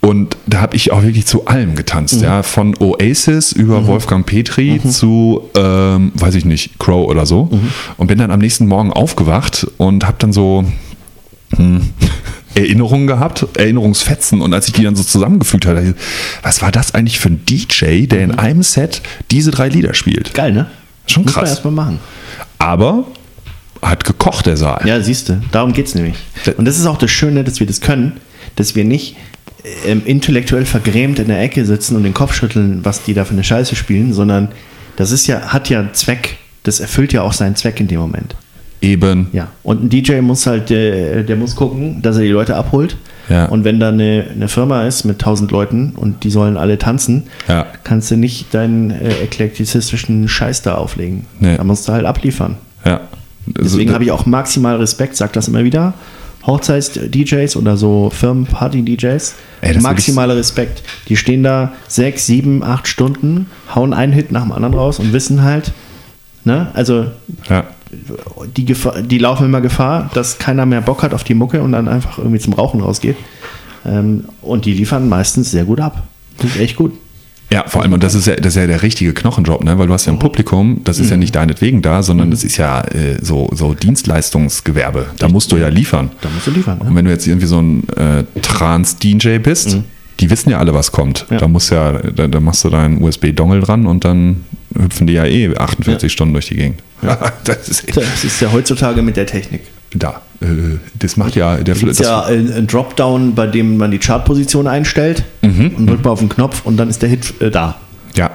Und 0.00 0.36
da 0.46 0.60
habe 0.60 0.74
ich 0.74 0.90
auch 0.90 1.02
wirklich 1.02 1.26
zu 1.26 1.46
allem 1.46 1.76
getanzt, 1.76 2.16
mhm. 2.16 2.24
ja, 2.24 2.42
von 2.42 2.74
Oasis 2.80 3.52
über 3.52 3.82
mhm. 3.82 3.86
Wolfgang 3.86 4.26
Petri 4.26 4.80
mhm. 4.82 4.90
zu, 4.90 5.42
ähm, 5.54 6.10
weiß 6.14 6.34
ich 6.34 6.44
nicht, 6.44 6.80
Crow 6.80 7.08
oder 7.08 7.26
so. 7.26 7.44
Mhm. 7.44 7.68
Und 7.96 8.08
bin 8.08 8.18
dann 8.18 8.32
am 8.32 8.40
nächsten 8.40 8.66
Morgen 8.66 8.92
aufgewacht 8.92 9.68
und 9.76 10.04
habe 10.04 10.16
dann 10.18 10.32
so 10.32 10.64
hm, 11.54 11.90
Erinnerungen 12.54 13.06
gehabt, 13.06 13.46
Erinnerungsfetzen. 13.54 14.40
Und 14.40 14.52
als 14.52 14.66
ich 14.68 14.74
die 14.74 14.82
dann 14.82 14.96
so 14.96 15.04
zusammengefügt 15.04 15.66
hatte, 15.66 15.94
was 16.42 16.62
war 16.62 16.72
das 16.72 16.94
eigentlich 16.94 17.18
für 17.18 17.28
ein 17.28 17.44
DJ, 17.46 18.06
der 18.06 18.22
in 18.22 18.30
mhm. 18.30 18.38
einem 18.38 18.62
Set 18.62 19.02
diese 19.30 19.50
drei 19.50 19.68
Lieder 19.68 19.94
spielt? 19.94 20.34
Geil, 20.34 20.52
ne? 20.52 20.66
Schon 21.06 21.24
krass. 21.24 21.34
Muss 21.34 21.42
man 21.42 21.50
erstmal 21.50 21.72
machen. 21.72 22.00
Aber 22.58 23.04
hat 23.82 24.04
gekocht, 24.04 24.46
der 24.46 24.56
Saal. 24.56 24.86
Ja, 24.86 25.00
siehst 25.00 25.28
du, 25.28 25.40
darum 25.52 25.72
geht 25.72 25.86
es 25.86 25.94
nämlich. 25.94 26.16
Und 26.56 26.64
das 26.66 26.78
ist 26.78 26.86
auch 26.86 26.98
das 26.98 27.10
Schöne, 27.10 27.44
dass 27.44 27.60
wir 27.60 27.66
das 27.66 27.80
können, 27.80 28.20
dass 28.56 28.74
wir 28.74 28.84
nicht 28.84 29.16
ähm, 29.86 30.02
intellektuell 30.04 30.66
vergrämt 30.66 31.18
in 31.18 31.28
der 31.28 31.40
Ecke 31.40 31.64
sitzen 31.64 31.96
und 31.96 32.02
den 32.02 32.14
Kopf 32.14 32.34
schütteln, 32.34 32.84
was 32.84 33.02
die 33.02 33.14
da 33.14 33.24
für 33.24 33.32
eine 33.32 33.44
Scheiße 33.44 33.76
spielen, 33.76 34.12
sondern 34.12 34.48
das 34.96 35.10
ist 35.12 35.26
ja, 35.26 35.52
hat 35.52 35.68
ja 35.70 35.80
einen 35.80 35.94
Zweck, 35.94 36.38
das 36.62 36.80
erfüllt 36.80 37.12
ja 37.12 37.22
auch 37.22 37.32
seinen 37.32 37.56
Zweck 37.56 37.80
in 37.80 37.88
dem 37.88 38.00
Moment. 38.00 38.34
Eben. 38.80 39.28
Ja. 39.32 39.48
Und 39.62 39.84
ein 39.84 39.88
DJ 39.90 40.20
muss 40.20 40.46
halt, 40.46 40.70
der, 40.70 41.22
der 41.22 41.36
muss 41.36 41.54
gucken, 41.54 42.00
dass 42.02 42.16
er 42.16 42.22
die 42.22 42.28
Leute 42.28 42.56
abholt. 42.56 42.96
Ja. 43.28 43.46
Und 43.46 43.64
wenn 43.64 43.78
da 43.78 43.88
eine, 43.88 44.26
eine 44.34 44.48
Firma 44.48 44.86
ist 44.86 45.04
mit 45.04 45.20
tausend 45.20 45.50
Leuten 45.50 45.92
und 45.96 46.24
die 46.24 46.30
sollen 46.30 46.56
alle 46.56 46.78
tanzen, 46.78 47.24
ja. 47.46 47.66
kannst 47.84 48.10
du 48.10 48.16
nicht 48.16 48.52
deinen 48.54 48.90
äh, 48.90 49.22
eklektizistischen 49.22 50.28
Scheiß 50.28 50.62
da 50.62 50.76
auflegen. 50.76 51.26
Nee. 51.38 51.56
Da 51.56 51.64
musst 51.64 51.88
du 51.88 51.92
halt 51.92 52.06
abliefern. 52.06 52.56
Ja. 52.84 53.00
Deswegen 53.46 53.92
habe 53.92 54.04
ich 54.04 54.10
auch 54.10 54.26
maximal 54.26 54.76
Respekt, 54.76 55.16
sag 55.16 55.32
das 55.32 55.48
immer 55.48 55.64
wieder. 55.64 55.94
Hochzeits-DJs 56.46 57.56
oder 57.56 57.76
so 57.76 58.10
Firmen-Party-DJs. 58.10 59.34
Maximaler 59.80 60.36
Respekt. 60.36 60.82
Die 61.08 61.16
stehen 61.16 61.42
da 61.42 61.72
sechs, 61.86 62.26
sieben, 62.26 62.62
acht 62.62 62.88
Stunden, 62.88 63.46
hauen 63.74 63.92
einen 63.92 64.12
Hit 64.12 64.32
nach 64.32 64.42
dem 64.42 64.52
anderen 64.52 64.74
raus 64.74 64.98
und 64.98 65.12
wissen 65.12 65.42
halt, 65.42 65.72
ne, 66.44 66.68
also 66.72 67.06
ja. 67.48 67.64
Die, 68.56 68.64
Gefahr, 68.64 69.02
die 69.02 69.18
laufen 69.18 69.46
immer 69.46 69.60
Gefahr, 69.60 70.10
dass 70.14 70.38
keiner 70.38 70.66
mehr 70.66 70.80
Bock 70.80 71.02
hat 71.02 71.14
auf 71.14 71.24
die 71.24 71.34
Mucke 71.34 71.62
und 71.62 71.72
dann 71.72 71.88
einfach 71.88 72.18
irgendwie 72.18 72.38
zum 72.38 72.52
Rauchen 72.52 72.80
rausgeht. 72.80 73.16
Ähm, 73.84 74.24
und 74.42 74.64
die 74.64 74.74
liefern 74.74 75.08
meistens 75.08 75.50
sehr 75.50 75.64
gut 75.64 75.80
ab. 75.80 76.02
Das 76.38 76.50
ist 76.50 76.60
echt 76.60 76.76
gut. 76.76 76.92
Ja, 77.52 77.64
vor 77.66 77.82
allem, 77.82 77.92
und 77.92 78.02
das 78.04 78.14
ist 78.14 78.28
ja, 78.28 78.36
das 78.36 78.54
ist 78.54 78.56
ja 78.56 78.66
der 78.68 78.82
richtige 78.82 79.12
Knochenjob, 79.12 79.64
ne? 79.64 79.76
weil 79.76 79.88
du 79.88 79.92
hast 79.92 80.06
ja 80.06 80.12
ein 80.12 80.20
Publikum, 80.20 80.82
das 80.84 81.00
ist 81.00 81.06
mhm. 81.06 81.10
ja 81.10 81.16
nicht 81.16 81.34
deinetwegen 81.34 81.82
da, 81.82 82.02
sondern 82.02 82.28
mhm. 82.28 82.30
das 82.30 82.44
ist 82.44 82.56
ja 82.58 82.82
äh, 82.82 83.18
so, 83.20 83.50
so 83.52 83.74
Dienstleistungsgewerbe. 83.74 85.06
Da 85.18 85.28
musst 85.28 85.50
du 85.50 85.56
ja 85.56 85.66
liefern. 85.68 86.10
Da 86.20 86.28
musst 86.30 86.46
du 86.46 86.52
liefern. 86.52 86.78
Ja. 86.80 86.88
Und 86.88 86.94
wenn 86.94 87.06
du 87.06 87.10
jetzt 87.10 87.26
irgendwie 87.26 87.48
so 87.48 87.60
ein 87.60 87.88
äh, 87.96 88.22
Trans-DJ 88.40 89.38
bist, 89.38 89.74
mhm. 89.74 89.84
die 90.20 90.30
wissen 90.30 90.50
ja 90.50 90.58
alle, 90.58 90.74
was 90.74 90.92
kommt. 90.92 91.26
Ja. 91.28 91.38
Da 91.38 91.48
musst 91.48 91.72
ja, 91.72 91.92
da, 91.92 92.28
da 92.28 92.38
machst 92.38 92.62
du 92.62 92.70
deinen 92.70 93.02
USB-Dongle 93.02 93.60
dran 93.60 93.86
und 93.86 94.04
dann 94.04 94.44
hüpfen 94.78 95.06
die 95.06 95.14
ja 95.14 95.24
eh 95.24 95.54
48 95.56 96.02
ja. 96.02 96.08
Stunden 96.08 96.34
durch 96.34 96.48
die 96.48 96.56
Gegend. 96.56 96.82
Ja, 97.02 97.32
das, 97.44 97.66
ist 97.66 97.96
das 97.96 98.24
ist 98.24 98.42
ja 98.42 98.52
heutzutage 98.52 99.00
mit 99.00 99.16
der 99.16 99.24
Technik. 99.24 99.62
Da, 99.94 100.20
äh, 100.42 100.76
das 100.98 101.16
macht 101.16 101.34
ja 101.34 101.56
der 101.56 101.74
Das 101.74 101.82
ist 101.82 102.00
ja 102.00 102.24
ein, 102.24 102.52
ein, 102.52 102.66
Dropdown, 102.66 103.34
bei 103.34 103.46
dem 103.46 103.78
man 103.78 103.90
die 103.90 103.98
Chartposition 103.98 104.66
einstellt 104.66 105.24
mhm. 105.40 105.72
und 105.78 105.86
drückt 105.86 106.04
mal 106.04 106.10
auf 106.10 106.18
den 106.18 106.28
Knopf 106.28 106.66
und 106.66 106.76
dann 106.76 106.90
ist 106.90 107.00
der 107.00 107.08
Hit 107.08 107.40
äh, 107.40 107.50
da. 107.50 107.76
Ja. 108.14 108.32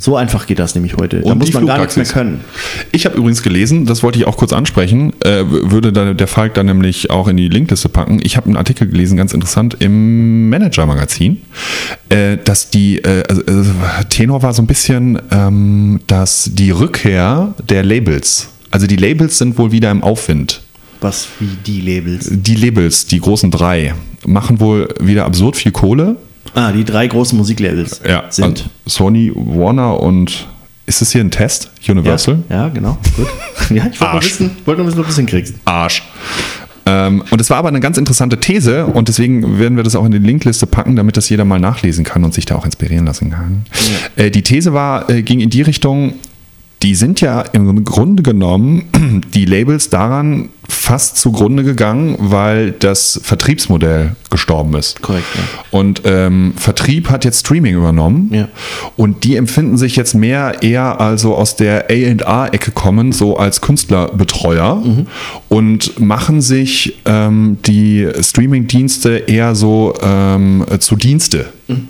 So 0.00 0.16
einfach 0.16 0.46
geht 0.46 0.60
das 0.60 0.76
nämlich 0.76 0.96
heute. 0.96 1.20
Da 1.20 1.32
und 1.32 1.38
muss 1.38 1.52
man 1.52 1.66
gar 1.66 1.78
nichts 1.78 1.96
mehr 1.96 2.06
können. 2.06 2.44
Ich 2.92 3.04
habe 3.04 3.16
übrigens 3.16 3.42
gelesen, 3.42 3.84
das 3.84 4.04
wollte 4.04 4.18
ich 4.20 4.26
auch 4.28 4.36
kurz 4.36 4.52
ansprechen, 4.52 5.12
äh, 5.24 5.42
würde 5.44 5.92
da, 5.92 6.14
der 6.14 6.28
Falk 6.28 6.54
dann 6.54 6.66
nämlich 6.66 7.10
auch 7.10 7.26
in 7.26 7.36
die 7.36 7.48
Linkliste 7.48 7.88
packen. 7.88 8.20
Ich 8.22 8.36
habe 8.36 8.46
einen 8.46 8.56
Artikel 8.56 8.86
gelesen, 8.86 9.16
ganz 9.16 9.34
interessant, 9.34 9.76
im 9.80 10.48
Manager-Magazin, 10.50 11.42
äh, 12.10 12.36
dass 12.36 12.70
die, 12.70 12.98
äh, 12.98 13.24
also, 13.28 13.42
also, 13.44 13.70
Tenor 14.08 14.42
war 14.42 14.54
so 14.54 14.62
ein 14.62 14.68
bisschen, 14.68 15.20
ähm, 15.32 15.98
dass 16.06 16.48
die 16.52 16.70
Rückkehr 16.70 17.54
der 17.68 17.82
Labels, 17.82 18.50
also 18.70 18.86
die 18.86 18.96
Labels 18.96 19.38
sind 19.38 19.58
wohl 19.58 19.72
wieder 19.72 19.90
im 19.90 20.04
Aufwind. 20.04 20.62
Was 21.00 21.26
wie 21.40 21.56
die 21.66 21.80
Labels? 21.80 22.28
Die 22.30 22.54
Labels, 22.54 23.06
die 23.06 23.20
großen 23.20 23.50
drei, 23.50 23.94
machen 24.26 24.60
wohl 24.60 24.88
wieder 25.00 25.24
absurd 25.24 25.56
viel 25.56 25.72
Kohle. 25.72 26.16
Ah, 26.58 26.72
die 26.72 26.84
drei 26.84 27.06
großen 27.06 27.38
Musiklabels 27.38 28.00
ja, 28.06 28.24
sind 28.30 28.68
Sony, 28.84 29.30
Warner 29.34 30.00
und 30.00 30.48
ist 30.86 31.00
das 31.00 31.12
hier 31.12 31.20
ein 31.20 31.30
Test? 31.30 31.70
Universal? 31.88 32.42
Ja, 32.48 32.64
ja 32.64 32.68
genau. 32.68 32.98
Gut. 33.16 33.26
Ja, 33.70 33.86
ich 33.92 34.00
wollte 34.00 34.14
nur 34.14 34.22
wissen, 34.22 34.50
wollte 34.64 34.80
nur 34.80 34.86
wissen, 34.88 35.00
ob 35.00 35.04
du 35.04 35.10
es 35.10 35.16
hinkriegst. 35.16 35.54
Arsch. 35.66 36.02
Ähm, 36.86 37.22
und 37.30 37.38
es 37.38 37.50
war 37.50 37.58
aber 37.58 37.68
eine 37.68 37.80
ganz 37.80 37.98
interessante 37.98 38.40
These 38.40 38.86
und 38.86 39.08
deswegen 39.08 39.58
werden 39.58 39.76
wir 39.76 39.84
das 39.84 39.94
auch 39.94 40.06
in 40.06 40.10
die 40.10 40.18
Linkliste 40.18 40.66
packen, 40.66 40.96
damit 40.96 41.18
das 41.18 41.28
jeder 41.28 41.44
mal 41.44 41.60
nachlesen 41.60 42.02
kann 42.02 42.24
und 42.24 42.32
sich 42.32 42.46
da 42.46 42.56
auch 42.56 42.64
inspirieren 42.64 43.04
lassen 43.04 43.30
kann. 43.30 43.66
Ja. 44.16 44.24
Äh, 44.24 44.30
die 44.30 44.42
These 44.42 44.72
war, 44.72 45.10
äh, 45.10 45.22
ging 45.22 45.40
in 45.40 45.50
die 45.50 45.60
Richtung, 45.60 46.14
die 46.82 46.94
sind 46.94 47.20
ja 47.20 47.40
im 47.40 47.84
Grunde 47.84 48.22
genommen 48.22 48.84
die 49.34 49.44
Labels 49.44 49.90
daran 49.90 50.50
fast 50.68 51.16
zugrunde 51.16 51.64
gegangen, 51.64 52.16
weil 52.18 52.72
das 52.72 53.18
Vertriebsmodell 53.22 54.16
gestorben 54.30 54.74
ist. 54.74 55.00
Korrekt. 55.00 55.24
Ja. 55.34 55.40
Und 55.70 56.02
ähm, 56.04 56.52
Vertrieb 56.56 57.08
hat 57.08 57.24
jetzt 57.24 57.40
Streaming 57.40 57.74
übernommen 57.74 58.30
ja. 58.32 58.48
und 58.96 59.24
die 59.24 59.36
empfinden 59.36 59.78
sich 59.78 59.96
jetzt 59.96 60.14
mehr 60.14 60.62
eher 60.62 61.00
also 61.00 61.34
aus 61.34 61.56
der 61.56 61.86
A&A-Ecke 61.90 62.70
kommen, 62.72 63.12
so 63.12 63.38
als 63.38 63.62
Künstlerbetreuer 63.62 64.76
mhm. 64.76 65.06
und 65.48 65.98
machen 65.98 66.42
sich 66.42 66.96
ähm, 67.06 67.58
die 67.66 68.06
Streaming-Dienste 68.20 69.16
eher 69.26 69.54
so 69.54 69.94
ähm, 70.02 70.66
zu 70.78 70.96
Dienste. 70.96 71.46
Mhm. 71.66 71.88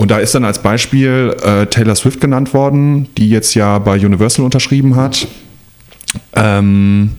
Und 0.00 0.10
da 0.10 0.16
ist 0.16 0.34
dann 0.34 0.46
als 0.46 0.62
Beispiel 0.62 1.36
äh, 1.42 1.66
Taylor 1.66 1.94
Swift 1.94 2.22
genannt 2.22 2.54
worden, 2.54 3.08
die 3.18 3.28
jetzt 3.28 3.52
ja 3.52 3.78
bei 3.78 3.96
Universal 3.96 4.46
unterschrieben 4.46 4.96
hat. 4.96 5.28
Ähm, 6.32 7.10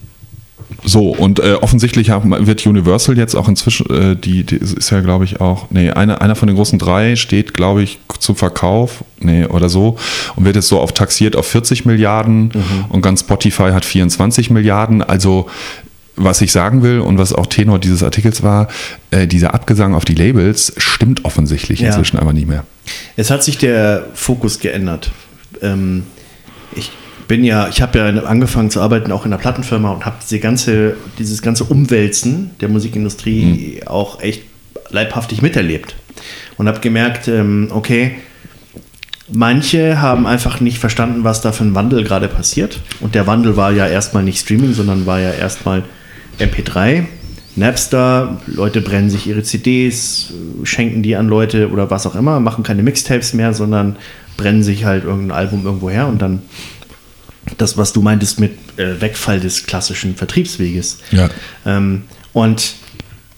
so, 0.83 1.09
und 1.09 1.37
äh, 1.37 1.53
offensichtlich 1.61 2.07
wird 2.07 2.65
Universal 2.65 3.19
jetzt 3.19 3.35
auch 3.35 3.47
inzwischen, 3.47 3.87
äh, 3.91 4.15
die, 4.15 4.43
die, 4.43 4.55
ist 4.55 4.89
ja, 4.89 5.01
glaube 5.01 5.25
ich, 5.25 5.39
auch, 5.39 5.69
nee, 5.69 5.91
eine, 5.91 6.21
einer 6.21 6.33
von 6.33 6.47
den 6.47 6.55
großen 6.55 6.79
drei 6.79 7.15
steht, 7.17 7.53
glaube 7.53 7.83
ich, 7.83 7.99
zum 8.17 8.35
Verkauf, 8.35 9.03
nee, 9.19 9.45
oder 9.45 9.69
so, 9.69 9.97
und 10.35 10.45
wird 10.45 10.55
jetzt 10.55 10.67
so 10.67 10.79
auf 10.79 10.91
taxiert 10.91 11.35
auf 11.35 11.45
40 11.45 11.85
Milliarden 11.85 12.45
mhm. 12.45 12.85
und 12.89 13.03
ganz 13.03 13.19
Spotify 13.19 13.73
hat 13.73 13.85
24 13.85 14.49
Milliarden. 14.49 15.03
Also 15.03 15.47
was 16.15 16.41
ich 16.41 16.51
sagen 16.51 16.81
will 16.83 16.99
und 16.99 17.17
was 17.17 17.33
auch 17.33 17.45
Tenor 17.45 17.79
dieses 17.79 18.03
Artikels 18.03 18.43
war, 18.43 18.67
äh, 19.11 19.27
dieser 19.27 19.53
Abgesang 19.53 19.95
auf 19.95 20.05
die 20.05 20.15
Labels 20.15 20.73
stimmt 20.77 21.25
offensichtlich 21.25 21.79
ja. 21.79 21.87
inzwischen 21.87 22.17
aber 22.17 22.33
nicht 22.33 22.47
mehr. 22.47 22.65
Es 23.15 23.30
hat 23.30 23.43
sich 23.43 23.58
der 23.58 24.08
Fokus 24.13 24.60
geändert. 24.60 25.12
Ähm, 25.62 26.04
ich 26.75 26.91
bin 27.27 27.43
ja, 27.43 27.67
ich 27.67 27.82
habe 27.82 27.99
ja 27.99 28.06
angefangen 28.23 28.69
zu 28.69 28.82
arbeiten 28.82 29.12
auch 29.12 29.25
in 29.25 29.32
der 29.32 29.38
Plattenfirma 29.38 29.91
und 29.91 30.06
habe 30.06 30.17
diese 30.21 30.39
ganze, 30.39 30.97
dieses 31.17 31.41
ganze 31.41 31.63
Umwälzen 31.63 32.51
der 32.60 32.69
Musikindustrie 32.69 33.80
mhm. 33.82 33.88
auch 33.88 34.21
echt 34.21 34.43
leibhaftig 34.89 35.41
miterlebt 35.41 35.95
und 36.58 36.67
habe 36.67 36.80
gemerkt, 36.80 37.27
ähm, 37.27 37.69
okay, 37.71 38.15
Manche 39.34 40.01
haben 40.01 40.27
einfach 40.27 40.60
nicht 40.60 40.77
verstanden, 40.77 41.23
was 41.23 41.39
da 41.39 41.54
für 41.54 41.63
ein 41.63 41.73
Wandel 41.73 42.04
gerade 42.04 42.27
passiert. 42.27 42.82
Und 42.99 43.15
der 43.15 43.27
Wandel 43.27 43.56
war 43.56 43.71
ja 43.71 43.88
erstmal 43.88 44.23
nicht 44.23 44.39
Streaming, 44.39 44.73
sondern 44.73 45.06
war 45.06 45.21
ja 45.21 45.32
erstmal 45.32 45.84
MP3, 46.38 47.06
Napster, 47.56 48.39
Leute 48.47 48.82
brennen 48.82 49.10
sich 49.10 49.28
ihre 49.28 49.43
CDs, 49.43 50.34
schenken 50.64 51.04
die 51.04 51.16
an 51.16 51.28
Leute 51.28 51.70
oder 51.70 51.89
was 51.89 52.08
auch 52.08 52.16
immer, 52.16 52.39
machen 52.39 52.64
keine 52.64 52.84
Mixtapes 52.84 53.34
mehr, 53.34 53.54
sondern 53.54 53.97
brennen 54.38 54.64
sich 54.64 54.86
halt 54.86 55.04
irgendein 55.04 55.38
Album 55.38 55.66
irgendwo 55.66 55.89
her 55.89 56.08
und 56.08 56.22
dann 56.22 56.41
das, 57.58 57.78
was 57.78 57.91
du 57.91 58.02
meintest 58.02 58.39
mit 58.39 58.54
äh, 58.78 59.02
Wegfall 59.02 59.39
des 59.39 59.66
klassischen 59.66 60.16
Vertriebsweges. 60.16 60.99
Ja. 61.12 61.30
Ähm, 61.66 62.04
und 62.34 62.76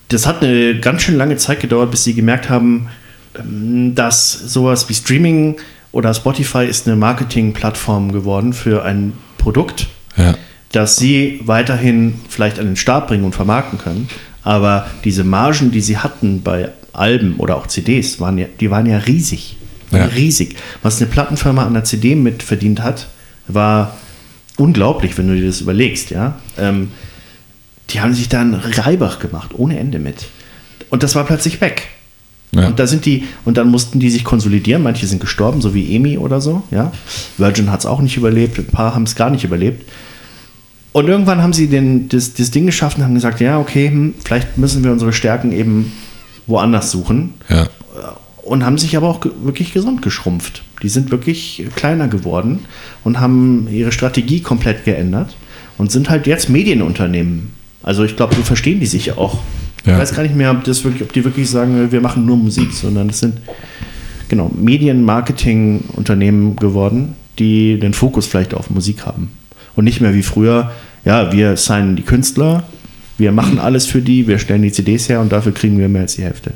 das 0.09 0.27
hat 0.27 0.43
eine 0.43 0.79
ganz 0.79 1.03
schön 1.03 1.15
lange 1.15 1.37
Zeit 1.37 1.61
gedauert, 1.61 1.91
bis 1.91 2.03
sie 2.03 2.13
gemerkt 2.13 2.49
haben, 2.49 2.89
ähm, 3.37 3.95
dass 3.95 4.31
sowas 4.31 4.89
wie 4.89 4.93
Streaming 4.93 5.55
oder 5.91 6.13
Spotify 6.13 6.65
ist 6.65 6.87
eine 6.87 6.95
Marketingplattform 6.95 8.11
geworden 8.11 8.53
für 8.53 8.83
ein 8.83 9.13
Produkt, 9.37 9.87
Ja. 10.17 10.35
Das 10.73 10.97
sie 10.97 11.39
weiterhin 11.45 12.15
vielleicht 12.27 12.59
an 12.59 12.65
den 12.65 12.75
Start 12.75 13.07
bringen 13.07 13.23
und 13.23 13.33
vermarkten 13.33 13.79
können. 13.79 14.09
Aber 14.41 14.87
diese 15.05 15.23
Margen, 15.23 15.71
die 15.71 15.79
sie 15.79 15.99
hatten 15.99 16.41
bei 16.41 16.69
Alben 16.91 17.35
oder 17.37 17.55
auch 17.55 17.67
CDs, 17.67 18.19
waren 18.19 18.37
ja, 18.37 18.47
die 18.59 18.69
waren 18.69 18.85
ja 18.87 18.97
riesig. 18.97 19.55
Ja. 19.91 20.05
Riesig. 20.05 20.55
Was 20.81 20.99
eine 20.99 21.09
Plattenfirma 21.09 21.65
an 21.65 21.73
der 21.73 21.83
CD 21.83 22.15
mit 22.15 22.41
verdient 22.41 22.81
hat, 22.81 23.07
war 23.47 23.95
unglaublich, 24.57 25.17
wenn 25.17 25.27
du 25.27 25.35
dir 25.35 25.45
das 25.45 25.61
überlegst. 25.61 26.09
Ja? 26.09 26.39
Ähm, 26.57 26.89
die 27.91 28.01
haben 28.01 28.15
sich 28.15 28.27
da 28.27 28.41
einen 28.41 28.55
Reibach 28.55 29.19
gemacht, 29.19 29.51
ohne 29.53 29.77
Ende 29.77 29.99
mit. 29.99 30.25
Und 30.89 31.03
das 31.03 31.13
war 31.13 31.23
plötzlich 31.25 31.61
weg. 31.61 31.89
Ja. 32.51 32.67
Und 32.67 32.79
da 32.79 32.87
sind 32.87 33.05
die, 33.05 33.27
und 33.45 33.57
dann 33.57 33.69
mussten 33.69 33.99
die 33.99 34.09
sich 34.09 34.23
konsolidieren. 34.23 34.81
Manche 34.81 35.05
sind 35.05 35.19
gestorben, 35.19 35.61
so 35.61 35.75
wie 35.75 35.95
Emi 35.95 36.17
oder 36.17 36.41
so. 36.41 36.63
Ja? 36.71 36.91
Virgin 37.37 37.71
hat 37.71 37.81
es 37.81 37.85
auch 37.85 38.01
nicht 38.01 38.17
überlebt, 38.17 38.57
ein 38.57 38.65
paar 38.65 38.95
haben 38.95 39.03
es 39.03 39.15
gar 39.15 39.29
nicht 39.29 39.43
überlebt. 39.43 39.87
Und 40.93 41.07
irgendwann 41.07 41.41
haben 41.41 41.53
sie 41.53 41.67
den, 41.67 42.07
das, 42.07 42.35
das 42.35 42.51
Ding 42.51 42.67
geschaffen 42.67 43.01
und 43.01 43.07
haben 43.07 43.15
gesagt, 43.15 43.41
ja, 43.41 43.59
okay, 43.59 43.89
hm, 43.89 44.13
vielleicht 44.23 44.57
müssen 44.57 44.83
wir 44.83 44.91
unsere 44.91 45.11
Stärken 45.11 45.51
eben 45.51 45.91
woanders 46.45 46.91
suchen. 46.91 47.33
Ja. 47.49 47.67
Und 48.43 48.65
haben 48.65 48.77
sich 48.77 48.95
aber 48.95 49.09
auch 49.09 49.25
wirklich 49.41 49.73
gesund 49.73 50.01
geschrumpft. 50.01 50.63
Die 50.83 50.89
sind 50.89 51.11
wirklich 51.11 51.65
kleiner 51.75 52.07
geworden 52.07 52.59
und 53.03 53.19
haben 53.19 53.67
ihre 53.71 53.91
Strategie 53.91 54.41
komplett 54.41 54.85
geändert 54.85 55.35
und 55.77 55.91
sind 55.91 56.09
halt 56.09 56.27
jetzt 56.27 56.49
Medienunternehmen. 56.49 57.53
Also 57.81 58.03
ich 58.03 58.15
glaube, 58.15 58.35
so 58.35 58.43
verstehen 58.43 58.79
die 58.79 58.85
sich 58.85 59.17
auch. 59.17 59.39
Ja. 59.85 59.93
Ich 59.93 59.99
weiß 59.99 60.13
gar 60.13 60.23
nicht 60.23 60.35
mehr, 60.35 60.51
ob, 60.51 60.63
das 60.63 60.83
wirklich, 60.83 61.03
ob 61.03 61.13
die 61.13 61.23
wirklich 61.23 61.49
sagen, 61.49 61.91
wir 61.91 62.01
machen 62.01 62.25
nur 62.25 62.37
Musik, 62.37 62.71
sondern 62.71 63.09
es 63.09 63.19
sind 63.19 63.37
genau 64.29 64.51
Medien-Marketing-Unternehmen 64.53 66.55
geworden, 66.55 67.15
die 67.39 67.79
den 67.79 67.93
Fokus 67.93 68.27
vielleicht 68.27 68.53
auf 68.53 68.69
Musik 68.69 69.05
haben. 69.05 69.31
Und 69.75 69.85
nicht 69.85 70.01
mehr 70.01 70.13
wie 70.13 70.23
früher, 70.23 70.71
ja, 71.05 71.31
wir 71.31 71.57
signen 71.57 71.95
die 71.95 72.03
Künstler, 72.03 72.63
wir 73.17 73.31
machen 73.31 73.59
alles 73.59 73.85
für 73.85 74.01
die, 74.01 74.27
wir 74.27 74.39
stellen 74.39 74.61
die 74.61 74.71
CDs 74.71 75.09
her 75.09 75.19
und 75.21 75.31
dafür 75.31 75.53
kriegen 75.53 75.77
wir 75.79 75.89
mehr 75.89 76.01
als 76.03 76.15
die 76.15 76.23
Hälfte. 76.23 76.51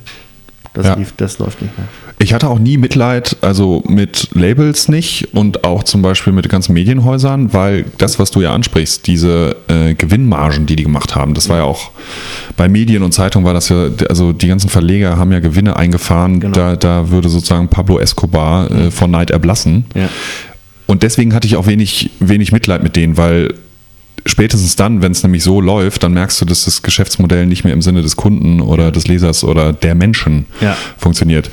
Das, 0.74 0.86
Ja. 0.86 0.94
lief, 0.96 1.14
das 1.18 1.40
läuft 1.40 1.62
nicht 1.62 1.76
mehr. 1.78 1.88
Ich 2.20 2.34
hatte 2.34 2.48
auch 2.48 2.60
nie 2.60 2.78
Mitleid, 2.78 3.38
also 3.42 3.84
mit 3.88 4.30
Labels 4.34 4.90
nicht 4.90 5.30
und 5.34 5.64
auch 5.64 5.84
zum 5.84 6.02
Beispiel 6.04 6.34
mit 6.34 6.46
den 6.46 6.50
ganzen 6.50 6.74
Medienhäusern, 6.74 7.54
weil 7.54 7.86
das, 8.00 8.18
was 8.20 8.30
du 8.32 8.42
ja 8.42 8.54
ansprichst, 8.54 9.06
diese 9.08 9.56
äh, 9.68 9.94
Gewinnmargen, 9.96 10.66
die 10.68 10.76
die 10.76 10.84
gemacht 10.84 11.16
haben, 11.16 11.34
das 11.36 11.48
war 11.50 11.58
ja 11.58 11.64
auch 11.64 11.92
bei 12.58 12.70
Medien 12.70 13.02
und 13.04 13.12
Zeitungen 13.12 13.46
war 13.46 13.54
das 13.54 13.70
ja, 13.70 13.88
also 14.10 14.34
die 14.34 14.48
ganzen 14.48 14.70
Verleger 14.70 15.18
haben 15.18 15.32
ja 15.32 15.40
Gewinne 15.40 15.76
eingefahren, 15.78 16.40
Genau. 16.40 16.54
da, 16.54 16.76
da 16.76 17.10
würde 17.12 17.30
sozusagen 17.30 17.68
Pablo 17.70 18.00
Escobar 18.00 18.70
äh, 18.72 18.92
von 18.92 19.10
Neid 19.12 19.30
erblassen. 19.32 19.86
Ja. 19.96 20.10
Und 20.88 21.04
deswegen 21.04 21.34
hatte 21.34 21.46
ich 21.48 21.56
auch 21.58 21.68
wenig, 21.68 22.10
wenig 22.20 22.52
Mitleid 22.52 22.82
mit 22.82 22.96
denen, 22.96 23.18
weil 23.18 23.54
spätestens 24.26 24.76
dann, 24.76 25.02
wenn 25.02 25.12
es 25.12 25.22
nämlich 25.24 25.44
so 25.44 25.62
läuft, 25.62 26.04
dann 26.04 26.14
merkst 26.14 26.42
du, 26.42 26.46
dass 26.46 26.66
das 26.66 26.82
Geschäftsmodell 26.82 27.46
nicht 27.46 27.64
mehr 27.64 27.74
im 27.74 27.82
Sinne 27.82 28.02
des 28.02 28.16
Kunden 28.16 28.62
oder 28.62 28.92
des 28.92 29.08
Lesers 29.08 29.44
oder 29.44 29.74
der 29.74 29.96
Menschen 29.96 30.46
Ja. 30.62 30.76
funktioniert. 30.98 31.50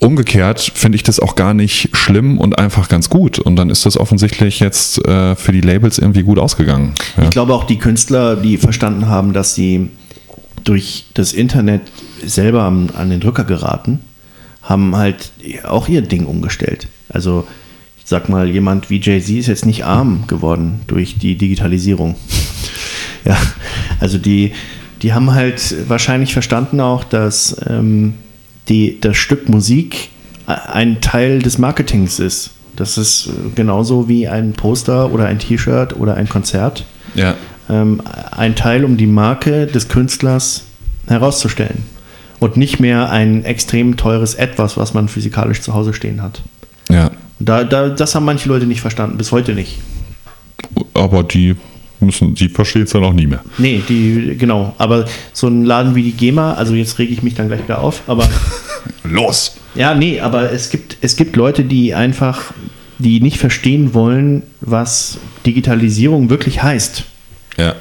Umgekehrt 0.00 0.72
finde 0.74 0.96
ich 0.96 1.04
das 1.04 1.20
auch 1.20 1.36
gar 1.36 1.54
nicht 1.54 1.90
schlimm 1.92 2.38
und 2.38 2.58
einfach 2.58 2.88
ganz 2.88 3.08
gut. 3.08 3.38
Und 3.38 3.54
dann 3.54 3.70
ist 3.70 3.86
das 3.86 3.96
offensichtlich 3.96 4.58
jetzt 4.58 4.98
äh, 5.06 5.36
für 5.36 5.52
die 5.52 5.60
Labels 5.60 5.98
irgendwie 5.98 6.24
gut 6.24 6.40
ausgegangen. 6.40 6.92
Ja. 7.16 7.22
Ich 7.24 7.30
glaube 7.30 7.54
auch 7.54 7.62
die 7.64 7.78
Künstler, 7.78 8.34
die 8.34 8.56
verstanden 8.58 9.06
haben, 9.06 9.32
dass 9.32 9.54
sie 9.54 9.90
durch 10.64 11.04
das 11.14 11.32
Internet 11.32 11.82
selber 12.24 12.64
an, 12.64 12.90
an 12.96 13.10
den 13.10 13.20
Drücker 13.20 13.44
geraten, 13.44 14.00
haben 14.62 14.96
halt 14.96 15.30
auch 15.64 15.88
ihr 15.88 16.02
Ding 16.02 16.26
umgestellt. 16.26 16.88
Also 17.08 17.46
ich 18.02 18.08
sag 18.08 18.28
mal, 18.28 18.48
jemand 18.48 18.90
wie 18.90 19.00
Jay-Z 19.00 19.36
ist 19.36 19.46
jetzt 19.46 19.64
nicht 19.64 19.84
arm 19.84 20.24
geworden 20.26 20.80
durch 20.88 21.18
die 21.18 21.36
Digitalisierung. 21.36 22.16
ja, 23.24 23.36
also 24.00 24.18
die, 24.18 24.52
die 25.02 25.12
haben 25.12 25.32
halt 25.32 25.88
wahrscheinlich 25.88 26.32
verstanden 26.32 26.80
auch, 26.80 27.04
dass 27.04 27.56
ähm, 27.68 28.14
die, 28.68 29.00
das 29.00 29.16
Stück 29.16 29.48
Musik 29.48 30.08
ein 30.46 31.00
Teil 31.00 31.40
des 31.40 31.58
Marketings 31.58 32.18
ist. 32.18 32.50
Das 32.74 32.98
ist 32.98 33.28
äh, 33.28 33.30
genauso 33.54 34.08
wie 34.08 34.26
ein 34.26 34.52
Poster 34.52 35.12
oder 35.12 35.26
ein 35.26 35.38
T-Shirt 35.38 35.96
oder 35.96 36.16
ein 36.16 36.28
Konzert. 36.28 36.84
ja. 37.14 37.34
Ähm, 37.70 38.02
ein 38.32 38.56
Teil, 38.56 38.84
um 38.84 38.96
die 38.96 39.06
Marke 39.06 39.66
des 39.68 39.86
Künstlers 39.86 40.64
herauszustellen. 41.06 41.84
Und 42.40 42.56
nicht 42.56 42.80
mehr 42.80 43.08
ein 43.08 43.44
extrem 43.44 43.96
teures 43.96 44.34
Etwas, 44.34 44.76
was 44.76 44.94
man 44.94 45.06
physikalisch 45.08 45.60
zu 45.60 45.72
Hause 45.72 45.94
stehen 45.94 46.22
hat. 46.22 46.42
ja. 46.90 47.12
Da, 47.44 47.64
da, 47.64 47.88
das 47.88 48.14
haben 48.14 48.24
manche 48.24 48.48
Leute 48.48 48.66
nicht 48.66 48.80
verstanden, 48.80 49.18
bis 49.18 49.32
heute 49.32 49.54
nicht. 49.54 49.78
Aber 50.94 51.24
die 51.24 51.56
müssen, 52.00 52.34
die 52.34 52.48
versteht 52.48 52.86
es 52.86 52.92
ja 52.92 53.00
noch 53.00 53.12
nie 53.12 53.26
mehr. 53.26 53.42
Nee, 53.58 53.82
die, 53.88 54.36
genau. 54.38 54.74
Aber 54.78 55.06
so 55.32 55.48
ein 55.48 55.64
Laden 55.64 55.94
wie 55.94 56.02
die 56.02 56.12
GEMA, 56.12 56.54
also 56.54 56.74
jetzt 56.74 56.98
rege 56.98 57.12
ich 57.12 57.22
mich 57.22 57.34
dann 57.34 57.48
gleich 57.48 57.62
wieder 57.64 57.80
auf, 57.80 58.02
aber 58.06 58.28
Los! 59.04 59.56
ja, 59.74 59.94
nee, 59.94 60.20
aber 60.20 60.52
es 60.52 60.70
gibt, 60.70 60.98
es 61.00 61.16
gibt 61.16 61.36
Leute, 61.36 61.64
die 61.64 61.94
einfach, 61.94 62.52
die 62.98 63.20
nicht 63.20 63.38
verstehen 63.38 63.94
wollen, 63.94 64.42
was 64.60 65.18
Digitalisierung 65.46 66.30
wirklich 66.30 66.62
heißt. 66.62 67.04
Ja. 67.58 67.74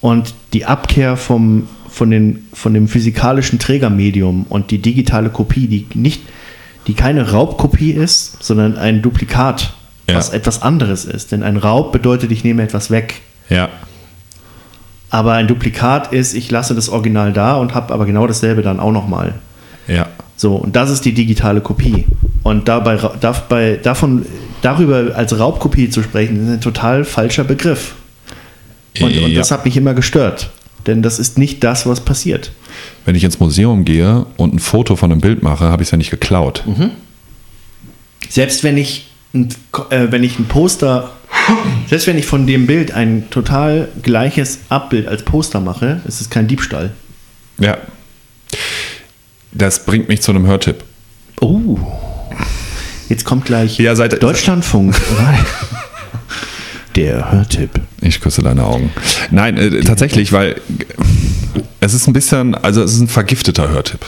Und 0.00 0.34
die 0.52 0.64
Abkehr 0.64 1.16
vom, 1.16 1.68
von, 1.88 2.10
den, 2.10 2.46
von 2.52 2.74
dem 2.74 2.88
physikalischen 2.88 3.58
Trägermedium 3.58 4.46
und 4.48 4.70
die 4.70 4.78
digitale 4.78 5.30
Kopie, 5.30 5.66
die 5.68 5.86
nicht, 5.94 6.22
die 6.86 6.94
keine 6.94 7.30
Raubkopie 7.32 7.90
ist, 7.92 8.42
sondern 8.42 8.76
ein 8.76 9.02
Duplikat, 9.02 9.72
Ja. 10.08 10.16
was 10.16 10.30
etwas 10.30 10.62
anderes 10.62 11.04
ist. 11.04 11.32
Denn 11.32 11.42
ein 11.42 11.56
Raub 11.56 11.92
bedeutet, 11.92 12.30
ich 12.32 12.44
nehme 12.44 12.62
etwas 12.62 12.90
weg. 12.90 13.22
Ja. 13.48 13.68
Aber 15.10 15.32
ein 15.34 15.46
Duplikat 15.46 16.12
ist, 16.12 16.34
ich 16.34 16.50
lasse 16.50 16.74
das 16.74 16.88
Original 16.88 17.32
da 17.32 17.56
und 17.56 17.74
habe 17.74 17.94
aber 17.94 18.06
genau 18.06 18.26
dasselbe 18.26 18.62
dann 18.62 18.80
auch 18.80 18.92
nochmal. 18.92 19.34
Ja. 19.88 20.06
So, 20.36 20.56
und 20.56 20.76
das 20.76 20.90
ist 20.90 21.04
die 21.04 21.12
digitale 21.14 21.60
Kopie. 21.60 22.06
Und 22.42 22.68
dabei, 22.68 22.98
dabei, 23.20 23.78
davon, 23.82 24.26
darüber 24.62 25.12
als 25.16 25.38
Raubkopie 25.38 25.88
zu 25.90 26.02
sprechen, 26.02 26.44
ist 26.46 26.52
ein 26.52 26.60
total 26.60 27.04
falscher 27.04 27.44
Begriff. 27.44 27.94
Und, 29.00 29.06
und 29.16 29.28
Ja. 29.30 29.38
das 29.38 29.50
hat 29.50 29.64
mich 29.64 29.76
immer 29.76 29.94
gestört. 29.94 30.50
Denn 30.86 31.02
das 31.02 31.18
ist 31.18 31.36
nicht 31.38 31.64
das, 31.64 31.86
was 31.86 32.00
passiert. 32.00 32.52
Wenn 33.04 33.14
ich 33.14 33.24
ins 33.24 33.40
Museum 33.40 33.84
gehe 33.84 34.26
und 34.36 34.54
ein 34.54 34.58
Foto 34.58 34.96
von 34.96 35.10
einem 35.10 35.20
Bild 35.20 35.42
mache, 35.42 35.64
habe 35.64 35.82
ich 35.82 35.88
es 35.88 35.90
ja 35.92 35.98
nicht 35.98 36.10
geklaut. 36.10 36.64
Selbst 38.28 38.62
wenn 38.64 38.76
ich, 38.76 39.08
ein, 39.34 39.48
äh, 39.90 40.06
wenn 40.10 40.22
ich 40.24 40.38
ein 40.38 40.46
Poster, 40.46 41.10
selbst 41.88 42.06
wenn 42.06 42.18
ich 42.18 42.26
von 42.26 42.46
dem 42.46 42.66
Bild 42.66 42.92
ein 42.92 43.28
total 43.30 43.88
gleiches 44.02 44.60
Abbild 44.68 45.08
als 45.08 45.22
Poster 45.24 45.60
mache, 45.60 46.00
ist 46.06 46.20
es 46.20 46.30
kein 46.30 46.46
Diebstahl. 46.48 46.92
Ja. 47.58 47.78
Das 49.52 49.84
bringt 49.86 50.08
mich 50.08 50.20
zu 50.22 50.32
einem 50.32 50.46
Hörtipp. 50.46 50.84
Oh. 51.40 51.78
Jetzt 53.08 53.24
kommt 53.24 53.44
gleich 53.44 53.78
Ja, 53.78 53.94
seit- 53.94 54.22
Deutschlandfunk. 54.22 55.00
Der 56.96 57.30
Hörtipp. 57.30 57.70
Ich 58.00 58.20
küsse 58.20 58.42
deine 58.42 58.64
Augen. 58.64 58.90
Nein, 59.30 59.58
äh, 59.58 59.80
tatsächlich, 59.82 60.32
weil 60.32 60.60
es 61.80 61.92
ist 61.92 62.06
ein 62.06 62.14
bisschen, 62.14 62.54
also 62.54 62.82
es 62.82 62.94
ist 62.94 63.00
ein 63.00 63.08
vergifteter 63.08 63.68
Hörtipp. 63.68 64.06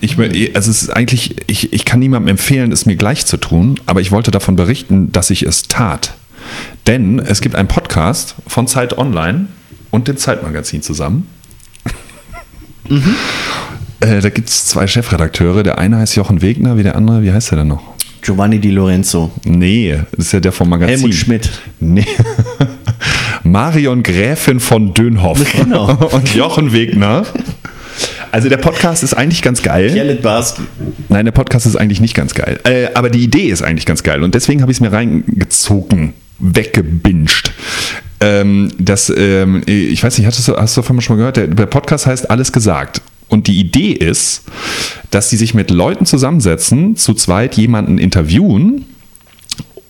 Ich, 0.00 0.18
also 0.18 0.70
es 0.70 0.82
ist 0.82 0.90
eigentlich, 0.90 1.36
ich, 1.46 1.72
ich 1.72 1.84
kann 1.84 2.00
niemandem 2.00 2.28
empfehlen, 2.28 2.72
es 2.72 2.86
mir 2.86 2.96
gleich 2.96 3.26
zu 3.26 3.36
tun, 3.36 3.78
aber 3.86 4.00
ich 4.00 4.12
wollte 4.12 4.30
davon 4.30 4.56
berichten, 4.56 5.12
dass 5.12 5.30
ich 5.30 5.42
es 5.42 5.68
tat. 5.68 6.14
Denn 6.86 7.18
es 7.18 7.40
gibt 7.40 7.54
einen 7.54 7.68
Podcast 7.68 8.34
von 8.46 8.66
Zeit 8.66 8.96
Online 8.96 9.48
und 9.90 10.08
dem 10.08 10.16
Zeitmagazin 10.16 10.82
zusammen. 10.82 11.26
Äh, 14.00 14.20
da 14.20 14.30
gibt 14.30 14.48
es 14.48 14.66
zwei 14.66 14.86
Chefredakteure. 14.86 15.62
Der 15.62 15.78
eine 15.78 15.98
heißt 15.98 16.16
Jochen 16.16 16.40
Wegner, 16.40 16.76
wie 16.76 16.82
der 16.82 16.96
andere, 16.96 17.22
wie 17.22 17.32
heißt 17.32 17.52
er 17.52 17.58
denn 17.58 17.68
noch? 17.68 17.95
Giovanni 18.22 18.58
Di 18.58 18.70
Lorenzo. 18.70 19.30
Nee, 19.44 19.98
das 20.16 20.26
ist 20.26 20.32
ja 20.32 20.40
der 20.40 20.52
vom 20.52 20.68
Magazin. 20.68 20.96
Helmut 20.96 21.14
Schmidt. 21.14 21.50
Nee. 21.80 22.04
Marion 23.44 24.02
Gräfin 24.02 24.60
von 24.60 24.92
Dönhoff 24.94 25.40
Genau. 25.56 25.92
und 26.12 26.34
Jochen 26.34 26.72
Wegner. 26.72 27.24
Also 28.32 28.48
der 28.48 28.56
Podcast 28.58 29.02
ist 29.02 29.14
eigentlich 29.14 29.40
ganz 29.40 29.62
geil. 29.62 29.92
Gerrit 29.92 30.20
Barski. 30.20 30.62
Nein, 31.08 31.24
der 31.24 31.32
Podcast 31.32 31.64
ist 31.64 31.76
eigentlich 31.76 32.00
nicht 32.00 32.14
ganz 32.14 32.34
geil. 32.34 32.58
Äh, 32.64 32.88
aber 32.94 33.08
die 33.08 33.20
Idee 33.22 33.46
ist 33.48 33.62
eigentlich 33.62 33.86
ganz 33.86 34.02
geil. 34.02 34.22
Und 34.22 34.34
deswegen 34.34 34.60
habe 34.62 34.72
ich 34.72 34.76
es 34.78 34.80
mir 34.80 34.92
reingezogen, 34.92 36.12
weggebinged. 36.38 37.52
Ähm, 38.20 38.72
das, 38.78 39.12
ähm, 39.16 39.62
ich 39.66 40.02
weiß 40.02 40.18
nicht, 40.18 40.26
hast 40.26 40.46
du, 40.48 40.56
hast 40.56 40.76
du 40.76 40.80
davon 40.82 41.00
schon 41.00 41.16
mal 41.16 41.18
gehört? 41.20 41.36
Der, 41.36 41.46
der 41.46 41.66
Podcast 41.66 42.06
heißt 42.06 42.30
Alles 42.30 42.52
gesagt. 42.52 43.00
Und 43.28 43.48
die 43.48 43.58
Idee 43.58 43.92
ist, 43.92 44.44
dass 45.10 45.30
sie 45.30 45.36
sich 45.36 45.54
mit 45.54 45.70
Leuten 45.70 46.06
zusammensetzen, 46.06 46.96
zu 46.96 47.14
zweit 47.14 47.56
jemanden 47.56 47.98
interviewen 47.98 48.84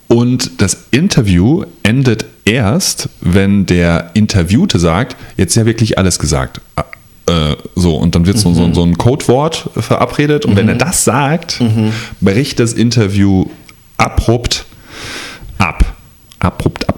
und 0.09 0.63
das 0.63 0.87
Interview 0.93 1.65
endet 1.83 2.27
erst, 2.45 3.09
wenn 3.21 3.67
der 3.67 4.11
Interviewte 4.15 4.79
sagt, 4.79 5.17
jetzt 5.37 5.51
ist 5.51 5.57
ja 5.57 5.67
wirklich 5.67 5.99
alles 5.99 6.19
gesagt. 6.19 6.61
Äh, 7.27 7.57
so, 7.75 7.97
und 7.97 8.15
dann 8.15 8.25
wird 8.25 8.39
so, 8.39 8.55
so, 8.55 8.73
so 8.73 8.85
ein 8.85 8.97
Codewort 8.99 9.69
verabredet. 9.75 10.45
Und 10.45 10.55
wenn 10.57 10.69
er 10.69 10.77
das 10.77 11.05
sagt, 11.05 11.61
bricht 12.21 12.61
das 12.61 12.73
Interview 12.73 13.47
abrupt 13.97 14.65
ab. 15.59 15.97
Abrupt 16.39 16.89
ab. 16.89 16.96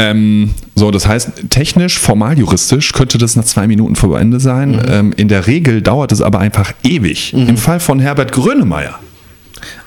Ähm, 0.00 0.54
so, 0.74 0.90
das 0.90 1.06
heißt, 1.06 1.50
technisch, 1.50 1.98
formal, 1.98 2.38
juristisch 2.38 2.92
könnte 2.92 3.18
das 3.18 3.36
nach 3.36 3.44
zwei 3.44 3.66
Minuten 3.66 3.96
vor 3.96 4.18
Ende 4.18 4.40
sein. 4.40 4.80
Ähm, 4.88 5.12
in 5.16 5.28
der 5.28 5.46
Regel 5.46 5.82
dauert 5.82 6.10
es 6.10 6.22
aber 6.22 6.38
einfach 6.38 6.72
ewig. 6.82 7.34
Im 7.34 7.58
Fall 7.58 7.80
von 7.80 8.00
Herbert 8.00 8.32
Grönemeyer. 8.32 8.98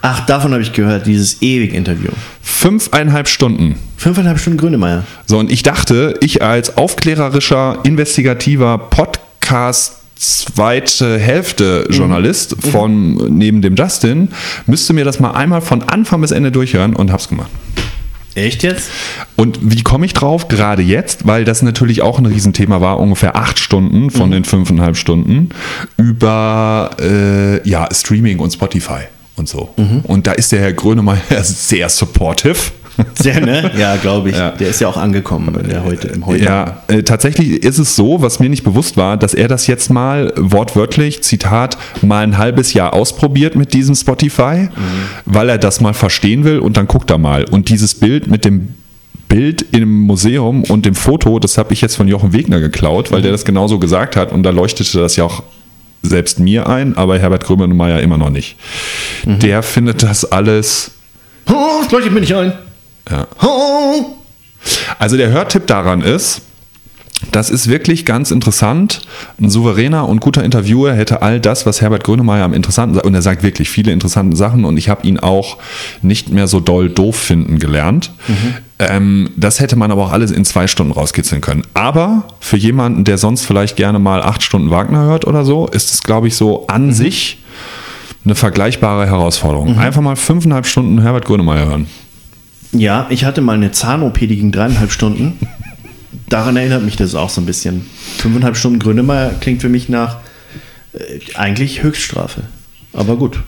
Ach, 0.03 0.23
davon 0.27 0.51
habe 0.51 0.61
ich 0.61 0.71
gehört, 0.71 1.07
dieses 1.07 1.41
ewig 1.41 1.73
Interview. 1.73 2.11
Fünfeinhalb 2.41 3.27
Stunden. 3.27 3.75
Fünfeinhalb 3.97 4.37
Stunden 4.39 4.59
Grönemeyer. 4.59 5.03
So, 5.25 5.39
und 5.39 5.51
ich 5.51 5.63
dachte, 5.63 6.15
ich 6.21 6.43
als 6.43 6.77
aufklärerischer, 6.77 7.79
investigativer 7.83 8.77
Podcast 8.77 9.95
zweite 10.15 11.17
Hälfte 11.17 11.87
Journalist 11.89 12.55
von 12.71 13.15
neben 13.35 13.61
dem 13.61 13.75
Justin, 13.75 14.29
müsste 14.67 14.93
mir 14.93 15.05
das 15.05 15.19
mal 15.19 15.31
einmal 15.31 15.61
von 15.61 15.81
Anfang 15.83 16.21
bis 16.21 16.31
Ende 16.31 16.51
durchhören 16.51 16.95
und 16.95 17.11
hab's 17.11 17.27
gemacht. 17.27 17.49
Echt 18.35 18.63
jetzt? 18.63 18.89
Und 19.35 19.59
wie 19.61 19.81
komme 19.83 20.05
ich 20.05 20.13
drauf? 20.13 20.47
Gerade 20.47 20.81
jetzt, 20.81 21.27
weil 21.27 21.45
das 21.45 21.61
natürlich 21.61 22.01
auch 22.01 22.17
ein 22.17 22.25
Riesenthema 22.25 22.81
war, 22.81 22.99
ungefähr 22.99 23.35
acht 23.35 23.59
Stunden 23.59 24.09
von 24.09 24.31
den 24.31 24.43
fünfeinhalb 24.43 24.97
Stunden 24.97 25.49
über 25.97 26.91
äh, 26.99 27.67
ja, 27.67 27.87
Streaming 27.91 28.39
und 28.39 28.51
Spotify 28.51 29.01
und 29.35 29.47
so. 29.47 29.69
Und 30.03 30.27
da 30.27 30.31
ist 30.33 30.51
der 30.51 30.59
Herr 30.61 30.73
Grönemeyer 30.73 31.21
sehr 31.43 31.89
supportive. 31.89 32.55
Sehr, 33.15 33.41
ne? 33.41 33.71
Ja, 33.77 33.95
glaube 33.95 34.29
ich. 34.29 34.35
Der 34.35 34.69
ist 34.69 34.79
ja 34.81 34.87
auch 34.87 34.97
angekommen 34.97 35.55
in 35.55 35.69
der 35.69 35.83
heute, 35.83 36.07
im 36.09 36.25
heute. 36.25 36.43
Ja, 36.43 36.83
äh, 36.87 37.03
tatsächlich 37.03 37.63
ist 37.63 37.79
es 37.79 37.95
so, 37.95 38.21
was 38.21 38.39
mir 38.39 38.49
nicht 38.49 38.63
bewusst 38.63 38.97
war, 38.97 39.17
dass 39.17 39.33
er 39.33 39.47
das 39.47 39.67
jetzt 39.67 39.89
mal 39.89 40.31
wortwörtlich, 40.37 41.23
Zitat, 41.23 41.77
mal 42.01 42.23
ein 42.23 42.37
halbes 42.37 42.73
Jahr 42.73 42.93
ausprobiert 42.93 43.55
mit 43.55 43.73
diesem 43.73 43.95
Spotify, 43.95 44.69
weil 45.25 45.49
er 45.49 45.57
das 45.57 45.81
mal 45.81 45.93
verstehen 45.93 46.43
will 46.43 46.59
und 46.59 46.77
dann 46.77 46.87
guckt 46.87 47.09
er 47.09 47.17
mal. 47.17 47.45
Und 47.45 47.69
dieses 47.69 47.95
Bild 47.95 48.27
mit 48.27 48.45
dem 48.45 48.69
Bild 49.27 49.65
im 49.71 50.01
Museum 50.01 50.63
und 50.63 50.85
dem 50.85 50.95
Foto, 50.95 51.39
das 51.39 51.57
habe 51.57 51.73
ich 51.73 51.81
jetzt 51.81 51.95
von 51.95 52.07
Jochen 52.07 52.33
Wegner 52.33 52.59
geklaut, 52.59 53.11
weil 53.11 53.21
der 53.21 53.31
das 53.31 53.45
genauso 53.45 53.79
gesagt 53.79 54.15
hat 54.15 54.31
und 54.31 54.43
da 54.43 54.51
leuchtete 54.51 54.99
das 54.99 55.15
ja 55.15 55.23
auch 55.23 55.43
selbst 56.03 56.39
mir 56.39 56.67
ein, 56.67 56.97
aber 56.97 57.17
Herbert 57.17 57.45
Grönemeyer 57.45 58.01
immer 58.01 58.17
noch 58.17 58.29
nicht. 58.29 58.57
Der 59.25 59.63
findet 59.63 60.03
das 60.03 60.31
alles 60.31 60.91
Oh, 61.49 61.79
das 61.81 61.91
leuchtet 61.91 62.13
mir 62.13 62.19
nicht 62.21 62.35
ein. 62.35 62.53
Ja. 63.09 63.27
Also 64.99 65.17
der 65.17 65.29
Hörtipp 65.29 65.67
daran 65.67 66.01
ist, 66.01 66.41
das 67.31 67.49
ist 67.49 67.69
wirklich 67.69 68.05
ganz 68.05 68.31
interessant. 68.31 69.01
Ein 69.39 69.49
souveräner 69.49 70.07
und 70.07 70.19
guter 70.19 70.43
Interviewer 70.43 70.93
hätte 70.93 71.21
all 71.21 71.39
das, 71.39 71.65
was 71.65 71.81
Herbert 71.81 72.03
Grönemeyer 72.03 72.43
am 72.43 72.53
interessanten 72.53 72.95
sagt, 72.95 73.05
und 73.05 73.15
er 73.15 73.21
sagt 73.21 73.43
wirklich 73.43 73.69
viele 73.69 73.91
interessante 73.91 74.35
Sachen 74.35 74.65
und 74.65 74.77
ich 74.77 74.89
habe 74.89 75.07
ihn 75.07 75.19
auch 75.19 75.57
nicht 76.01 76.29
mehr 76.29 76.47
so 76.47 76.59
doll 76.59 76.89
doof 76.89 77.15
finden 77.15 77.59
gelernt. 77.59 78.11
Ähm, 78.79 79.29
das 79.37 79.59
hätte 79.59 79.75
man 79.75 79.91
aber 79.91 80.05
auch 80.05 80.11
alles 80.11 80.31
in 80.31 80.43
zwei 80.43 80.67
Stunden 80.67 80.91
rauskitzeln 80.91 81.41
können. 81.41 81.63
Aber 81.73 82.25
für 82.39 82.57
jemanden, 82.57 83.03
der 83.05 83.17
sonst 83.17 83.45
vielleicht 83.45 83.77
gerne 83.77 83.99
mal 83.99 84.21
acht 84.21 84.43
Stunden 84.43 84.69
Wagner 84.69 85.03
hört 85.03 85.25
oder 85.25 85.45
so, 85.45 85.67
ist 85.67 85.93
es, 85.93 86.03
glaube 86.03 86.27
ich, 86.27 86.35
so 86.35 86.67
an 86.67 86.91
sich 86.93 87.37
eine 88.25 88.35
vergleichbare 88.35 89.05
Herausforderung. 89.05 89.77
Einfach 89.77 90.01
mal 90.01 90.15
fünfeinhalb 90.15 90.65
Stunden 90.65 91.01
Herbert 91.01 91.25
Grönemeyer 91.25 91.65
hören. 91.67 91.87
Ja, 92.73 93.07
ich 93.09 93.23
hatte 93.23 93.41
mal 93.41 93.55
eine 93.55 93.71
Zahn-OP, 93.71 94.19
die 94.19 94.27
ging 94.27 94.51
dreieinhalb 94.51 94.91
Stunden. 94.91 95.37
Daran 96.27 96.57
erinnert 96.57 96.83
mich 96.83 96.95
das 96.95 97.13
auch 97.15 97.29
so 97.29 97.41
ein 97.41 97.45
bisschen. 97.45 97.85
Fünfeinhalb 98.17 98.57
Stunden 98.57 98.79
Grönemeyer 98.79 99.31
klingt 99.39 99.61
für 99.61 99.69
mich 99.69 99.89
nach 99.89 100.17
äh, 100.93 101.19
eigentlich 101.35 101.83
Höchststrafe. 101.83 102.41
Aber 102.93 103.17
gut. 103.17 103.39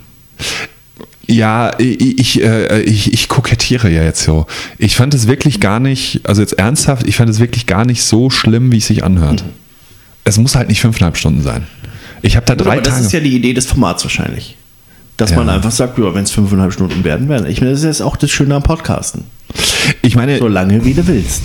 Ja, 1.28 1.71
ich, 1.80 2.19
ich, 2.19 2.43
äh, 2.43 2.82
ich, 2.84 3.13
ich 3.13 3.28
kokettiere 3.28 3.89
ja 3.89 4.03
jetzt 4.03 4.23
so. 4.23 4.45
Ich 4.78 4.95
fand 4.95 5.13
es 5.15 5.28
wirklich 5.28 5.59
gar 5.59 5.80
nicht, 5.80 6.21
also 6.23 6.41
jetzt 6.41 6.53
ernsthaft, 6.59 7.07
ich 7.07 7.15
fand 7.15 7.30
es 7.32 7.39
wirklich 7.39 7.65
gar 7.65 7.86
nicht 7.86 8.03
so 8.03 8.30
schlimm, 8.30 8.71
wie 8.71 8.78
es 8.78 8.88
sich 8.88 9.03
anhört. 9.03 9.43
Es 10.23 10.38
muss 10.38 10.55
halt 10.55 10.69
nicht 10.69 10.82
fünfeinhalb 10.82 11.17
Stunden 11.17 11.41
sein. 11.41 11.65
Ich 12.21 12.36
habe 12.36 12.45
da 12.45 12.55
drei 12.55 12.73
Aber 12.73 12.82
das 12.82 12.95
Tage. 12.95 13.05
ist 13.05 13.11
ja 13.11 13.19
die 13.19 13.36
Idee 13.36 13.53
des 13.53 13.65
Formats 13.65 14.03
wahrscheinlich. 14.03 14.55
Dass 15.18 15.32
Ja. 15.32 15.38
man 15.38 15.49
einfach 15.49 15.72
sagt, 15.72 15.97
ja, 15.97 16.13
wenn 16.13 16.24
es 16.24 16.32
fünfeinhalb 16.32 16.74
Stunden 16.74 17.03
werden 17.03 17.30
werden. 17.30 17.47
Ich 17.49 17.61
meine, 17.61 17.72
das 17.72 17.80
ist 17.82 17.86
jetzt 17.86 18.01
auch 18.01 18.18
das 18.18 18.32
Schöne 18.32 18.55
am 18.55 18.63
Podcasten. 18.63 19.24
ich 20.01 20.16
meine, 20.16 20.38
So 20.39 20.47
lange, 20.47 20.84
wie 20.84 20.93
du 20.93 21.07
willst. 21.07 21.43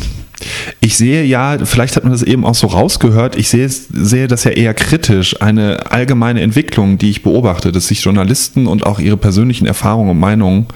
ich 0.80 0.96
sehe 0.96 1.22
ja, 1.24 1.56
vielleicht 1.64 1.94
hat 1.96 2.02
man 2.04 2.12
das 2.12 2.22
eben 2.22 2.44
auch 2.44 2.54
so 2.54 2.66
rausgehört, 2.66 3.36
ich 3.36 3.48
sehe, 3.48 3.68
sehe 3.68 4.26
das 4.26 4.44
ja 4.44 4.50
eher 4.52 4.74
kritisch, 4.74 5.40
eine 5.40 5.90
allgemeine 5.92 6.40
Entwicklung, 6.40 6.98
die 6.98 7.10
ich 7.10 7.22
beobachte, 7.22 7.70
dass 7.72 7.88
sich 7.88 8.02
Journalisten 8.02 8.66
und 8.66 8.86
auch 8.86 8.98
ihre 8.98 9.16
persönlichen 9.18 9.66
Erfahrungen 9.66 10.10
und 10.10 10.18
Meinungen 10.18 10.66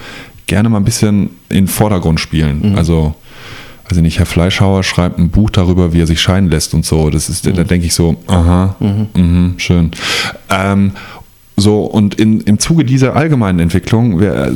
gerne 0.46 0.68
mal 0.68 0.76
ein 0.78 0.84
bisschen 0.84 1.30
in 1.48 1.56
den 1.64 1.68
Vordergrund 1.68 2.20
spielen. 2.20 2.74
Also, 2.76 3.14
also 3.88 4.02
nicht, 4.02 4.18
Herr 4.18 4.26
Fleischhauer 4.26 4.82
schreibt 4.84 5.18
ein 5.18 5.30
Buch 5.30 5.50
darüber, 5.50 5.92
wie 5.94 6.00
er 6.02 6.06
sich 6.06 6.20
scheiden 6.20 6.50
lässt 6.50 6.74
und 6.74 6.84
so. 6.84 7.08
Das 7.10 7.28
ist, 7.30 7.46
da 7.46 7.64
denke 7.64 7.86
ich 7.86 7.94
so, 7.94 8.16
aha, 8.26 8.76
mhm, 8.78 9.54
schön. 9.56 9.90
Ähm, 10.50 10.92
so, 11.56 11.84
und 11.84 12.14
in, 12.16 12.40
im 12.40 12.58
Zuge 12.58 12.84
dieser 12.84 13.14
allgemeinen 13.14 13.60
Entwicklung 13.60 14.20
wir, 14.20 14.34
äh, 14.34 14.52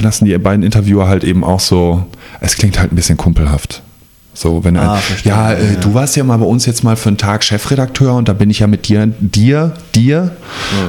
lassen 0.00 0.24
die 0.24 0.36
beiden 0.38 0.64
Interviewer 0.64 1.08
halt 1.08 1.24
eben 1.24 1.42
auch 1.42 1.60
so, 1.60 2.06
es 2.40 2.56
klingt 2.56 2.78
halt 2.78 2.92
ein 2.92 2.96
bisschen 2.96 3.16
kumpelhaft. 3.16 3.82
So, 4.34 4.62
wenn 4.62 4.76
Ah, 4.76 5.00
er, 5.24 5.28
ja, 5.28 5.52
äh, 5.52 5.74
ja. 5.74 5.80
du 5.80 5.94
warst 5.94 6.14
ja 6.14 6.22
mal 6.22 6.36
bei 6.36 6.46
uns 6.46 6.64
jetzt 6.64 6.84
mal 6.84 6.94
für 6.94 7.08
einen 7.08 7.18
Tag 7.18 7.42
Chefredakteur 7.42 8.14
und 8.14 8.28
da 8.28 8.34
bin 8.34 8.50
ich 8.50 8.60
ja 8.60 8.68
mit 8.68 8.86
dir, 8.86 9.08
dir, 9.18 9.72
dir 9.96 10.36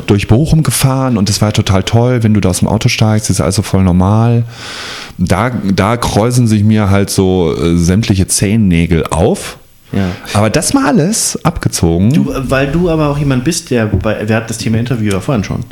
durch 0.06 0.28
Bochum 0.28 0.62
gefahren 0.62 1.18
und 1.18 1.30
das 1.30 1.42
war 1.42 1.52
total 1.52 1.82
toll, 1.82 2.22
wenn 2.22 2.36
du 2.36 2.42
da 2.42 2.50
aus 2.50 2.60
dem 2.60 2.68
Auto 2.68 2.90
steigst, 2.90 3.32
ist 3.32 3.42
also 3.42 3.64
voll 3.64 3.84
normal. 3.84 4.44
Da, 5.18 5.50
da 5.50 5.98
kräuseln 5.98 6.46
sich 6.46 6.64
mir 6.64 6.92
halt 6.92 7.10
so 7.10 7.56
äh, 7.60 7.76
sämtliche 7.76 8.28
Zehennägel 8.28 9.06
auf. 9.08 9.58
Ja. 9.92 10.12
Aber 10.34 10.50
das 10.50 10.74
mal 10.74 10.86
alles 10.86 11.38
abgezogen. 11.44 12.14
Du, 12.14 12.32
weil 12.32 12.72
du 12.72 12.90
aber 12.90 13.10
auch 13.10 13.18
jemand 13.18 13.44
bist, 13.44 13.72
der, 13.72 13.88
bei, 13.88 14.28
wir 14.28 14.36
hatten 14.36 14.48
das 14.48 14.60
Thema 14.60 14.78
Interview 14.78 15.12
ja 15.12 15.20
vorhin 15.20 15.44
schon, 15.44 15.64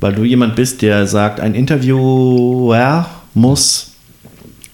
weil 0.00 0.12
du 0.14 0.24
jemand 0.24 0.54
bist, 0.54 0.82
der 0.82 1.06
sagt, 1.06 1.40
ein 1.40 1.54
Interviewer 1.54 3.06
muss 3.34 3.92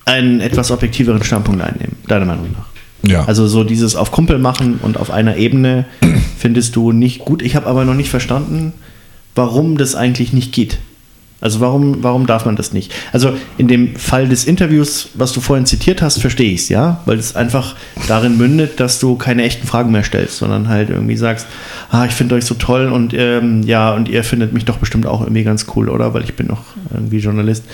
einen 0.04 0.40
etwas 0.40 0.70
objektiveren 0.70 1.22
Standpunkt 1.22 1.62
einnehmen, 1.62 1.96
deiner 2.06 2.26
Meinung 2.26 2.52
nach. 2.52 2.66
Ja. 3.10 3.24
Also 3.24 3.46
so 3.46 3.64
dieses 3.64 3.96
auf 3.96 4.10
Kumpel 4.10 4.38
machen 4.38 4.78
und 4.82 4.98
auf 4.98 5.10
einer 5.10 5.36
Ebene 5.36 5.84
findest 6.38 6.76
du 6.76 6.92
nicht 6.92 7.20
gut. 7.20 7.42
Ich 7.42 7.56
habe 7.56 7.66
aber 7.66 7.84
noch 7.84 7.94
nicht 7.94 8.10
verstanden, 8.10 8.72
warum 9.34 9.76
das 9.76 9.94
eigentlich 9.94 10.32
nicht 10.32 10.52
geht. 10.52 10.78
Also 11.38 11.60
warum, 11.60 12.02
warum 12.02 12.26
darf 12.26 12.46
man 12.46 12.56
das 12.56 12.72
nicht? 12.72 12.92
Also 13.12 13.34
in 13.58 13.68
dem 13.68 13.94
Fall 13.96 14.26
des 14.26 14.46
Interviews, 14.46 15.10
was 15.14 15.32
du 15.32 15.42
vorhin 15.42 15.66
zitiert 15.66 16.00
hast, 16.00 16.18
verstehe 16.18 16.52
ich 16.52 16.62
es, 16.62 16.68
ja, 16.70 17.02
weil 17.04 17.18
es 17.18 17.36
einfach 17.36 17.76
darin 18.08 18.38
mündet, 18.38 18.80
dass 18.80 19.00
du 19.00 19.16
keine 19.16 19.44
echten 19.44 19.66
Fragen 19.66 19.92
mehr 19.92 20.02
stellst, 20.02 20.38
sondern 20.38 20.68
halt 20.68 20.88
irgendwie 20.88 21.16
sagst, 21.16 21.46
ah, 21.90 22.06
ich 22.06 22.12
finde 22.12 22.36
euch 22.36 22.46
so 22.46 22.54
toll 22.54 22.88
und 22.88 23.12
ähm, 23.12 23.62
ja, 23.64 23.92
und 23.92 24.08
ihr 24.08 24.24
findet 24.24 24.54
mich 24.54 24.64
doch 24.64 24.78
bestimmt 24.78 25.06
auch 25.06 25.20
irgendwie 25.20 25.44
ganz 25.44 25.66
cool, 25.76 25.90
oder? 25.90 26.14
Weil 26.14 26.24
ich 26.24 26.34
bin 26.34 26.46
noch 26.46 26.62
irgendwie 26.92 27.18
Journalist. 27.18 27.64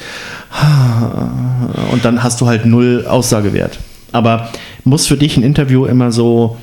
Und 1.92 2.04
dann 2.04 2.22
hast 2.22 2.40
du 2.40 2.46
halt 2.46 2.66
null 2.66 3.06
Aussagewert. 3.08 3.78
Aber 4.10 4.50
muss 4.84 5.06
für 5.06 5.16
dich 5.16 5.36
ein 5.36 5.44
Interview 5.44 5.86
immer 5.86 6.10
so, 6.10 6.56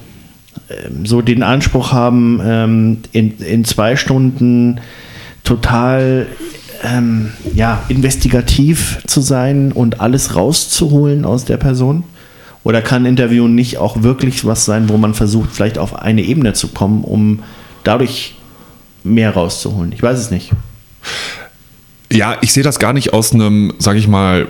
ähm, 0.69 1.05
so 1.05 1.21
den 1.21 1.43
Anspruch 1.43 1.93
haben, 1.93 2.41
ähm, 2.43 2.97
in, 3.13 3.37
in 3.39 3.63
zwei 3.63 3.95
Stunden 3.95 4.81
total 5.43 6.27
ähm, 6.83 7.31
ja, 7.53 7.83
investigativ 7.89 8.99
zu 9.07 9.21
sein 9.21 9.71
und 9.71 9.99
alles 10.01 10.35
rauszuholen 10.35 11.25
aus 11.25 11.45
der 11.45 11.57
Person? 11.57 12.03
Oder 12.63 12.81
kann 12.81 13.05
Interview 13.05 13.47
nicht 13.47 13.77
auch 13.77 14.03
wirklich 14.03 14.45
was 14.45 14.65
sein, 14.65 14.89
wo 14.89 14.97
man 14.97 15.13
versucht, 15.13 15.49
vielleicht 15.51 15.77
auf 15.77 15.95
eine 15.95 16.21
Ebene 16.21 16.53
zu 16.53 16.67
kommen, 16.69 17.03
um 17.03 17.39
dadurch 17.83 18.35
mehr 19.03 19.33
rauszuholen? 19.33 19.91
Ich 19.93 20.03
weiß 20.03 20.19
es 20.19 20.29
nicht. 20.29 20.51
Ja, 22.11 22.37
ich 22.41 22.53
sehe 22.53 22.63
das 22.63 22.79
gar 22.79 22.91
nicht 22.91 23.13
aus 23.13 23.33
einem, 23.33 23.71
sage 23.77 23.99
ich 23.99 24.07
mal, 24.07 24.47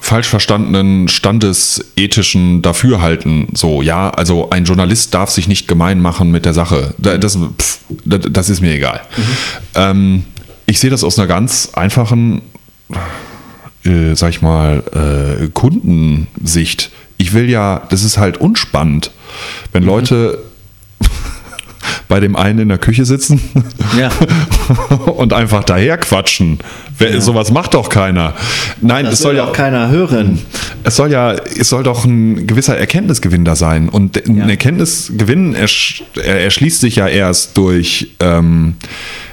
falsch 0.00 0.28
verstandenen 0.28 1.08
standesethischen 1.08 2.62
Dafürhalten. 2.62 3.48
So, 3.54 3.82
ja, 3.82 4.08
also 4.10 4.48
ein 4.50 4.64
Journalist 4.64 5.12
darf 5.12 5.30
sich 5.30 5.46
nicht 5.46 5.68
gemein 5.68 6.00
machen 6.00 6.30
mit 6.30 6.46
der 6.46 6.54
Sache. 6.54 6.94
Da- 6.96 7.18
Das, 7.18 7.36
pff, 7.36 7.78
das, 8.06 8.20
das 8.30 8.48
ist 8.48 8.62
mir 8.62 8.72
egal. 8.72 9.02
Ähm, 9.74 10.24
ich 10.66 10.80
sehe 10.80 10.90
das 10.90 11.04
aus 11.04 11.18
einer 11.18 11.28
ganz 11.28 11.70
einfachen, 11.74 12.42
äh, 13.84 14.14
sag 14.14 14.30
ich 14.30 14.42
mal, 14.42 14.82
äh, 15.42 15.48
Kundensicht. 15.48 16.90
Ich 17.18 17.32
will 17.32 17.48
ja, 17.48 17.82
das 17.90 18.02
ist 18.02 18.18
halt 18.18 18.38
unspannend, 18.38 19.10
wenn 19.72 19.84
Leute 19.84 20.38
bei 22.08 22.20
dem 22.20 22.36
einen 22.36 22.58
in 22.60 22.68
der 22.68 22.78
Küche 22.78 23.04
sitzen 23.04 23.40
Ja. 23.98 24.10
und 25.06 25.32
einfach 25.32 25.64
daher 25.64 25.98
quatschen. 25.98 26.58
Wer, 26.98 27.20
Sowas 27.20 27.50
macht 27.50 27.74
doch 27.74 27.88
keiner. 27.88 28.34
Nein, 28.80 29.04
Das 29.04 29.12
das 29.14 29.20
soll 29.20 29.36
ja 29.36 29.44
auch 29.44 29.52
keiner 29.52 29.88
hören. 29.90 30.40
es 30.82 30.96
soll 30.96 31.10
ja, 31.12 31.32
es 31.32 31.68
soll 31.68 31.82
doch 31.82 32.04
ein 32.04 32.46
gewisser 32.46 32.76
Erkenntnisgewinn 32.76 33.44
da 33.44 33.54
sein. 33.56 33.88
Und 33.88 34.16
ein 34.26 34.48
Erkenntnisgewinn 34.48 35.54
ersch 35.54 36.04
er 36.16 36.40
erschließt 36.42 36.80
sich 36.80 36.96
ja 36.96 37.06
erst 37.06 37.56
durch, 37.56 38.12
ähm, 38.20 38.76